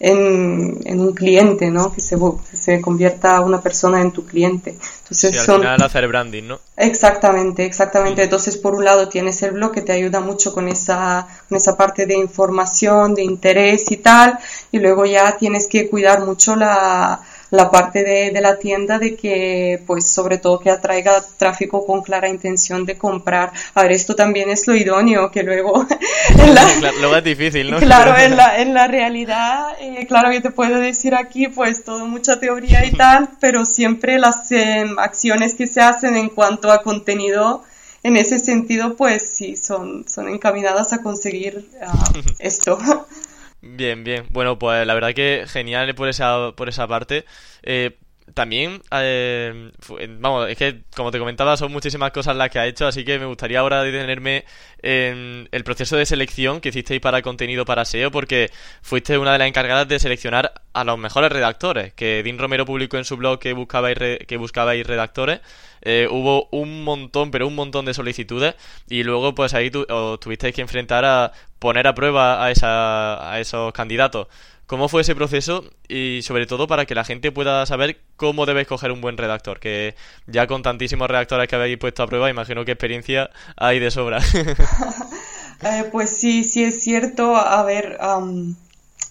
en, 0.00 1.00
un 1.00 1.14
cliente, 1.14 1.70
¿no? 1.70 1.90
Que 1.90 2.02
se, 2.02 2.18
se 2.52 2.82
convierta 2.82 3.40
una 3.40 3.62
persona 3.62 4.02
en 4.02 4.12
tu 4.12 4.26
cliente. 4.26 4.76
Entonces, 4.98 5.30
sí, 5.30 5.50
al 5.50 5.56
final 5.56 5.82
hacer 5.82 6.06
branding, 6.08 6.42
¿no? 6.42 6.60
Exactamente, 6.76 7.64
exactamente. 7.64 8.22
Entonces, 8.22 8.58
por 8.58 8.74
un 8.74 8.84
lado 8.84 9.08
tienes 9.08 9.42
el 9.42 9.52
blog 9.52 9.72
que 9.72 9.80
te 9.80 9.92
ayuda 9.92 10.20
mucho 10.20 10.52
con 10.52 10.68
esa, 10.68 11.26
con 11.48 11.56
esa 11.56 11.74
parte 11.74 12.04
de 12.04 12.18
información, 12.18 13.14
de 13.14 13.22
interés 13.22 13.90
y 13.92 13.96
tal, 13.96 14.38
y 14.70 14.78
luego 14.78 15.06
ya 15.06 15.38
tienes 15.38 15.68
que 15.68 15.88
cuidar 15.88 16.26
mucho 16.26 16.54
la, 16.54 17.22
la 17.50 17.70
parte 17.70 18.04
de, 18.04 18.30
de, 18.30 18.40
la 18.40 18.58
tienda 18.58 18.98
de 18.98 19.16
que, 19.16 19.82
pues, 19.86 20.10
sobre 20.10 20.38
todo 20.38 20.58
que 20.58 20.70
atraiga 20.70 21.22
tráfico 21.38 21.86
con 21.86 22.02
clara 22.02 22.28
intención 22.28 22.84
de 22.84 22.98
comprar. 22.98 23.52
A 23.74 23.82
ver, 23.82 23.92
esto 23.92 24.14
también 24.14 24.50
es 24.50 24.66
lo 24.66 24.76
idóneo, 24.76 25.30
que 25.30 25.42
luego... 25.42 25.86
luego 27.00 27.16
es 27.16 27.24
difícil, 27.24 27.70
¿no? 27.70 27.78
Claro, 27.78 28.16
en 28.18 28.36
la, 28.36 28.58
en 28.60 28.74
la 28.74 28.86
realidad, 28.86 29.68
eh, 29.80 30.06
claro 30.06 30.30
que 30.30 30.40
te 30.40 30.50
puedo 30.50 30.78
decir 30.78 31.14
aquí, 31.14 31.48
pues, 31.48 31.84
todo 31.84 32.06
mucha 32.06 32.38
teoría 32.38 32.84
y 32.84 32.92
tal, 32.92 33.30
pero 33.40 33.64
siempre 33.64 34.18
las 34.18 34.50
em, 34.52 34.98
acciones 34.98 35.54
que 35.54 35.66
se 35.66 35.80
hacen 35.80 36.16
en 36.16 36.28
cuanto 36.28 36.70
a 36.70 36.82
contenido, 36.82 37.64
en 38.02 38.16
ese 38.16 38.38
sentido, 38.38 38.96
pues, 38.96 39.30
sí, 39.32 39.56
son, 39.56 40.04
son 40.08 40.28
encaminadas 40.28 40.92
a 40.92 41.02
conseguir 41.02 41.68
ah, 41.82 42.10
esto. 42.38 42.78
Bien, 43.60 44.04
bien. 44.04 44.26
Bueno, 44.30 44.58
pues 44.58 44.86
la 44.86 44.94
verdad 44.94 45.14
que 45.14 45.44
genial 45.48 45.92
por 45.94 46.08
esa, 46.08 46.52
por 46.56 46.68
esa 46.68 46.86
parte. 46.86 47.24
Eh, 47.62 47.98
también, 48.34 48.82
eh, 48.92 49.72
vamos, 50.20 50.48
es 50.50 50.56
que 50.58 50.82
como 50.94 51.10
te 51.10 51.18
comentaba, 51.18 51.56
son 51.56 51.72
muchísimas 51.72 52.12
cosas 52.12 52.36
las 52.36 52.50
que 52.50 52.58
ha 52.58 52.66
hecho, 52.66 52.86
así 52.86 53.02
que 53.04 53.18
me 53.18 53.24
gustaría 53.24 53.58
ahora 53.60 53.82
detenerme 53.82 54.44
en 54.82 55.48
el 55.50 55.64
proceso 55.64 55.96
de 55.96 56.04
selección 56.04 56.60
que 56.60 56.68
hicisteis 56.68 57.00
para 57.00 57.22
contenido 57.22 57.64
para 57.64 57.82
SEO, 57.82 58.10
porque 58.10 58.50
fuiste 58.82 59.16
una 59.16 59.32
de 59.32 59.38
las 59.38 59.48
encargadas 59.48 59.88
de 59.88 59.98
seleccionar 59.98 60.52
a 60.74 60.84
los 60.84 60.98
mejores 60.98 61.32
redactores, 61.32 61.94
que 61.94 62.22
Dean 62.22 62.38
Romero 62.38 62.66
publicó 62.66 62.98
en 62.98 63.06
su 63.06 63.16
blog 63.16 63.38
que 63.40 63.54
buscabais, 63.54 63.96
que 64.26 64.36
buscabais 64.36 64.86
redactores. 64.86 65.40
Eh, 65.80 66.06
hubo 66.10 66.48
un 66.50 66.84
montón, 66.84 67.30
pero 67.30 67.46
un 67.46 67.54
montón 67.54 67.84
de 67.86 67.94
solicitudes, 67.94 68.56
y 68.88 69.04
luego 69.04 69.34
pues 69.34 69.54
ahí 69.54 69.70
os 69.88 70.20
tuvisteis 70.20 70.54
que 70.54 70.60
enfrentar 70.60 71.04
a 71.04 71.32
poner 71.58 71.86
a 71.86 71.94
prueba 71.94 72.44
a, 72.44 72.50
esa, 72.50 73.32
a 73.32 73.40
esos 73.40 73.72
candidatos. 73.72 74.28
¿Cómo 74.66 74.88
fue 74.90 75.00
ese 75.00 75.14
proceso? 75.14 75.64
Y 75.88 76.20
sobre 76.22 76.46
todo 76.46 76.66
para 76.66 76.84
que 76.84 76.94
la 76.94 77.04
gente 77.04 77.32
pueda 77.32 77.64
saber 77.64 78.00
cómo 78.16 78.44
debe 78.44 78.60
escoger 78.60 78.92
un 78.92 79.00
buen 79.00 79.16
redactor, 79.16 79.60
que 79.60 79.94
ya 80.26 80.46
con 80.46 80.62
tantísimos 80.62 81.08
redactores 81.08 81.48
que 81.48 81.56
habéis 81.56 81.78
puesto 81.78 82.02
a 82.02 82.06
prueba, 82.06 82.28
imagino 82.28 82.66
que 82.66 82.72
experiencia 82.72 83.30
hay 83.56 83.78
de 83.78 83.90
sobra. 83.90 84.20
Eh, 85.60 85.88
pues 85.90 86.16
sí, 86.16 86.44
sí 86.44 86.62
es 86.62 86.82
cierto. 86.82 87.34
A 87.34 87.64
ver, 87.64 87.98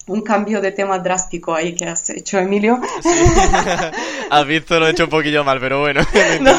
un 0.07 0.21
cambio 0.21 0.61
de 0.61 0.71
tema 0.71 0.99
drástico 0.99 1.53
ahí 1.53 1.75
que 1.75 1.85
has 1.85 2.09
hecho, 2.09 2.39
Emilio. 2.39 2.79
Sí. 3.01 3.09
has 4.29 4.47
visto, 4.47 4.79
lo 4.79 4.87
he 4.87 4.91
hecho 4.91 5.03
un 5.03 5.09
poquillo 5.09 5.43
mal, 5.43 5.59
pero 5.59 5.81
bueno. 5.81 6.01
no, 6.41 6.51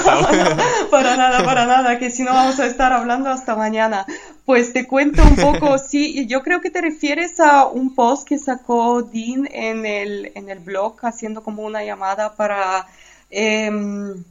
para 0.91 1.17
nada, 1.17 1.43
para 1.43 1.67
nada, 1.67 1.99
que 1.99 2.11
si 2.11 2.23
no 2.23 2.33
vamos 2.33 2.61
a 2.61 2.67
estar 2.67 2.93
hablando 2.93 3.31
hasta 3.31 3.57
mañana. 3.57 4.05
Pues 4.49 4.73
te 4.73 4.87
cuento 4.87 5.23
un 5.25 5.37
poco, 5.37 5.77
sí, 5.91 6.27
yo 6.27 6.43
creo 6.43 6.63
que 6.63 6.71
te 6.71 6.81
refieres 6.81 7.39
a 7.39 7.67
un 7.67 7.95
post 7.95 8.27
que 8.27 8.39
sacó 8.39 9.03
Dean 9.03 9.47
en 9.53 9.85
el, 9.85 10.33
en 10.35 10.49
el 10.49 10.59
blog, 10.61 10.97
haciendo 11.03 11.43
como 11.43 11.65
una 11.65 11.85
llamada 11.85 12.35
para 12.35 12.87
em, 13.29 14.25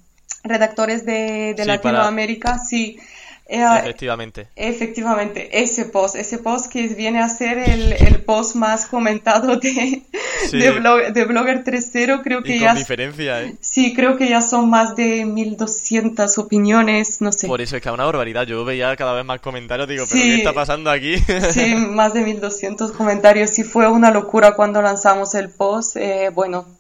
redactores 0.44 1.06
de, 1.06 1.54
Latinoamérica, 1.64 2.58
sí. 2.58 2.98
Eh, 3.50 3.64
efectivamente. 3.80 4.48
Efectivamente, 4.56 5.50
ese 5.62 5.86
post, 5.86 6.16
ese 6.16 6.38
post 6.38 6.72
que 6.72 6.88
viene 6.88 7.20
a 7.20 7.30
ser 7.30 7.58
el, 7.58 7.94
el 7.94 8.22
post 8.24 8.56
más 8.56 8.86
comentado 8.88 9.58
de, 9.58 10.04
de, 10.52 10.72
blog, 10.72 11.14
de, 11.14 11.26
Blogger 11.26 11.64
3.0, 11.64 12.22
creo 12.24 12.44
que 12.44 12.58
y 12.58 12.60
ya... 12.60 12.70
Con 12.70 12.78
diferencia, 12.78 13.44
¿eh? 13.44 13.56
Sí, 13.62 13.94
creo 13.94 14.18
que 14.18 14.30
ya 14.30 14.42
son 14.42 14.70
más 14.70 14.96
de 14.96 15.26
1200 15.26 16.38
opiniones, 16.38 17.22
no 17.22 17.32
sé. 17.32 17.48
Por 17.48 17.62
eso 17.62 17.78
es 17.78 17.82
que 17.82 17.90
es 17.90 17.94
una 17.94 18.06
barbaridad, 18.06 18.46
yo 18.46 18.66
veía 18.66 18.96
cada 18.98 19.14
vez 19.14 19.24
más 19.24 19.40
comentarios, 19.40 19.88
digo, 19.88 20.06
¿pero 20.10 20.22
qué 20.22 20.36
está 20.36 20.54
pasando 20.54 20.90
aquí? 20.90 21.18
sí, 21.52 21.76
más 21.76 22.14
de 22.14 22.22
1200 22.22 22.92
comentarios, 22.92 23.52
sí 23.52 23.64
fue 23.64 23.88
una 23.88 24.12
locura 24.12 24.54
cuando 24.56 24.82
lanzamos 24.82 25.36
el 25.36 25.50
post, 25.50 25.96
eh, 25.96 26.32
bueno, 26.34 26.77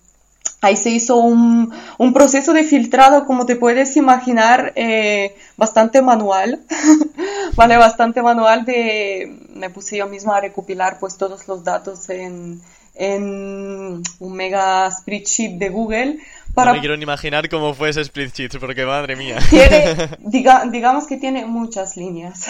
Ahí 0.59 0.75
se 0.75 0.89
hizo 0.89 1.17
un, 1.17 1.71
un, 1.99 2.13
proceso 2.13 2.51
de 2.51 2.63
filtrado, 2.63 3.27
como 3.27 3.45
te 3.45 3.55
puedes 3.55 3.95
imaginar, 3.95 4.73
eh, 4.75 5.35
bastante 5.55 6.01
manual, 6.01 6.61
vale, 7.55 7.77
bastante 7.77 8.23
manual 8.23 8.65
de, 8.65 9.37
me 9.53 9.69
puse 9.69 9.97
yo 9.97 10.07
misma 10.07 10.37
a 10.37 10.41
recopilar 10.41 10.97
pues 10.99 11.15
todos 11.15 11.47
los 11.47 11.63
datos 11.63 12.09
en, 12.09 12.59
en 12.95 14.01
un 14.19 14.33
mega 14.33 14.89
spreadsheet 14.89 15.59
de 15.59 15.69
Google. 15.69 16.17
Para... 16.55 16.71
No 16.71 16.77
me 16.77 16.79
quiero 16.79 16.97
ni 16.97 17.03
imaginar 17.03 17.47
cómo 17.49 17.75
fue 17.75 17.89
ese 17.89 18.03
spreadsheet, 18.03 18.57
porque 18.59 18.83
madre 18.83 19.15
mía. 19.15 19.37
Tiene, 19.51 20.09
diga, 20.21 20.65
digamos 20.71 21.05
que 21.05 21.17
tiene 21.17 21.45
muchas 21.45 21.97
líneas. 21.97 22.47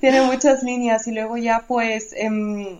tiene 0.00 0.20
muchas 0.22 0.62
líneas 0.62 1.06
y 1.06 1.12
luego 1.12 1.38
ya 1.38 1.64
pues... 1.66 2.12
Eh, 2.12 2.78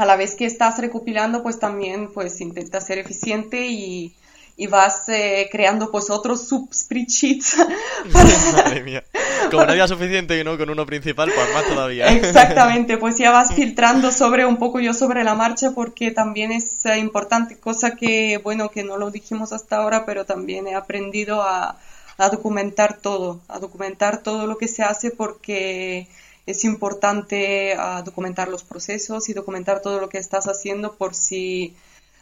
a 0.00 0.06
la 0.06 0.16
vez 0.16 0.34
que 0.34 0.46
estás 0.46 0.78
recopilando, 0.78 1.42
pues 1.42 1.58
también 1.58 2.10
pues 2.10 2.40
intenta 2.40 2.80
ser 2.80 2.96
eficiente 2.96 3.66
y, 3.66 4.16
y 4.56 4.66
vas 4.66 5.06
eh, 5.10 5.46
creando 5.52 5.90
pues 5.90 6.08
otros 6.08 6.48
sub-spreadsheets. 6.48 7.58
Madre 8.54 8.82
mía. 8.82 9.04
Como 9.50 9.66
no 9.66 9.72
había 9.72 9.86
suficiente 9.86 10.42
¿no? 10.42 10.56
con 10.56 10.70
uno 10.70 10.86
principal, 10.86 11.30
pues 11.34 11.52
más 11.52 11.66
todavía. 11.66 12.06
Exactamente, 12.16 12.96
pues 12.96 13.18
ya 13.18 13.30
vas 13.30 13.52
filtrando 13.52 14.10
sobre 14.10 14.46
un 14.46 14.56
poco 14.56 14.80
yo 14.80 14.94
sobre 14.94 15.22
la 15.22 15.34
marcha 15.34 15.72
porque 15.72 16.10
también 16.12 16.50
es 16.50 16.86
eh, 16.86 16.96
importante, 16.96 17.58
cosa 17.58 17.94
que, 17.94 18.40
bueno, 18.42 18.70
que 18.70 18.82
no 18.82 18.96
lo 18.96 19.10
dijimos 19.10 19.52
hasta 19.52 19.76
ahora, 19.76 20.06
pero 20.06 20.24
también 20.24 20.66
he 20.66 20.74
aprendido 20.76 21.42
a, 21.42 21.76
a 22.16 22.28
documentar 22.30 22.96
todo, 22.96 23.42
a 23.48 23.58
documentar 23.58 24.22
todo 24.22 24.46
lo 24.46 24.56
que 24.56 24.66
se 24.66 24.82
hace 24.82 25.10
porque 25.10 26.08
es 26.50 26.64
importante 26.64 27.74
ah, 27.78 28.02
documentar 28.04 28.48
los 28.48 28.62
procesos 28.62 29.28
y 29.28 29.32
documentar 29.32 29.80
todo 29.82 30.00
lo 30.00 30.08
que 30.08 30.18
estás 30.18 30.46
haciendo 30.46 30.94
por 30.94 31.14
si 31.14 31.74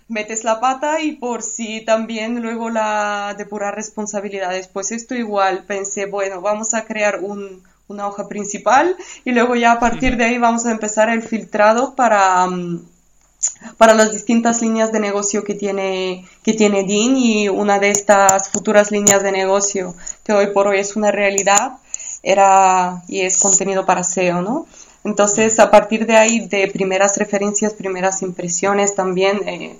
metes 0.09 0.43
la 0.45 0.59
pata 0.59 1.01
y 1.01 1.13
por 1.13 1.43
si 1.43 1.83
también 1.83 2.41
luego 2.43 2.71
la 2.71 3.35
depurar 3.37 3.75
responsabilidades. 3.75 4.69
Pues 4.69 4.91
esto 4.93 5.15
igual 5.15 5.65
pensé, 5.65 6.07
bueno, 6.07 6.41
vamos 6.41 6.75
a 6.75 6.85
crear 6.85 7.21
un, 7.23 7.63
una 7.89 8.07
hoja 8.07 8.29
principal 8.29 8.97
y 9.25 9.33
luego 9.33 9.55
ya 9.55 9.73
a 9.73 9.81
partir 9.81 10.17
de 10.17 10.25
ahí 10.25 10.39
vamos 10.39 10.67
a 10.67 10.73
empezar 10.73 11.11
el 11.11 11.23
filtrado 11.23 11.95
para, 11.95 12.47
mm, 12.47 12.87
para 13.77 13.95
las 13.95 14.13
distintas 14.13 14.63
líneas 14.63 14.93
de 14.93 15.01
negocio 15.01 15.45
que 15.45 15.55
tiene, 15.55 16.27
que 16.43 16.55
tiene 16.55 16.85
DIN 16.85 17.17
y 17.17 17.49
una 17.49 17.79
de 17.79 17.91
estas 17.91 18.49
futuras 18.51 18.91
líneas 18.91 19.23
de 19.23 19.33
negocio 19.33 19.95
que 20.25 20.33
hoy 20.33 20.49
por 20.49 20.69
hoy 20.69 20.79
es 20.79 20.97
una 20.97 21.11
realidad 21.11 21.79
era 22.23 23.03
y 23.09 23.21
es 23.21 23.39
contenido 23.39 23.87
para 23.87 24.05
SEO, 24.05 24.43
¿no? 24.43 24.67
Entonces, 25.05 25.59
a 25.61 25.71
partir 25.71 26.07
de 26.07 26.17
ahí, 26.17 26.41
de 26.41 26.69
primeras 26.69 27.17
referencias, 27.17 27.73
primeras 27.73 28.23
impresiones 28.23 28.95
también, 28.95 29.41
eh, 29.49 29.79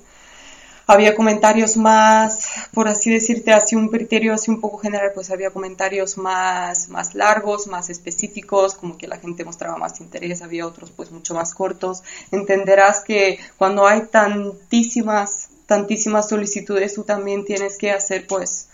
había 0.89 1.15
comentarios 1.15 1.77
más, 1.77 2.49
por 2.73 2.89
así 2.89 3.11
decirte, 3.11 3.53
así 3.53 3.77
un 3.77 3.89
criterio 3.89 4.33
así 4.33 4.51
un 4.51 4.59
poco 4.59 4.79
general, 4.79 5.11
pues 5.15 5.31
había 5.31 5.51
comentarios 5.51 6.17
más, 6.17 6.89
más 6.89 7.15
largos, 7.15 7.67
más 7.67 7.91
específicos, 7.91 8.75
como 8.75 8.97
que 8.97 9.07
la 9.07 9.19
gente 9.19 9.45
mostraba 9.45 9.77
más 9.77 10.01
interés, 10.01 10.41
había 10.41 10.67
otros 10.67 10.91
pues 10.91 11.11
mucho 11.11 11.35
más 11.35 11.53
cortos. 11.53 12.03
Entenderás 12.31 13.03
que 13.03 13.39
cuando 13.59 13.87
hay 13.87 14.07
tantísimas, 14.07 15.51
tantísimas 15.67 16.27
solicitudes, 16.27 16.95
tú 16.95 17.05
también 17.05 17.45
tienes 17.45 17.77
que 17.77 17.91
hacer 17.91 18.27
pues 18.27 18.68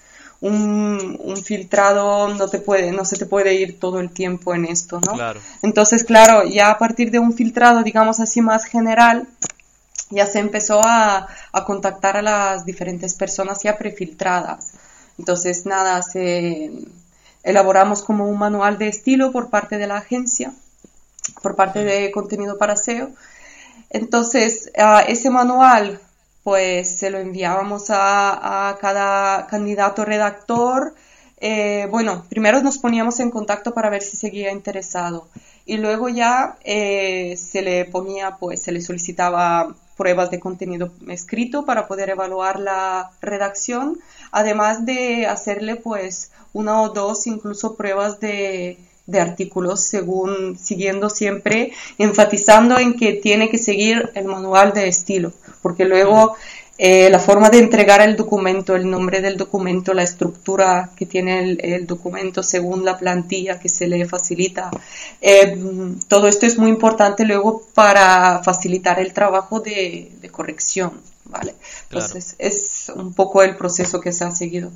un, 0.45 1.37
filtrado 1.43 2.29
no 2.29 2.49
te 2.49 2.59
puede, 2.59 2.93
no 2.93 3.05
se 3.05 3.17
te 3.17 3.27
puede 3.27 3.55
ir 3.55 3.81
todo 3.81 4.01
el 4.01 4.11
tiempo 4.11 4.55
en 4.55 4.67
esto, 4.67 5.01
¿no? 5.01 5.15
Entonces, 5.63 6.05
claro, 6.05 6.45
ya 6.45 6.71
a 6.71 6.79
partir 6.79 7.11
de 7.11 7.19
un 7.19 7.33
filtrado, 7.33 7.83
digamos 7.83 8.21
así, 8.21 8.43
más 8.43 8.67
general, 8.67 9.27
ya 10.11 10.27
se 10.27 10.41
empezó 10.41 10.81
a, 10.85 11.29
contactar 11.67 12.19
a 12.19 12.23
las 12.23 12.67
diferentes 12.67 13.15
personas 13.15 13.63
ya 13.63 13.79
prefiltradas. 13.79 14.73
Entonces, 15.19 15.65
nada, 15.65 16.03
se 16.03 16.71
elaboramos 17.43 18.03
como 18.03 18.29
un 18.29 18.39
manual 18.39 18.77
de 18.77 18.89
estilo 18.89 19.33
por 19.33 19.49
parte 19.49 19.79
de 19.79 19.87
la 19.87 19.97
agencia, 19.97 20.53
por 21.43 21.57
parte 21.57 21.85
de 21.85 22.11
contenido 22.11 22.59
para 22.59 22.77
SEO. 22.77 23.11
Entonces, 23.89 24.71
ese 25.07 25.31
manual 25.31 26.01
pues 26.45 26.99
se 26.99 27.11
lo 27.11 27.19
enviábamos 27.19 27.87
a, 27.89 28.79
cada 28.81 29.47
candidato 29.49 30.05
redactor. 30.05 30.95
Eh, 31.39 31.89
bueno, 31.91 32.25
primero 32.29 32.63
nos 32.63 32.79
poníamos 32.79 33.19
en 33.21 33.31
contacto 33.31 33.75
para 33.75 33.91
ver 33.91 34.03
si 34.03 34.17
seguía 34.17 34.53
interesado 34.53 35.27
y 35.67 35.79
luego 35.79 36.09
ya 36.09 36.57
eh, 36.65 37.37
se 37.37 37.63
le 37.63 37.85
ponía, 37.87 38.37
pues 38.37 38.63
se 38.63 38.73
le 38.73 38.81
solicitaba 38.81 39.75
pruebas 39.97 40.31
de 40.31 40.41
contenido 40.41 40.93
escrito 41.09 41.65
para 41.65 41.87
poder 41.89 42.11
evaluar 42.11 42.61
la 42.61 43.11
redacción, 43.21 43.99
además 44.31 44.85
de 44.85 45.27
hacerle 45.27 45.77
pues 45.77 46.31
una 46.53 46.83
o 46.83 46.91
dos 46.91 47.27
incluso 47.27 47.77
pruebas 47.77 48.21
de, 48.21 48.79
de 49.07 49.21
artículos 49.21 49.81
según 49.81 50.59
siguiendo 50.59 51.11
siempre 51.11 51.73
enfatizando 51.99 52.79
en 52.79 52.95
que 52.95 53.13
tiene 53.13 53.51
que 53.51 53.59
seguir 53.59 54.11
el 54.15 54.25
manual 54.25 54.73
de 54.73 54.89
estilo 54.89 55.33
porque 55.63 55.85
luego 55.85 56.37
eh, 56.77 57.09
la 57.09 57.21
forma 57.21 57.51
de 57.51 57.59
entregar 57.59 58.01
el 58.01 58.17
documento, 58.17 58.75
el 58.75 58.91
nombre 58.91 59.21
del 59.21 59.37
documento, 59.37 59.95
la 59.95 60.03
estructura 60.03 60.91
que 60.97 61.07
tiene 61.07 61.57
el, 61.61 61.87
documento 61.87 62.43
según 62.43 62.85
la 62.85 62.99
plantilla 62.99 63.61
que 63.61 63.69
se 63.69 63.87
le 63.87 64.05
facilita. 64.07 64.73
Eh, 65.21 65.57
todo 66.09 66.27
esto 66.27 66.47
es 66.47 66.59
muy 66.59 66.71
importante 66.71 67.25
luego 67.25 67.63
para 67.75 68.43
facilitar 68.43 68.99
el 68.99 69.13
trabajo 69.13 69.61
de, 69.61 70.11
corrección, 70.33 71.01
¿vale? 71.27 71.55
Entonces 71.91 72.35
es 72.39 72.91
un 72.97 73.15
poco 73.15 73.45
el 73.45 73.55
proceso 73.55 74.01
que 74.01 74.11
se 74.11 74.25
ha 74.25 74.33
seguido. 74.33 74.73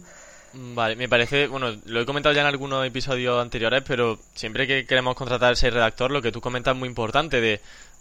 Vale, 0.52 0.96
me 0.96 1.08
parece, 1.10 1.46
bueno, 1.46 1.76
lo 1.84 2.00
he 2.00 2.06
comentado 2.06 2.34
ya 2.34 2.40
en 2.40 2.46
algunos 2.46 2.86
episodios 2.86 3.40
anteriores, 3.40 3.82
pero 3.86 4.18
siempre 4.34 4.66
que 4.66 4.86
queremos 4.86 5.14
contratar 5.14 5.52
ese 5.52 5.68
redactor, 5.70 6.10
lo 6.10 6.22
que 6.22 6.32
tú 6.32 6.40
comentas 6.40 6.74
es 6.74 6.78
muy 6.78 6.88
importante 6.88 7.40
de 7.40 7.60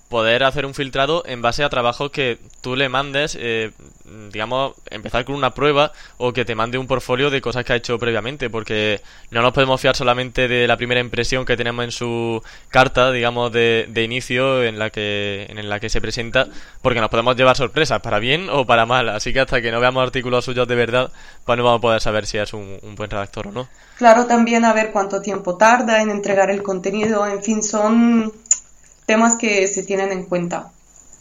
poder 0.10 0.44
hacer 0.44 0.66
un 0.66 0.74
filtrado 0.74 1.24
en 1.26 1.42
base 1.42 1.64
a 1.64 1.70
trabajos 1.70 2.12
que 2.12 2.40
tú 2.62 2.76
le 2.76 2.88
mandes, 2.88 3.38
eh, 3.40 3.72
digamos, 4.32 4.74
empezar 4.90 5.26
con 5.26 5.36
una 5.36 5.54
prueba 5.54 5.92
o 6.18 6.32
que 6.32 6.46
te 6.46 6.56
mande 6.56 6.78
un 6.78 6.88
portfolio 6.88 7.30
de 7.30 7.42
cosas 7.42 7.66
que 7.66 7.74
ha 7.74 7.76
hecho 7.76 8.00
previamente, 8.00 8.50
porque 8.50 9.02
no 9.32 9.42
nos 9.42 9.52
podemos 9.52 9.82
fiar 9.82 9.96
solamente 9.96 10.48
de 10.48 10.66
la 10.66 10.78
primera 10.78 11.02
impresión 11.02 11.46
que 11.46 11.58
tenemos 11.58 11.84
en 11.84 11.92
su 11.92 12.42
carta, 12.70 13.12
digamos, 13.12 13.52
de, 13.52 13.88
de 13.90 14.04
inicio 14.04 14.64
en 14.64 14.80
la, 14.80 14.90
que, 14.90 15.46
en 15.50 15.70
la 15.70 15.80
que 15.80 15.90
se 15.90 16.00
presenta, 16.00 16.48
porque 16.82 17.02
nos 17.02 17.10
podemos 17.10 17.36
llevar 17.36 17.58
sorpresas, 17.58 18.00
para 18.00 18.20
bien 18.20 18.50
o 18.50 18.66
para 18.66 18.86
mal, 18.86 19.10
así 19.10 19.34
que 19.34 19.42
hasta 19.42 19.62
que 19.62 19.72
no 19.72 19.82
veamos 19.82 20.04
artículos 20.04 20.46
suyos 20.46 20.68
de 20.68 20.76
verdad, 20.76 21.12
pues 21.44 21.58
no 21.58 21.66
vamos 21.66 21.80
a 21.80 21.82
poder 21.82 22.02
saber 22.02 22.26
si 22.26 22.38
es 22.38 22.54
un, 22.54 22.80
un 22.82 22.96
buen 22.96 23.10
redactor 23.10 23.48
o 23.48 23.52
no. 23.52 23.68
Claro, 23.98 24.26
también 24.26 24.64
a 24.64 24.74
ver 24.74 24.92
cuánto 24.92 25.22
tiempo 25.22 25.58
tarda 25.58 26.02
en 26.02 26.12
entregar 26.12 26.50
el 26.50 26.64
contenido, 26.64 27.26
en 27.26 27.44
fin, 27.44 27.64
son 27.64 28.32
temas 29.08 29.38
que 29.38 29.68
se 29.68 29.84
tienen 29.84 30.12
en 30.12 30.26
cuenta. 30.26 30.72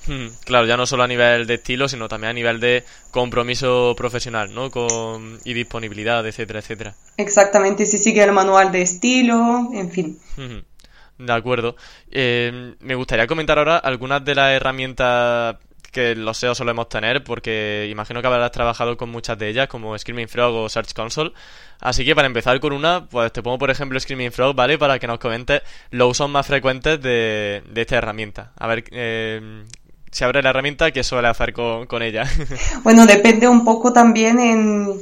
Hmm, 0.06 0.26
claro, 0.44 0.66
ya 0.66 0.76
no 0.76 0.86
solo 0.86 1.04
a 1.04 1.08
nivel 1.08 1.46
de 1.46 1.54
estilo, 1.54 1.88
sino 1.88 2.08
también 2.08 2.30
a 2.30 2.34
nivel 2.34 2.60
de 2.60 2.84
compromiso 3.10 3.94
profesional, 3.96 4.52
¿no? 4.54 4.70
Con, 4.70 5.38
y 5.44 5.54
disponibilidad, 5.54 6.26
etcétera, 6.26 6.58
etcétera. 6.58 6.94
Exactamente, 7.16 7.86
si 7.86 7.98
sigue 7.98 8.22
el 8.22 8.32
manual 8.32 8.70
de 8.72 8.82
estilo, 8.82 9.70
en 9.72 9.90
fin. 9.90 10.18
Hmm, 10.36 11.24
de 11.24 11.32
acuerdo. 11.32 11.76
Eh, 12.10 12.74
me 12.80 12.94
gustaría 12.94 13.26
comentar 13.26 13.58
ahora 13.58 13.78
algunas 13.78 14.24
de 14.24 14.34
las 14.34 14.52
herramientas 14.52 15.56
que 15.96 16.14
los 16.14 16.36
SEO 16.36 16.54
solemos 16.54 16.90
tener, 16.90 17.24
porque 17.24 17.88
imagino 17.90 18.20
que 18.20 18.26
habrás 18.26 18.52
trabajado 18.52 18.98
con 18.98 19.08
muchas 19.08 19.38
de 19.38 19.48
ellas, 19.48 19.66
como 19.66 19.98
Screaming 19.98 20.28
Frog 20.28 20.54
o 20.54 20.68
Search 20.68 20.92
Console. 20.92 21.32
Así 21.80 22.04
que 22.04 22.14
para 22.14 22.26
empezar 22.26 22.60
con 22.60 22.74
una, 22.74 23.06
pues 23.06 23.32
te 23.32 23.42
pongo 23.42 23.58
por 23.58 23.70
ejemplo 23.70 23.98
Screaming 23.98 24.30
Frog, 24.30 24.54
¿vale? 24.54 24.76
Para 24.76 24.98
que 24.98 25.06
nos 25.06 25.18
comentes 25.18 25.62
los 25.90 26.10
usos 26.10 26.28
más 26.28 26.46
frecuentes 26.46 27.00
de, 27.00 27.62
esta 27.74 27.96
herramienta. 27.96 28.52
A 28.58 28.66
ver, 28.66 28.84
eh, 28.90 29.64
si 30.10 30.22
abre 30.22 30.42
la 30.42 30.50
herramienta, 30.50 30.90
¿qué 30.90 31.02
suele 31.02 31.28
hacer 31.28 31.54
con, 31.54 32.02
ella? 32.02 32.24
bueno, 32.84 33.06
depende 33.06 33.48
un 33.48 33.64
poco 33.64 33.94
también 33.94 34.38
en, 34.38 35.00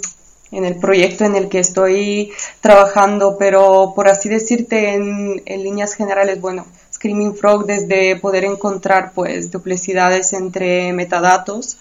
en, 0.52 0.64
el 0.64 0.76
proyecto 0.76 1.24
en 1.24 1.34
el 1.34 1.48
que 1.48 1.58
estoy 1.58 2.32
trabajando, 2.60 3.34
pero 3.36 3.94
por 3.96 4.06
así 4.06 4.28
decirte, 4.28 4.94
en, 4.94 5.42
en 5.44 5.64
líneas 5.64 5.94
generales, 5.94 6.40
bueno, 6.40 6.66
Screaming 7.04 7.34
Frog 7.34 7.66
desde 7.66 8.16
poder 8.16 8.44
encontrar 8.44 9.12
pues 9.14 9.50
duplicidades 9.50 10.32
entre 10.32 10.92
metadatos 10.94 11.76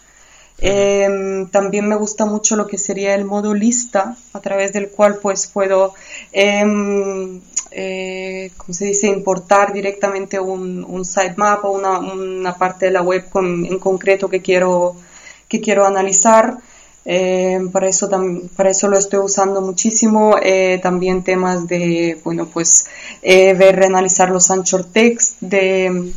Em, 0.60 1.48
también 1.50 1.88
me 1.90 1.96
gusta 1.96 2.26
mucho 2.26 2.56
lo 2.56 2.68
que 2.68 2.78
sería 2.78 3.16
el 3.16 3.26
modo 3.26 3.54
lista, 3.54 4.16
a 4.34 4.40
través 4.40 4.72
del 4.72 4.90
cual 4.90 5.20
pues 5.22 5.48
puedo, 5.48 5.94
eh, 6.32 6.64
eh, 7.72 8.52
¿cómo 8.56 8.74
se 8.74 8.86
dice?, 8.86 9.08
importar 9.08 9.74
directamente 9.74 10.40
un, 10.40 10.86
un 10.88 11.04
sitemap 11.04 11.66
o 11.66 11.72
una, 11.72 12.00
una, 12.00 12.58
parte 12.58 12.86
de 12.86 12.92
la 12.92 13.02
web 13.02 13.26
en 13.36 13.80
concreto 13.80 14.30
que 14.30 14.42
quiero, 14.42 14.96
que 15.50 15.60
quiero 15.60 15.86
analizar. 15.86 16.58
Eh, 17.06 17.60
para, 17.72 17.90
eso 17.90 18.10
para 18.56 18.70
eso 18.70 18.88
lo 18.88 18.98
estoy 18.98 19.20
usando 19.20 19.62
muchísimo. 19.62 20.38
Eh, 20.42 20.80
también 20.82 21.24
temas 21.24 21.68
de, 21.68 22.20
bueno, 22.24 22.48
pues 22.48 22.88
eh, 23.22 23.54
ver, 23.54 23.84
analizar 23.84 24.30
los 24.30 24.50
anchor 24.52 24.86
text 24.86 25.38
de, 25.42 26.14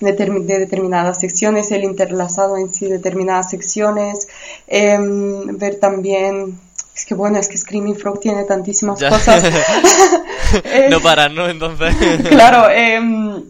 de, 0.00 0.58
determinadas 0.58 1.20
secciones, 1.20 1.70
el 1.72 1.84
interlazado 1.84 2.56
en 2.56 2.72
sí 2.72 2.86
de 2.86 2.98
determinadas 2.98 3.50
secciones. 3.50 4.28
Em, 4.68 5.58
ver 5.58 5.76
también, 5.76 6.58
es 6.94 7.04
que 7.04 7.14
bueno, 7.14 7.38
es 7.38 7.48
que 7.48 7.58
Screaming 7.58 7.96
Frog 7.96 8.20
tiene 8.20 8.44
tantísimas 8.44 9.00
cosas. 9.02 9.42
no 10.90 11.00
paran, 11.00 11.34
¿no? 11.34 11.48
Entonces. 11.48 11.94
claro. 12.28 12.68
Eh, 12.70 13.44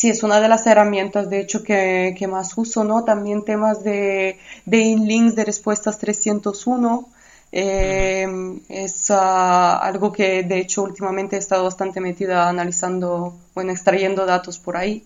Sí, 0.00 0.08
es 0.08 0.22
una 0.22 0.40
de 0.40 0.48
las 0.48 0.66
herramientas, 0.66 1.28
de 1.28 1.40
hecho, 1.40 1.62
que, 1.62 2.26
más 2.26 2.56
uso, 2.56 2.84
¿no? 2.84 3.04
También 3.04 3.44
temas 3.44 3.84
de, 3.84 4.38
de 4.64 4.78
inlinks 4.78 5.34
de 5.36 5.44
respuestas 5.44 5.98
301. 5.98 7.06
Eh, 7.52 8.26
es 8.70 9.10
ah, 9.10 9.76
algo 9.76 10.10
que, 10.10 10.42
de 10.42 10.58
hecho, 10.58 10.84
últimamente 10.84 11.36
he 11.36 11.38
estado 11.38 11.64
bastante 11.64 12.00
metida 12.00 12.48
analizando, 12.48 13.36
bueno, 13.54 13.72
extrayendo 13.72 14.24
datos 14.24 14.58
por 14.58 14.78
ahí. 14.78 15.04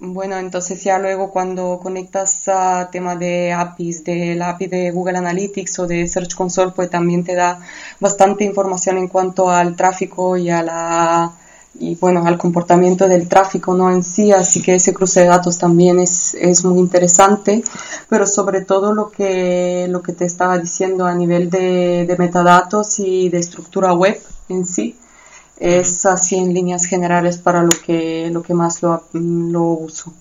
Bueno, 0.00 0.36
entonces 0.38 0.82
ya 0.82 0.98
luego 0.98 1.30
cuando 1.30 1.78
conectas 1.80 2.48
a 2.48 2.88
tema 2.90 3.14
de 3.14 3.52
APIs, 3.52 4.02
de 4.02 4.34
la 4.34 4.48
API 4.50 4.66
de 4.66 4.90
Google 4.90 5.18
Analytics 5.18 5.78
o 5.78 5.86
de 5.86 6.08
Search 6.08 6.34
Console, 6.34 6.72
pues 6.72 6.90
también 6.90 7.22
te 7.22 7.36
da 7.36 7.60
bastante 8.00 8.42
información 8.42 8.98
en 8.98 9.06
cuanto 9.06 9.48
al 9.48 9.76
tráfico 9.76 10.36
y 10.36 10.50
a 10.50 10.60
la 10.64 11.36
y 11.78 11.94
bueno, 11.96 12.26
al 12.26 12.36
comportamiento 12.36 13.08
del 13.08 13.28
tráfico 13.28 13.74
no 13.74 13.90
en 13.90 14.02
sí, 14.02 14.32
así 14.32 14.60
que 14.62 14.74
ese 14.74 14.92
cruce 14.92 15.20
de 15.20 15.26
datos 15.26 15.58
también 15.58 16.00
es, 16.00 16.34
es 16.34 16.64
muy 16.64 16.78
interesante, 16.78 17.62
pero 18.08 18.26
sobre 18.26 18.62
todo 18.62 18.92
lo 18.92 19.10
que, 19.10 19.86
lo 19.88 20.02
que 20.02 20.12
te 20.12 20.24
estaba 20.24 20.58
diciendo 20.58 21.06
a 21.06 21.14
nivel 21.14 21.48
de, 21.48 22.06
de 22.06 22.16
metadatos 22.18 22.98
y 22.98 23.28
de 23.28 23.38
estructura 23.38 23.92
web 23.92 24.20
en 24.48 24.66
sí, 24.66 24.98
es 25.58 26.06
así 26.06 26.36
en 26.36 26.52
líneas 26.52 26.86
generales 26.86 27.38
para 27.38 27.62
lo 27.62 27.72
que, 27.86 28.30
lo 28.32 28.42
que 28.42 28.54
más 28.54 28.82
lo, 28.82 29.04
lo 29.12 29.62
uso. 29.62 30.12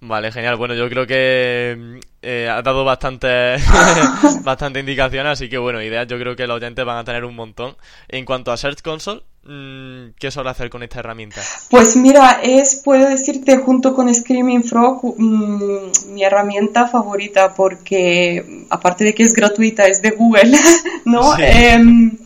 Vale, 0.00 0.32
genial. 0.32 0.56
Bueno, 0.56 0.74
yo 0.74 0.88
creo 0.88 1.06
que 1.06 2.00
eh, 2.22 2.48
ha 2.50 2.62
dado 2.62 2.84
bastante, 2.84 3.56
bastante 4.42 4.80
indicación, 4.80 5.26
así 5.26 5.50
que 5.50 5.58
bueno, 5.58 5.82
ideas 5.82 6.06
yo 6.06 6.18
creo 6.18 6.34
que 6.34 6.46
los 6.46 6.56
oyentes 6.56 6.84
van 6.84 6.96
a 6.96 7.04
tener 7.04 7.24
un 7.26 7.36
montón. 7.36 7.76
En 8.08 8.24
cuanto 8.24 8.50
a 8.50 8.56
Search 8.56 8.80
Console, 8.80 9.22
¿qué 9.42 10.30
suele 10.30 10.50
hacer 10.50 10.70
con 10.70 10.82
esta 10.82 11.00
herramienta? 11.00 11.40
Pues 11.70 11.96
mira, 11.96 12.40
es, 12.42 12.82
puedo 12.84 13.08
decirte, 13.08 13.56
junto 13.58 13.94
con 13.94 14.12
Screaming 14.14 14.64
Frog, 14.64 15.14
mm, 15.18 16.12
mi 16.12 16.22
herramienta 16.22 16.86
favorita, 16.86 17.54
porque 17.54 18.66
aparte 18.70 19.04
de 19.04 19.14
que 19.14 19.22
es 19.22 19.32
gratuita, 19.32 19.86
es 19.86 20.02
de 20.02 20.10
Google, 20.10 20.52
¿no? 21.04 21.38
Em, 21.38 22.18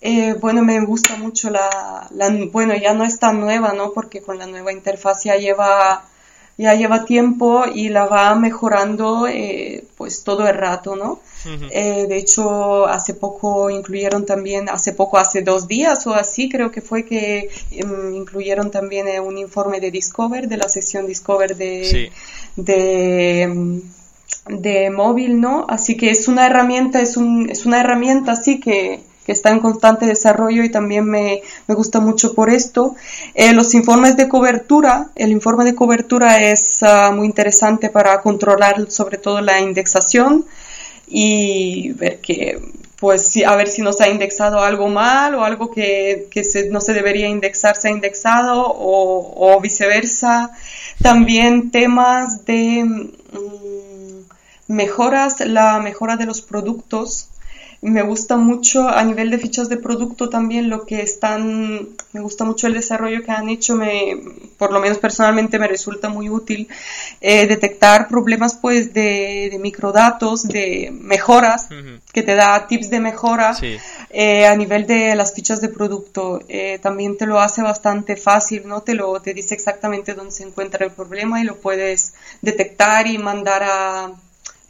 eh, 0.00 0.34
bueno, 0.40 0.62
me 0.62 0.80
gusta 0.80 1.16
mucho 1.16 1.50
la, 1.50 2.08
la, 2.12 2.30
bueno, 2.52 2.74
ya 2.76 2.94
no 2.94 3.04
es 3.04 3.18
tan 3.18 3.40
nueva, 3.40 3.72
¿no? 3.72 3.92
Porque 3.92 4.22
con 4.22 4.38
la 4.38 4.46
nueva 4.46 4.72
interfaz 4.72 5.24
ya 5.24 5.36
lleva 5.36 6.04
ya 6.60 6.74
lleva 6.74 7.06
tiempo 7.06 7.64
y 7.74 7.88
la 7.88 8.04
va 8.04 8.34
mejorando 8.34 9.26
eh, 9.26 9.84
pues 9.96 10.22
todo 10.24 10.46
el 10.46 10.54
rato, 10.54 10.94
¿no? 10.94 11.20
Eh, 11.70 12.04
de 12.06 12.18
hecho, 12.18 12.86
hace 12.86 13.14
poco 13.14 13.70
incluyeron 13.70 14.26
también, 14.26 14.68
hace 14.68 14.92
poco, 14.92 15.16
hace 15.16 15.40
dos 15.40 15.66
días 15.66 16.06
o 16.06 16.12
así, 16.12 16.50
creo 16.50 16.70
que 16.70 16.82
fue 16.82 17.06
que 17.06 17.48
em, 17.70 18.14
incluyeron 18.14 18.70
también 18.70 19.08
eh, 19.08 19.20
un 19.20 19.38
informe 19.38 19.80
de 19.80 19.90
Discover, 19.90 20.48
de 20.48 20.58
la 20.58 20.68
sección 20.68 21.06
Discover 21.06 21.56
de, 21.56 22.12
de, 22.56 23.80
de 24.46 24.90
móvil, 24.90 25.40
¿no? 25.40 25.64
Así 25.66 25.96
que 25.96 26.10
es 26.10 26.28
una 26.28 26.44
herramienta, 26.46 27.00
es, 27.00 27.16
un, 27.16 27.48
es 27.48 27.64
una 27.64 27.80
herramienta 27.80 28.32
así 28.32 28.60
que, 28.60 29.00
está 29.32 29.50
en 29.50 29.60
constante 29.60 30.06
desarrollo 30.06 30.64
y 30.64 30.70
también 30.70 31.04
me, 31.04 31.42
me 31.66 31.74
gusta 31.74 32.00
mucho 32.00 32.34
por 32.34 32.50
esto. 32.50 32.94
Eh, 33.34 33.52
los 33.52 33.74
informes 33.74 34.16
de 34.16 34.28
cobertura, 34.28 35.10
el 35.16 35.30
informe 35.30 35.64
de 35.64 35.74
cobertura 35.74 36.38
es 36.38 36.82
ah, 36.82 37.12
muy 37.14 37.26
interesante 37.26 37.90
para 37.90 38.20
controlar 38.22 38.90
sobre 38.90 39.18
todo 39.18 39.40
la 39.40 39.60
indexación 39.60 40.46
y 41.08 41.92
ver 41.92 42.20
que 42.20 42.60
pues 43.00 43.34
a 43.46 43.56
ver 43.56 43.68
si 43.68 43.80
nos 43.80 44.00
ha 44.02 44.08
indexado 44.10 44.58
algo 44.60 44.88
mal 44.88 45.34
o 45.34 45.44
algo 45.44 45.70
que, 45.70 46.28
que 46.30 46.42
no 46.70 46.82
se 46.82 46.92
debería 46.92 47.28
indexar 47.28 47.74
se 47.74 47.88
ha 47.88 47.90
indexado 47.90 48.66
o, 48.66 49.54
o 49.54 49.60
viceversa. 49.60 50.50
También 51.02 51.70
temas 51.70 52.44
de 52.44 52.84
mm, 52.84 53.10
mejoras, 54.68 55.40
la 55.40 55.80
mejora 55.80 56.16
de 56.16 56.26
los 56.26 56.42
productos 56.42 57.29
me 57.82 58.02
gusta 58.02 58.36
mucho 58.36 58.88
a 58.88 59.02
nivel 59.04 59.30
de 59.30 59.38
fichas 59.38 59.70
de 59.70 59.78
producto 59.78 60.28
también 60.28 60.68
lo 60.68 60.84
que 60.84 61.00
están, 61.00 61.88
me 62.12 62.20
gusta 62.20 62.44
mucho 62.44 62.66
el 62.66 62.74
desarrollo 62.74 63.22
que 63.22 63.30
han 63.30 63.48
hecho, 63.48 63.74
me, 63.74 64.20
por 64.58 64.70
lo 64.70 64.80
menos 64.80 64.98
personalmente 64.98 65.58
me 65.58 65.66
resulta 65.66 66.10
muy 66.10 66.28
útil 66.28 66.68
eh, 67.22 67.46
detectar 67.46 68.08
problemas 68.08 68.54
pues 68.54 68.92
de, 68.92 69.56
microdatos, 69.60 70.46
de 70.46 70.90
mejoras, 70.92 71.68
que 72.12 72.22
te 72.22 72.34
da 72.34 72.66
tips 72.66 72.90
de 72.90 73.00
mejora 73.00 73.56
eh, 74.10 74.46
a 74.46 74.54
nivel 74.56 74.86
de 74.86 75.14
las 75.14 75.32
fichas 75.32 75.62
de 75.62 75.68
producto. 75.68 76.42
Eh, 76.48 76.78
también 76.82 77.16
te 77.16 77.26
lo 77.26 77.40
hace 77.40 77.62
bastante 77.62 78.16
fácil, 78.16 78.64
¿no? 78.66 78.82
Te 78.82 78.94
lo, 78.94 79.20
te 79.20 79.32
dice 79.32 79.54
exactamente 79.54 80.14
dónde 80.14 80.32
se 80.32 80.42
encuentra 80.42 80.84
el 80.84 80.92
problema 80.92 81.40
y 81.40 81.44
lo 81.44 81.56
puedes 81.56 82.12
detectar 82.42 83.06
y 83.06 83.16
mandar 83.16 83.62
a 83.62 84.12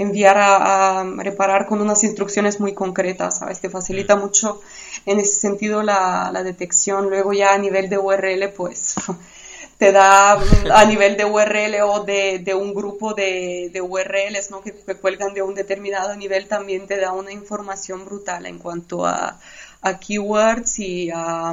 enviar 0.01 0.39
a, 0.39 1.05
reparar 1.19 1.67
con 1.67 1.83
unas 1.83 2.03
instrucciones 2.05 2.59
muy 2.59 2.73
concretas, 2.73 3.41
¿sabes? 3.41 3.61
Te 3.61 3.69
facilita 3.69 4.17
mm. 4.17 4.21
mucho 4.21 4.63
en 5.05 5.21
ese 5.21 5.39
sentido 5.39 5.83
la, 5.83 6.33
detección. 6.43 7.11
Luego 7.11 7.35
ya 7.35 7.53
a 7.53 7.59
nivel 7.59 7.91
de 7.91 7.99
URL, 7.99 8.49
pues 8.57 8.95
te 9.79 9.93
da 9.93 10.41
a 10.75 10.85
nivel 10.87 11.19
de 11.19 11.27
URL 11.27 11.83
o 11.83 12.03
de, 12.03 12.55
un 12.55 12.73
grupo 12.73 13.13
de, 13.13 13.71
URLs 13.79 14.51
¿no? 14.51 14.63
que, 14.63 14.73
cuelgan 14.73 15.35
de 15.35 15.43
un 15.43 15.55
determinado 15.55 16.17
nivel, 16.17 16.49
también 16.49 16.87
te 16.87 16.99
da 16.99 17.13
una 17.13 17.31
información 17.31 18.07
brutal 18.07 18.47
en 18.47 18.59
cuanto 18.59 19.05
a, 19.05 19.39
keywords 20.01 20.79
y 20.79 21.11
a, 21.13 21.53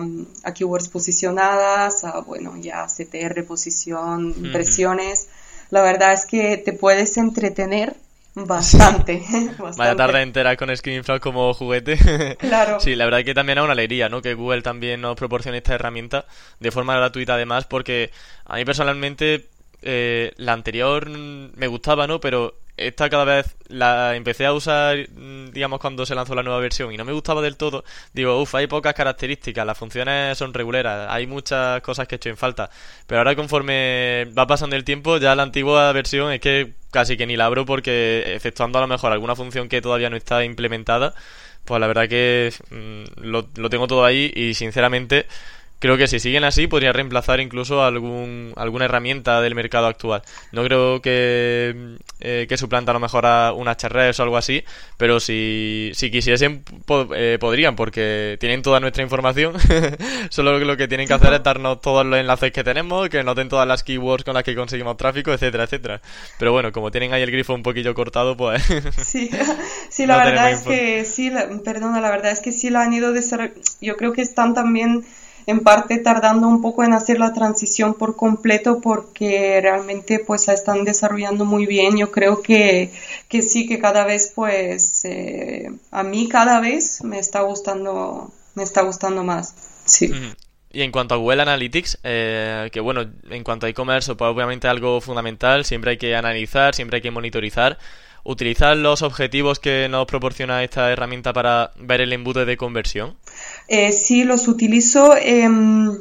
keywords 0.56 0.88
posicionadas, 0.88 2.06
a, 2.06 2.22
bueno, 2.22 2.56
ya 2.56 2.88
CTR, 2.88 3.44
posición, 3.44 4.34
impresiones. 4.38 5.28
La 5.70 5.82
verdad 5.82 6.14
es 6.14 6.26
que 6.26 6.56
te 6.56 6.72
puedes 6.72 7.18
entretener 7.18 8.07
Bastante, 8.46 9.24
Vaya 9.78 9.96
tarde 9.96 10.22
entera 10.22 10.56
con 10.56 10.76
Screenflow 10.76 11.20
como 11.20 11.54
juguete. 11.54 11.98
Claro. 12.38 12.80
sí, 12.80 12.96
la 12.96 13.06
verdad 13.06 13.24
que 13.24 13.34
también 13.34 13.58
es 13.58 13.64
una 13.64 13.74
alegría, 13.74 14.10
¿no? 14.10 14.22
Que 14.22 14.34
Google 14.34 14.62
también 14.62 15.02
nos 15.02 15.16
proporcione 15.16 15.58
esta 15.58 15.76
herramienta 15.76 16.26
de 16.60 16.72
forma 16.72 16.96
gratuita 16.96 17.34
además, 17.34 17.66
porque 17.66 18.12
a 18.46 18.56
mí 18.56 18.66
personalmente 18.66 19.48
eh, 19.82 20.34
la 20.38 20.54
anterior 20.54 21.10
me 21.10 21.68
gustaba, 21.68 22.08
¿no? 22.08 22.20
Pero 22.20 22.56
esta 22.78 23.10
cada 23.10 23.26
vez 23.26 23.56
la 23.68 24.16
empecé 24.16 24.46
a 24.46 24.54
usar, 24.54 24.98
mm, 25.10 25.52
digamos, 25.52 25.80
cuando 25.80 26.06
se 26.06 26.16
lanzó 26.16 26.36
la 26.36 26.44
nueva 26.44 26.60
versión 26.60 26.94
y 26.94 26.98
no 26.98 27.06
me 27.06 27.12
gustaba 27.12 27.42
del 27.42 27.58
todo. 27.58 27.84
Digo, 28.14 28.40
uff, 28.40 28.56
hay 28.56 28.68
pocas 28.68 28.94
características, 28.94 29.66
las 29.66 29.78
funciones 29.78 30.38
son 30.38 30.54
regulares, 30.54 30.92
hay 31.10 31.28
muchas 31.28 31.82
cosas 31.82 32.08
que 32.08 32.16
he 32.16 32.18
hecho 32.18 32.30
en 32.30 32.38
falta. 32.38 32.70
Pero 33.08 33.20
ahora 33.20 33.36
conforme 33.36 34.26
va 34.38 34.48
pasando 34.48 34.76
el 34.76 34.84
tiempo, 34.84 35.18
ya 35.18 35.36
la 35.36 35.44
antigua 35.44 35.92
versión 35.92 36.32
es 36.32 36.40
que 36.40 36.74
casi 36.92 37.18
que 37.18 37.26
ni 37.26 37.36
la 37.36 37.46
abro 37.46 37.66
porque, 37.66 38.24
exceptuando 38.36 38.78
a 38.80 38.82
lo 38.82 38.88
mejor 38.88 39.12
alguna 39.12 39.36
función 39.36 39.68
que 39.70 39.82
todavía 39.82 40.10
no 40.10 40.18
está 40.18 40.44
implementada, 40.44 41.14
pues 41.66 41.82
la 41.82 41.88
verdad 41.88 42.08
que 42.08 42.54
mm, 42.70 43.26
lo 43.26 43.70
tengo 43.70 43.88
todo 43.88 44.06
ahí 44.06 44.32
y 44.36 44.54
sinceramente 44.54 45.26
Creo 45.80 45.98
que 45.98 46.08
si 46.08 46.20
siguen 46.20 46.44
así 46.44 46.68
podría 46.68 46.92
reemplazar 46.92 47.40
incluso 47.40 47.84
algún, 47.84 48.54
alguna 48.56 48.86
herramienta 48.86 49.42
del 49.42 49.56
mercado 49.56 49.88
actual. 49.88 50.24
No 50.52 50.64
creo 50.64 51.02
que, 51.02 51.98
eh, 52.20 52.46
que 52.50 52.58
suplanta 52.58 52.92
a 52.92 52.94
lo 52.94 53.00
mejor 53.00 53.26
a 53.26 53.54
un 53.54 53.68
HRS 53.68 54.20
o 54.20 54.24
algo 54.24 54.38
así, 54.38 54.64
pero 54.98 55.20
si, 55.20 55.92
si 55.94 56.10
quisiesen 56.10 56.64
eh, 57.16 57.38
podrían 57.40 57.76
porque 57.76 58.38
tienen 58.40 58.62
toda 58.62 58.80
nuestra 58.80 59.04
información. 59.04 59.54
Solo 60.30 60.58
lo 60.60 60.78
que 60.78 60.88
tienen 60.88 61.08
que 61.08 61.14
hacer 61.14 61.34
es 61.34 61.44
darnos 61.44 61.82
todos 61.82 62.06
los 62.06 62.20
enlaces 62.20 62.52
que 62.52 62.64
tenemos, 62.64 63.10
que 63.10 63.24
noten 63.24 63.50
todas 63.50 63.68
las 63.68 63.84
keywords 63.84 64.24
con 64.24 64.34
las 64.34 64.44
que 64.44 64.56
conseguimos 64.56 64.98
tráfico, 64.98 65.32
etcétera, 65.32 65.66
etcétera. 65.66 66.02
Pero 66.40 66.52
bueno, 66.52 66.72
como 66.72 66.92
tienen 66.92 67.14
ahí 67.14 67.22
el 67.22 67.32
grifo 67.32 67.54
un 67.54 67.64
poquillo 67.64 67.94
cortado, 67.94 68.36
pues... 68.36 68.64
sí, 69.06 69.30
sí, 69.90 70.06
la 70.06 70.18
verdad 70.18 70.52
es 70.52 70.62
que 70.62 71.06
sí, 71.06 71.32
perdona, 71.64 72.02
la 72.02 72.10
verdad 72.10 72.32
es 72.32 72.42
que 72.42 72.52
sí 72.52 72.70
lo 72.70 72.80
han 72.80 72.94
ido 72.94 73.14
desarrollando. 73.14 73.62
Yo 73.82 73.96
creo 73.96 74.14
que 74.14 74.22
están 74.22 74.54
también 74.54 75.06
en 75.48 75.62
parte 75.62 75.98
tardando 75.98 76.48
un 76.48 76.62
poco 76.62 76.84
en 76.84 76.94
hacer 76.94 77.20
la 77.20 77.34
transición 77.34 77.94
por 77.94 78.18
completo 78.18 78.82
porque 78.82 79.60
realmente 79.62 80.20
pues 80.20 80.46
la 80.48 80.54
están 80.54 80.84
desarrollando 80.84 81.46
muy 81.46 81.66
bien. 81.66 81.98
Yo 81.98 82.12
creo 82.12 82.42
que, 82.42 82.92
que 83.30 83.42
sí, 83.42 83.66
que 83.66 83.80
cada 83.80 84.04
vez 84.04 84.34
pues 84.36 85.06
eh, 85.06 85.72
a 85.90 86.04
mí 86.04 86.28
cada 86.28 86.60
vez 86.60 87.02
me 87.02 87.18
está 87.18 87.42
gustando, 87.42 88.30
me 88.56 88.64
está 88.64 88.82
gustando 88.82 89.24
más. 89.24 89.56
Sí. 89.86 90.12
Y 90.70 90.82
en 90.82 90.92
cuanto 90.92 91.16
a 91.16 91.18
Google 91.18 91.44
Analytics, 91.44 92.00
eh, 92.04 92.70
que 92.74 92.82
bueno, 92.82 93.06
en 93.30 93.44
cuanto 93.46 93.68
a 93.68 93.70
e-commerce, 93.70 94.16
pues 94.16 94.30
obviamente 94.30 94.68
algo 94.68 95.00
fundamental, 95.00 95.64
siempre 95.64 95.92
hay 95.92 95.98
que 95.98 96.14
analizar, 96.14 96.76
siempre 96.76 96.98
hay 96.98 97.02
que 97.02 97.12
monitorizar. 97.12 97.78
¿Utilizar 98.26 98.76
los 98.76 99.02
objetivos 99.02 99.60
que 99.60 99.88
nos 99.90 100.06
proporciona 100.08 100.62
esta 100.62 100.92
herramienta 100.92 101.32
para 101.32 101.72
ver 101.78 102.02
el 102.02 102.12
embudo 102.12 102.46
de 102.46 102.58
conversión? 102.58 103.16
Eh, 103.68 103.92
sí, 103.92 104.24
los 104.24 104.48
utilizo 104.48 105.16
em, 105.18 105.98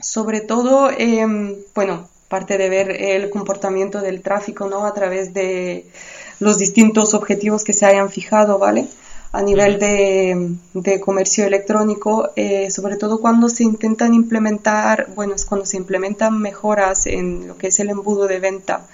sobre 0.00 0.40
todo, 0.40 0.90
em, 0.90 1.56
bueno, 1.74 2.08
parte 2.28 2.58
de 2.58 2.68
ver 2.68 2.90
el 2.90 3.30
comportamiento 3.30 4.00
del 4.00 4.22
tráfico, 4.22 4.68
¿no? 4.68 4.86
A 4.86 4.92
través 4.94 5.32
de 5.32 5.86
los 6.40 6.58
distintos 6.58 7.14
objetivos 7.14 7.64
que 7.64 7.72
se 7.72 7.86
hayan 7.86 8.10
fijado, 8.10 8.58
¿vale? 8.58 8.88
a 9.32 9.42
nivel 9.42 9.78
de, 9.78 11.00
comercio 11.00 11.46
electrónico, 11.46 12.30
eh, 12.34 12.70
sobre 12.70 12.96
todo 12.96 13.20
cuando 13.20 13.48
se 13.48 13.62
intentan 13.62 14.14
implementar, 14.14 15.08
bueno, 15.14 15.34
es 15.34 15.44
cuando 15.44 15.66
se 15.66 15.76
implementan 15.76 16.40
mejoras 16.40 17.06
en 17.06 17.46
lo 17.48 17.58
que 17.58 17.68
es 17.68 17.78
el 17.80 17.90
embudo 17.90 18.26
de 18.26 18.40
venta. 18.40 18.86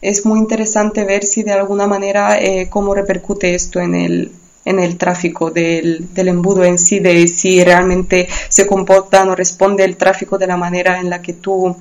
Es 0.00 0.26
muy 0.26 0.38
interesante 0.38 1.04
ver 1.04 1.24
si 1.24 1.42
de 1.42 1.52
alguna 1.52 1.86
manera 1.86 2.38
eh, 2.38 2.68
cómo 2.70 2.94
repercute 2.94 3.54
esto 3.54 3.80
en 3.80 3.94
el, 3.94 4.32
en 4.68 4.78
el 4.78 4.98
tráfico 4.98 5.50
del, 5.50 6.12
del, 6.12 6.28
embudo 6.28 6.62
en 6.64 6.78
sí, 6.78 7.00
de 7.00 7.26
si 7.26 7.64
realmente 7.64 8.28
se 8.48 8.66
comporta 8.66 9.24
o 9.24 9.34
responde 9.34 9.84
el 9.84 9.96
tráfico 9.96 10.36
de 10.36 10.46
la 10.46 10.56
manera 10.56 11.00
en 11.00 11.08
la 11.08 11.22
que 11.22 11.32
tú 11.32 11.74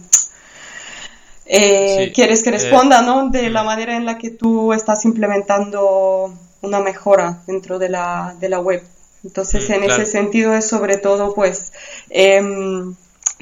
eh, 1.46 2.12
quieres 2.14 2.44
que 2.44 2.52
responda, 2.52 3.02
¿no? 3.02 3.30
De 3.30 3.50
la 3.50 3.64
manera 3.64 3.96
en 3.96 4.06
la 4.06 4.18
que 4.18 4.32
tú 4.32 4.74
estás 4.74 5.06
implementando 5.06 6.34
una 6.62 6.80
mejora 6.80 7.42
dentro 7.46 7.80
de 7.80 7.90
la, 7.90 8.36
de 8.40 8.50
la 8.50 8.60
web. 8.60 8.84
Entonces, 9.24 9.70
en 9.70 9.84
ese 9.84 10.06
sentido 10.06 10.54
es 10.54 10.68
sobre 10.68 10.98
todo, 10.98 11.34
pues, 11.34 11.74
em, 12.10 12.96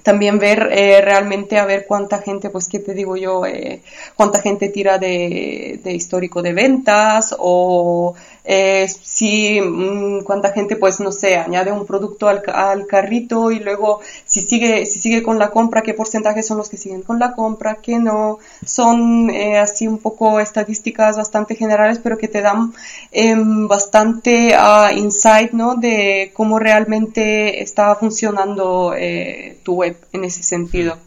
también 0.04 0.38
ver 0.38 0.70
eh, 0.72 1.02
realmente 1.02 1.58
a 1.58 1.66
ver 1.66 1.86
cuánta 1.88 2.20
gente, 2.20 2.50
pues, 2.50 2.68
¿qué 2.68 2.80
te 2.80 2.94
digo 2.94 3.18
yo? 3.18 3.46
Eh, 3.46 3.82
cuánta 4.16 4.40
gente 4.42 4.70
tira 4.70 4.98
de, 4.98 5.80
de 5.84 5.94
histórico 5.94 6.42
de 6.42 6.54
ventas 6.54 7.36
o 7.38 8.14
eh, 8.44 8.88
si 9.16 9.62
mm, 9.62 10.24
cuánta 10.24 10.52
gente 10.52 10.76
pues 10.76 11.00
no 11.00 11.12
sé 11.14 11.38
añade 11.38 11.72
un 11.72 11.86
producto 11.86 12.28
al, 12.28 12.44
al, 12.54 12.86
carrito 12.86 13.50
y 13.50 13.60
luego 13.60 14.02
si 14.26 14.42
sigue 14.42 14.86
si 14.86 15.00
sigue 15.00 15.24
con 15.24 15.40
la 15.40 15.52
compra 15.52 15.84
qué 15.84 15.94
porcentaje 15.94 16.44
son 16.44 16.58
los 16.58 16.68
que 16.68 16.76
siguen 16.76 17.02
con 17.02 17.18
la 17.18 17.34
compra 17.34 17.76
qué 17.76 17.98
no 17.98 18.40
son 18.66 19.30
eh, 19.30 19.58
así 19.58 19.88
un 19.88 20.00
poco 20.00 20.42
estadísticas 20.42 21.16
bastante 21.16 21.56
generales 21.56 22.00
pero 22.04 22.18
que 22.18 22.28
te 22.28 22.42
dan 22.42 22.74
em, 23.14 23.70
bastante 23.70 24.54
uh, 24.58 24.94
insight 24.94 25.52
no 25.54 25.76
de 25.76 26.32
cómo 26.34 26.60
realmente 26.60 27.62
está 27.64 27.96
funcionando 27.96 28.94
eh, 28.98 29.60
tu 29.64 29.76
web 29.76 29.96
en 30.12 30.26
ese 30.26 30.44
sentido 30.44 31.05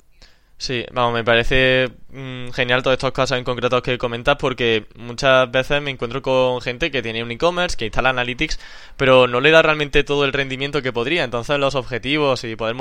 Sí, 0.61 0.85
vamos, 0.93 1.15
me 1.15 1.23
parece 1.23 1.89
mm, 2.11 2.51
genial 2.51 2.83
todos 2.83 2.95
estos 2.95 3.13
casos 3.13 3.39
en 3.39 3.45
concreto 3.45 3.81
que 3.81 3.97
comentas 3.97 4.37
porque 4.41 4.87
muchas 4.97 5.49
veces 5.53 5.81
me 5.81 5.93
encuentro 5.93 6.21
con 6.21 6.61
gente 6.61 6.91
que 6.91 7.01
tiene 7.01 7.23
un 7.23 7.31
e-commerce, 7.31 7.77
que 7.77 7.85
instala 7.85 8.11
Analytics, 8.11 8.59
pero 8.97 9.29
no 9.29 9.41
le 9.41 9.53
da 9.53 9.63
realmente 9.63 10.03
todo 10.03 10.25
el 10.25 10.33
rendimiento 10.33 10.83
que 10.83 10.93
podría. 10.93 11.23
Entonces 11.23 11.61
los 11.61 11.77
objetivos 11.77 12.43
y 12.43 12.57
poder 12.57 12.75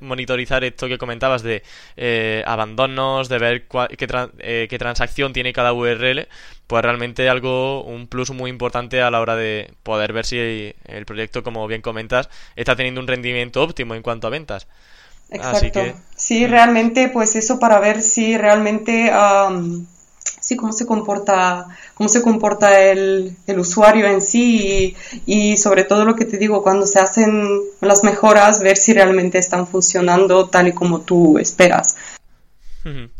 monitorizar 0.00 0.62
esto 0.62 0.86
que 0.86 0.98
comentabas 0.98 1.42
de 1.42 1.64
eh, 1.96 2.44
abandonos, 2.46 3.28
de 3.28 3.38
ver 3.38 3.66
qué, 3.66 4.06
eh, 4.38 4.68
qué 4.70 4.78
transacción 4.78 5.32
tiene 5.32 5.52
cada 5.52 5.72
URL, 5.72 6.28
pues 6.68 6.82
realmente 6.84 7.28
algo, 7.28 7.82
un 7.82 8.06
plus 8.06 8.30
muy 8.30 8.50
importante 8.50 9.02
a 9.02 9.10
la 9.10 9.20
hora 9.20 9.34
de 9.34 9.72
poder 9.82 10.12
ver 10.12 10.26
si 10.26 10.74
el 10.84 11.06
proyecto, 11.06 11.42
como 11.42 11.66
bien 11.66 11.82
comentas, 11.82 12.30
está 12.54 12.76
teniendo 12.76 13.00
un 13.00 13.08
rendimiento 13.08 13.62
óptimo 13.62 13.96
en 13.96 14.02
cuanto 14.02 14.28
a 14.28 14.30
ventas. 14.30 14.68
Exacto. 15.30 15.80
Sí, 16.26 16.44
realmente, 16.48 17.08
pues 17.08 17.36
eso 17.36 17.60
para 17.60 17.78
ver 17.78 18.02
si 18.02 18.36
realmente, 18.36 19.12
sí, 20.40 20.56
cómo 20.56 20.72
se 20.72 20.84
comporta, 20.84 21.68
cómo 21.94 22.08
se 22.08 22.20
comporta 22.20 22.80
el, 22.80 23.36
el 23.46 23.58
usuario 23.60 24.08
en 24.08 24.20
sí 24.20 24.96
y, 25.24 25.52
y, 25.52 25.56
sobre 25.56 25.84
todo 25.84 26.04
lo 26.04 26.16
que 26.16 26.24
te 26.24 26.36
digo, 26.36 26.64
cuando 26.64 26.84
se 26.84 26.98
hacen 26.98 27.60
las 27.80 28.02
mejoras, 28.02 28.60
ver 28.60 28.76
si 28.76 28.92
realmente 28.92 29.38
están 29.38 29.68
funcionando 29.68 30.48
tal 30.48 30.66
y 30.66 30.72
como 30.72 31.02
tú 31.02 31.38
esperas. 31.38 31.94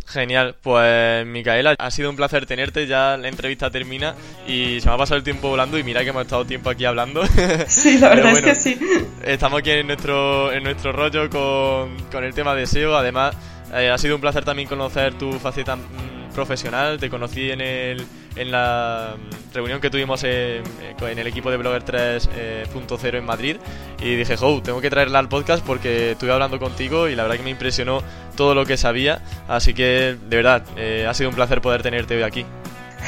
Genial, 0.07 0.55
pues 0.62 1.27
Micaela, 1.27 1.75
ha 1.79 1.91
sido 1.91 2.11
un 2.11 2.17
placer 2.17 2.47
tenerte, 2.47 2.87
ya 2.87 3.17
la 3.17 3.29
entrevista 3.29 3.71
termina 3.71 4.14
y 4.47 4.81
se 4.81 4.89
me 4.89 4.95
ha 4.95 4.99
pasado 4.99 5.19
el 5.19 5.25
tiempo 5.25 5.49
volando 5.49 5.79
y 5.79 5.83
mira 5.83 6.05
que 6.05 6.11
hemos 6.11 6.23
estado 6.23 6.45
tiempo 6.45 6.71
aquí 6.71 6.85
hablando. 6.85 7.23
Sí, 7.69 7.99
la 7.99 8.11
verdad 8.11 8.33
es 8.33 8.43
que 8.43 8.55
sí. 8.55 8.79
Estamos 9.25 9.59
aquí 9.59 9.71
en 9.71 9.87
nuestro, 9.87 10.53
en 10.53 10.62
nuestro 10.62 10.93
rollo 10.93 11.29
con, 11.31 11.97
con 12.11 12.25
el 12.25 12.35
tema 12.35 12.55
de 12.55 12.67
SEO, 12.67 12.97
además 12.97 13.37
eh, 13.75 13.91
ha 13.91 13.99
sido 13.99 14.14
un 14.14 14.21
placer 14.21 14.45
también 14.45 14.69
conocer 14.69 15.14
tu 15.14 15.33
faceta 15.33 15.77
mm, 15.77 16.33
profesional, 16.35 16.99
te 16.99 17.11
conocí 17.11 17.51
en 17.51 17.61
el 17.61 18.07
en 18.37 18.51
la 18.51 19.16
mm, 19.16 19.55
reunión 19.55 19.80
que 19.80 19.91
tuvimos 19.91 20.22
en, 20.24 20.62
el 21.01 21.26
equipo 21.26 21.51
de 21.51 21.57
Blogger 21.57 21.84
3.0 21.84 22.28
eh, 22.37 23.16
en 23.16 23.24
Madrid 23.24 23.57
y 24.01 24.14
dije, 24.16 24.37
oh, 24.41 24.62
tengo 24.62 24.80
que 24.80 24.91
traerla 24.91 25.18
al 25.18 25.28
podcast 25.28 25.64
porque 25.64 26.12
estuve 26.12 26.32
hablando 26.32 26.59
contigo 26.59 27.09
y 27.09 27.16
la 27.16 27.22
verdad 27.22 27.39
que 27.39 27.43
me 27.43 27.51
impresionó 27.51 28.03
todo 28.37 28.55
lo 28.55 28.66
que 28.66 28.76
sabía, 28.76 29.22
así 29.49 29.74
que 29.74 30.16
de 30.28 30.37
verdad, 30.37 30.62
eh, 30.76 31.07
ha 31.09 31.14
sido 31.14 31.30
un 31.30 31.37
placer 31.37 31.61
poder 31.61 31.82
tenerte 31.82 32.16
hoy 32.16 32.22
aquí. 32.22 32.45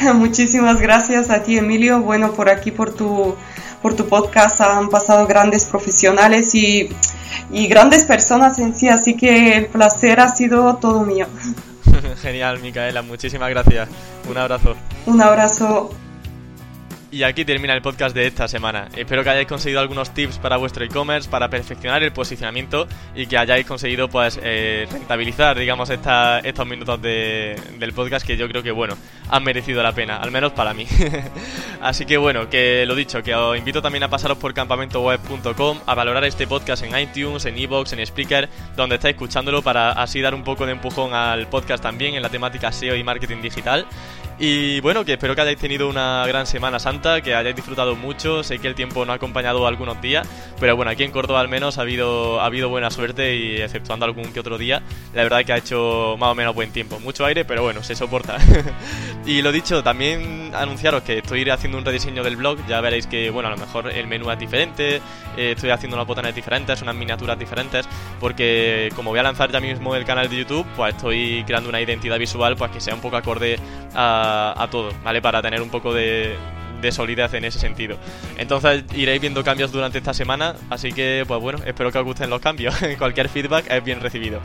Muchísimas 0.15 0.81
gracias 0.81 1.31
a 1.31 1.43
ti, 1.43 1.59
Emilio. 1.59 2.01
Bueno, 2.01 2.33
por 2.33 2.49
aquí, 2.49 2.71
por 2.71 2.95
tu, 2.95 3.35
por 3.83 3.95
tu 3.95 4.07
podcast 4.07 4.61
han 4.61 4.89
pasado 4.89 5.27
grandes 5.27 5.65
profesionales 5.65 6.55
y, 6.55 6.89
y 7.51 7.67
grandes 7.67 8.05
personas 8.05 8.59
en 8.59 8.75
sí, 8.75 8.89
así 8.89 9.17
que 9.17 9.57
el 9.57 9.67
placer 9.67 10.21
ha 10.21 10.35
sido 10.35 10.77
todo 10.77 11.05
mío. 11.05 11.27
Genial, 12.21 12.59
Micaela, 12.61 13.03
muchísimas 13.03 13.51
gracias. 13.51 13.89
Un 14.29 14.37
abrazo. 14.37 14.77
Un 15.07 15.21
abrazo. 15.21 15.91
Y 17.11 17.23
aquí 17.23 17.47
termina 17.47 17.73
el 17.73 17.81
podcast 17.81 18.15
de 18.15 18.27
esta 18.27 18.49
semana. 18.49 18.89
Espero 18.95 19.25
que 19.25 19.31
hayáis 19.31 19.49
conseguido 19.49 19.81
algunos 19.81 20.13
tips 20.13 20.37
para 20.39 20.59
vuestro 20.59 20.85
e-commerce, 20.85 21.27
para 21.31 21.49
perfeccionar 21.49 22.03
el 22.03 22.13
posicionamiento 22.13 22.87
y 23.15 23.27
que 23.27 23.39
hayáis 23.39 23.65
conseguido 23.65 24.09
pues 24.11 24.39
eh, 24.43 24.87
rentabilizar, 24.93 25.59
digamos, 25.59 25.89
esta, 25.89 26.41
estos 26.41 26.67
minutos 26.67 27.01
de, 27.01 27.59
del 27.79 27.95
podcast 27.95 28.27
que 28.27 28.37
yo 28.37 28.47
creo 28.47 28.63
que, 28.63 28.73
bueno, 28.73 28.95
han 29.31 29.43
merecido 29.43 29.83
la 29.83 29.93
pena, 29.93 30.19
al 30.19 30.31
menos 30.31 30.53
para 30.53 30.75
mí. 30.75 30.87
Así 31.81 32.05
que 32.05 32.19
bueno, 32.19 32.51
que 32.51 32.85
lo 32.85 32.95
dicho, 32.95 33.23
que 33.23 33.35
os 33.35 33.57
invito 33.57 33.81
también 33.81 34.03
a 34.03 34.09
pasaros 34.11 34.37
por 34.37 34.53
campamentoweb.com, 34.53 35.79
a 35.87 35.95
valorar 35.95 36.25
este 36.25 36.47
podcast 36.47 36.83
en 36.83 36.99
iTunes, 36.99 37.47
en 37.47 37.57
Evox, 37.57 37.95
en 37.95 38.05
Spreaker, 38.05 38.51
donde 38.77 38.97
estáis 38.97 39.15
escuchándolo 39.15 39.63
para 39.63 39.93
así 39.93 40.21
dar 40.21 40.35
un 40.35 40.45
poco 40.45 40.67
de 40.67 40.73
empujón 40.73 41.15
al 41.15 41.47
podcast 41.47 41.83
también 41.83 42.17
en 42.17 42.23
la 42.23 42.29
temática 42.29 42.71
SEO 42.71 42.97
y 42.97 43.03
marketing 43.03 43.41
digital. 43.41 43.87
Y 44.41 44.81
bueno, 44.81 45.05
que 45.05 45.15
espero 45.15 45.35
que 45.35 45.41
hayáis 45.41 45.59
tenido 45.59 45.89
una 45.89 46.25
gran 46.29 46.47
Semana 46.47 46.79
Santa, 46.79 47.21
que 47.23 47.35
hayáis 47.35 47.57
disfrutado 47.57 47.97
mucho. 47.97 48.45
Sé 48.45 48.61
que 48.61 48.69
el 48.69 48.77
tiempo 48.77 49.05
no 49.05 49.13
ha 49.13 49.17
acompañado 49.17 49.67
algunos 49.67 50.01
días, 50.01 50.29
pero 50.61 50.77
bueno, 50.77 50.93
aquí 50.93 51.03
en 51.03 51.11
Córdoba 51.11 51.41
al 51.41 51.49
menos 51.49 51.79
ha 51.79 51.83
habido, 51.83 52.41
ha 52.41 52.47
habido 52.47 52.69
buena 52.69 52.89
suerte 52.93 53.35
y 53.35 53.57
exceptuando 53.61 54.07
algún 54.07 54.33
que 54.33 54.39
otro 54.39 54.57
día, 54.57 54.81
la 55.13 55.25
verdad 55.25 55.45
que 55.45 55.53
ha 55.53 55.57
hecho 55.57 56.15
más 56.21 56.31
o 56.31 56.35
menos 56.37 56.55
buen 56.55 56.71
tiempo. 56.71 57.01
Mucho 57.01 57.25
aire, 57.25 57.45
pero 57.45 57.65
bueno, 57.65 57.83
se 57.83 57.97
soporta. 57.97 58.37
y 59.27 59.43
lo 59.43 59.51
dicho, 59.51 59.83
también 59.83 60.53
anunciaros 60.55 61.03
que 61.03 61.19
estoy 61.19 61.49
haciendo 61.51 61.77
un 61.77 61.85
rediseño 61.85 62.23
del 62.23 62.37
blog. 62.37 62.65
Ya 62.69 62.81
veréis 62.81 63.09
que, 63.09 63.31
bueno, 63.31 63.49
a 63.49 63.51
lo 63.53 63.57
mejor 63.57 63.91
el 63.91 64.07
menú 64.07 64.31
es 64.31 64.39
diferente, 64.39 65.01
eh, 65.37 65.53
estoy 65.57 65.71
haciendo 65.71 65.97
unas 65.97 66.07
botones 66.07 66.33
diferentes, 66.33 66.81
unas 66.81 66.95
miniaturas 66.95 67.37
diferentes, 67.37 67.89
porque 68.21 68.91
como 68.95 69.11
voy 69.11 69.19
a 69.19 69.25
lanzar 69.25 69.51
ya 69.51 69.59
mismo 69.59 69.97
el 69.97 70.05
canal 70.05 70.29
de 70.29 70.37
YouTube, 70.37 70.67
pues 70.77 70.95
estoy 70.95 71.43
creando 71.45 71.69
una 71.69 71.81
identidad 71.81 72.21
visual 72.21 72.57
pues 72.57 72.71
que 72.71 72.81
sea 72.81 72.95
un 72.95 73.01
poco 73.01 73.17
acorde 73.17 73.59
a 73.95 74.28
a, 74.29 74.69
todo, 74.71 74.91
¿vale? 75.05 75.21
Para 75.23 75.43
tener 75.43 75.63
un 75.63 75.71
poco 75.71 75.93
de, 75.95 76.37
de 76.81 76.93
solidez 76.93 77.35
en 77.35 77.45
ese 77.45 77.59
sentido. 77.59 77.97
Entonces 78.37 78.85
iréis 78.95 79.21
viendo 79.21 79.43
cambios 79.45 79.73
durante 79.73 79.99
esta 79.99 80.15
semana, 80.15 80.55
así 80.71 80.93
que 80.93 81.25
pues 81.27 81.41
bueno, 81.41 81.61
espero 81.67 81.93
que 81.93 81.99
os 81.99 82.05
gusten 82.05 82.31
los 82.31 82.41
cambios. 82.41 82.75
Cualquier 82.99 83.29
feedback 83.29 83.71
es 83.71 83.85
bien 83.85 84.01
recibido. 84.01 84.41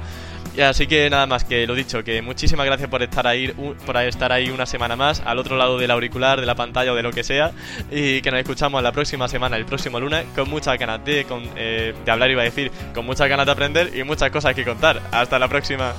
Así 0.61 0.85
que 0.85 1.09
nada 1.09 1.25
más 1.25 1.43
que 1.43 1.65
lo 1.65 1.73
dicho, 1.73 2.03
que 2.03 2.21
muchísimas 2.21 2.67
gracias 2.67 2.87
por 2.87 3.01
estar 3.01 3.25
ahí, 3.25 3.47
por 3.85 3.97
estar 3.97 4.31
ahí 4.31 4.51
una 4.51 4.67
semana 4.67 4.95
más, 4.95 5.19
al 5.25 5.39
otro 5.39 5.57
lado 5.57 5.79
del 5.79 5.89
auricular, 5.89 6.39
de 6.39 6.45
la 6.45 6.53
pantalla 6.53 6.93
o 6.93 6.95
de 6.95 7.01
lo 7.01 7.11
que 7.11 7.23
sea, 7.23 7.51
y 7.89 8.21
que 8.21 8.29
nos 8.29 8.39
escuchamos 8.39 8.83
la 8.83 8.91
próxima 8.91 9.27
semana, 9.27 9.57
el 9.57 9.65
próximo 9.65 9.99
lunes, 9.99 10.25
con 10.35 10.47
muchas 10.49 10.77
ganas 10.77 11.03
de, 11.03 11.25
con, 11.25 11.43
eh, 11.55 11.95
de 12.05 12.11
hablar, 12.11 12.29
iba 12.29 12.43
decir, 12.43 12.71
con 12.93 13.03
muchas 13.03 13.27
ganas 13.29 13.47
de 13.47 13.51
aprender 13.51 13.97
y 13.97 14.03
muchas 14.03 14.29
cosas 14.29 14.53
que 14.53 14.63
contar. 14.63 15.01
Hasta 15.11 15.39
la 15.39 15.47
próxima. 15.47 15.93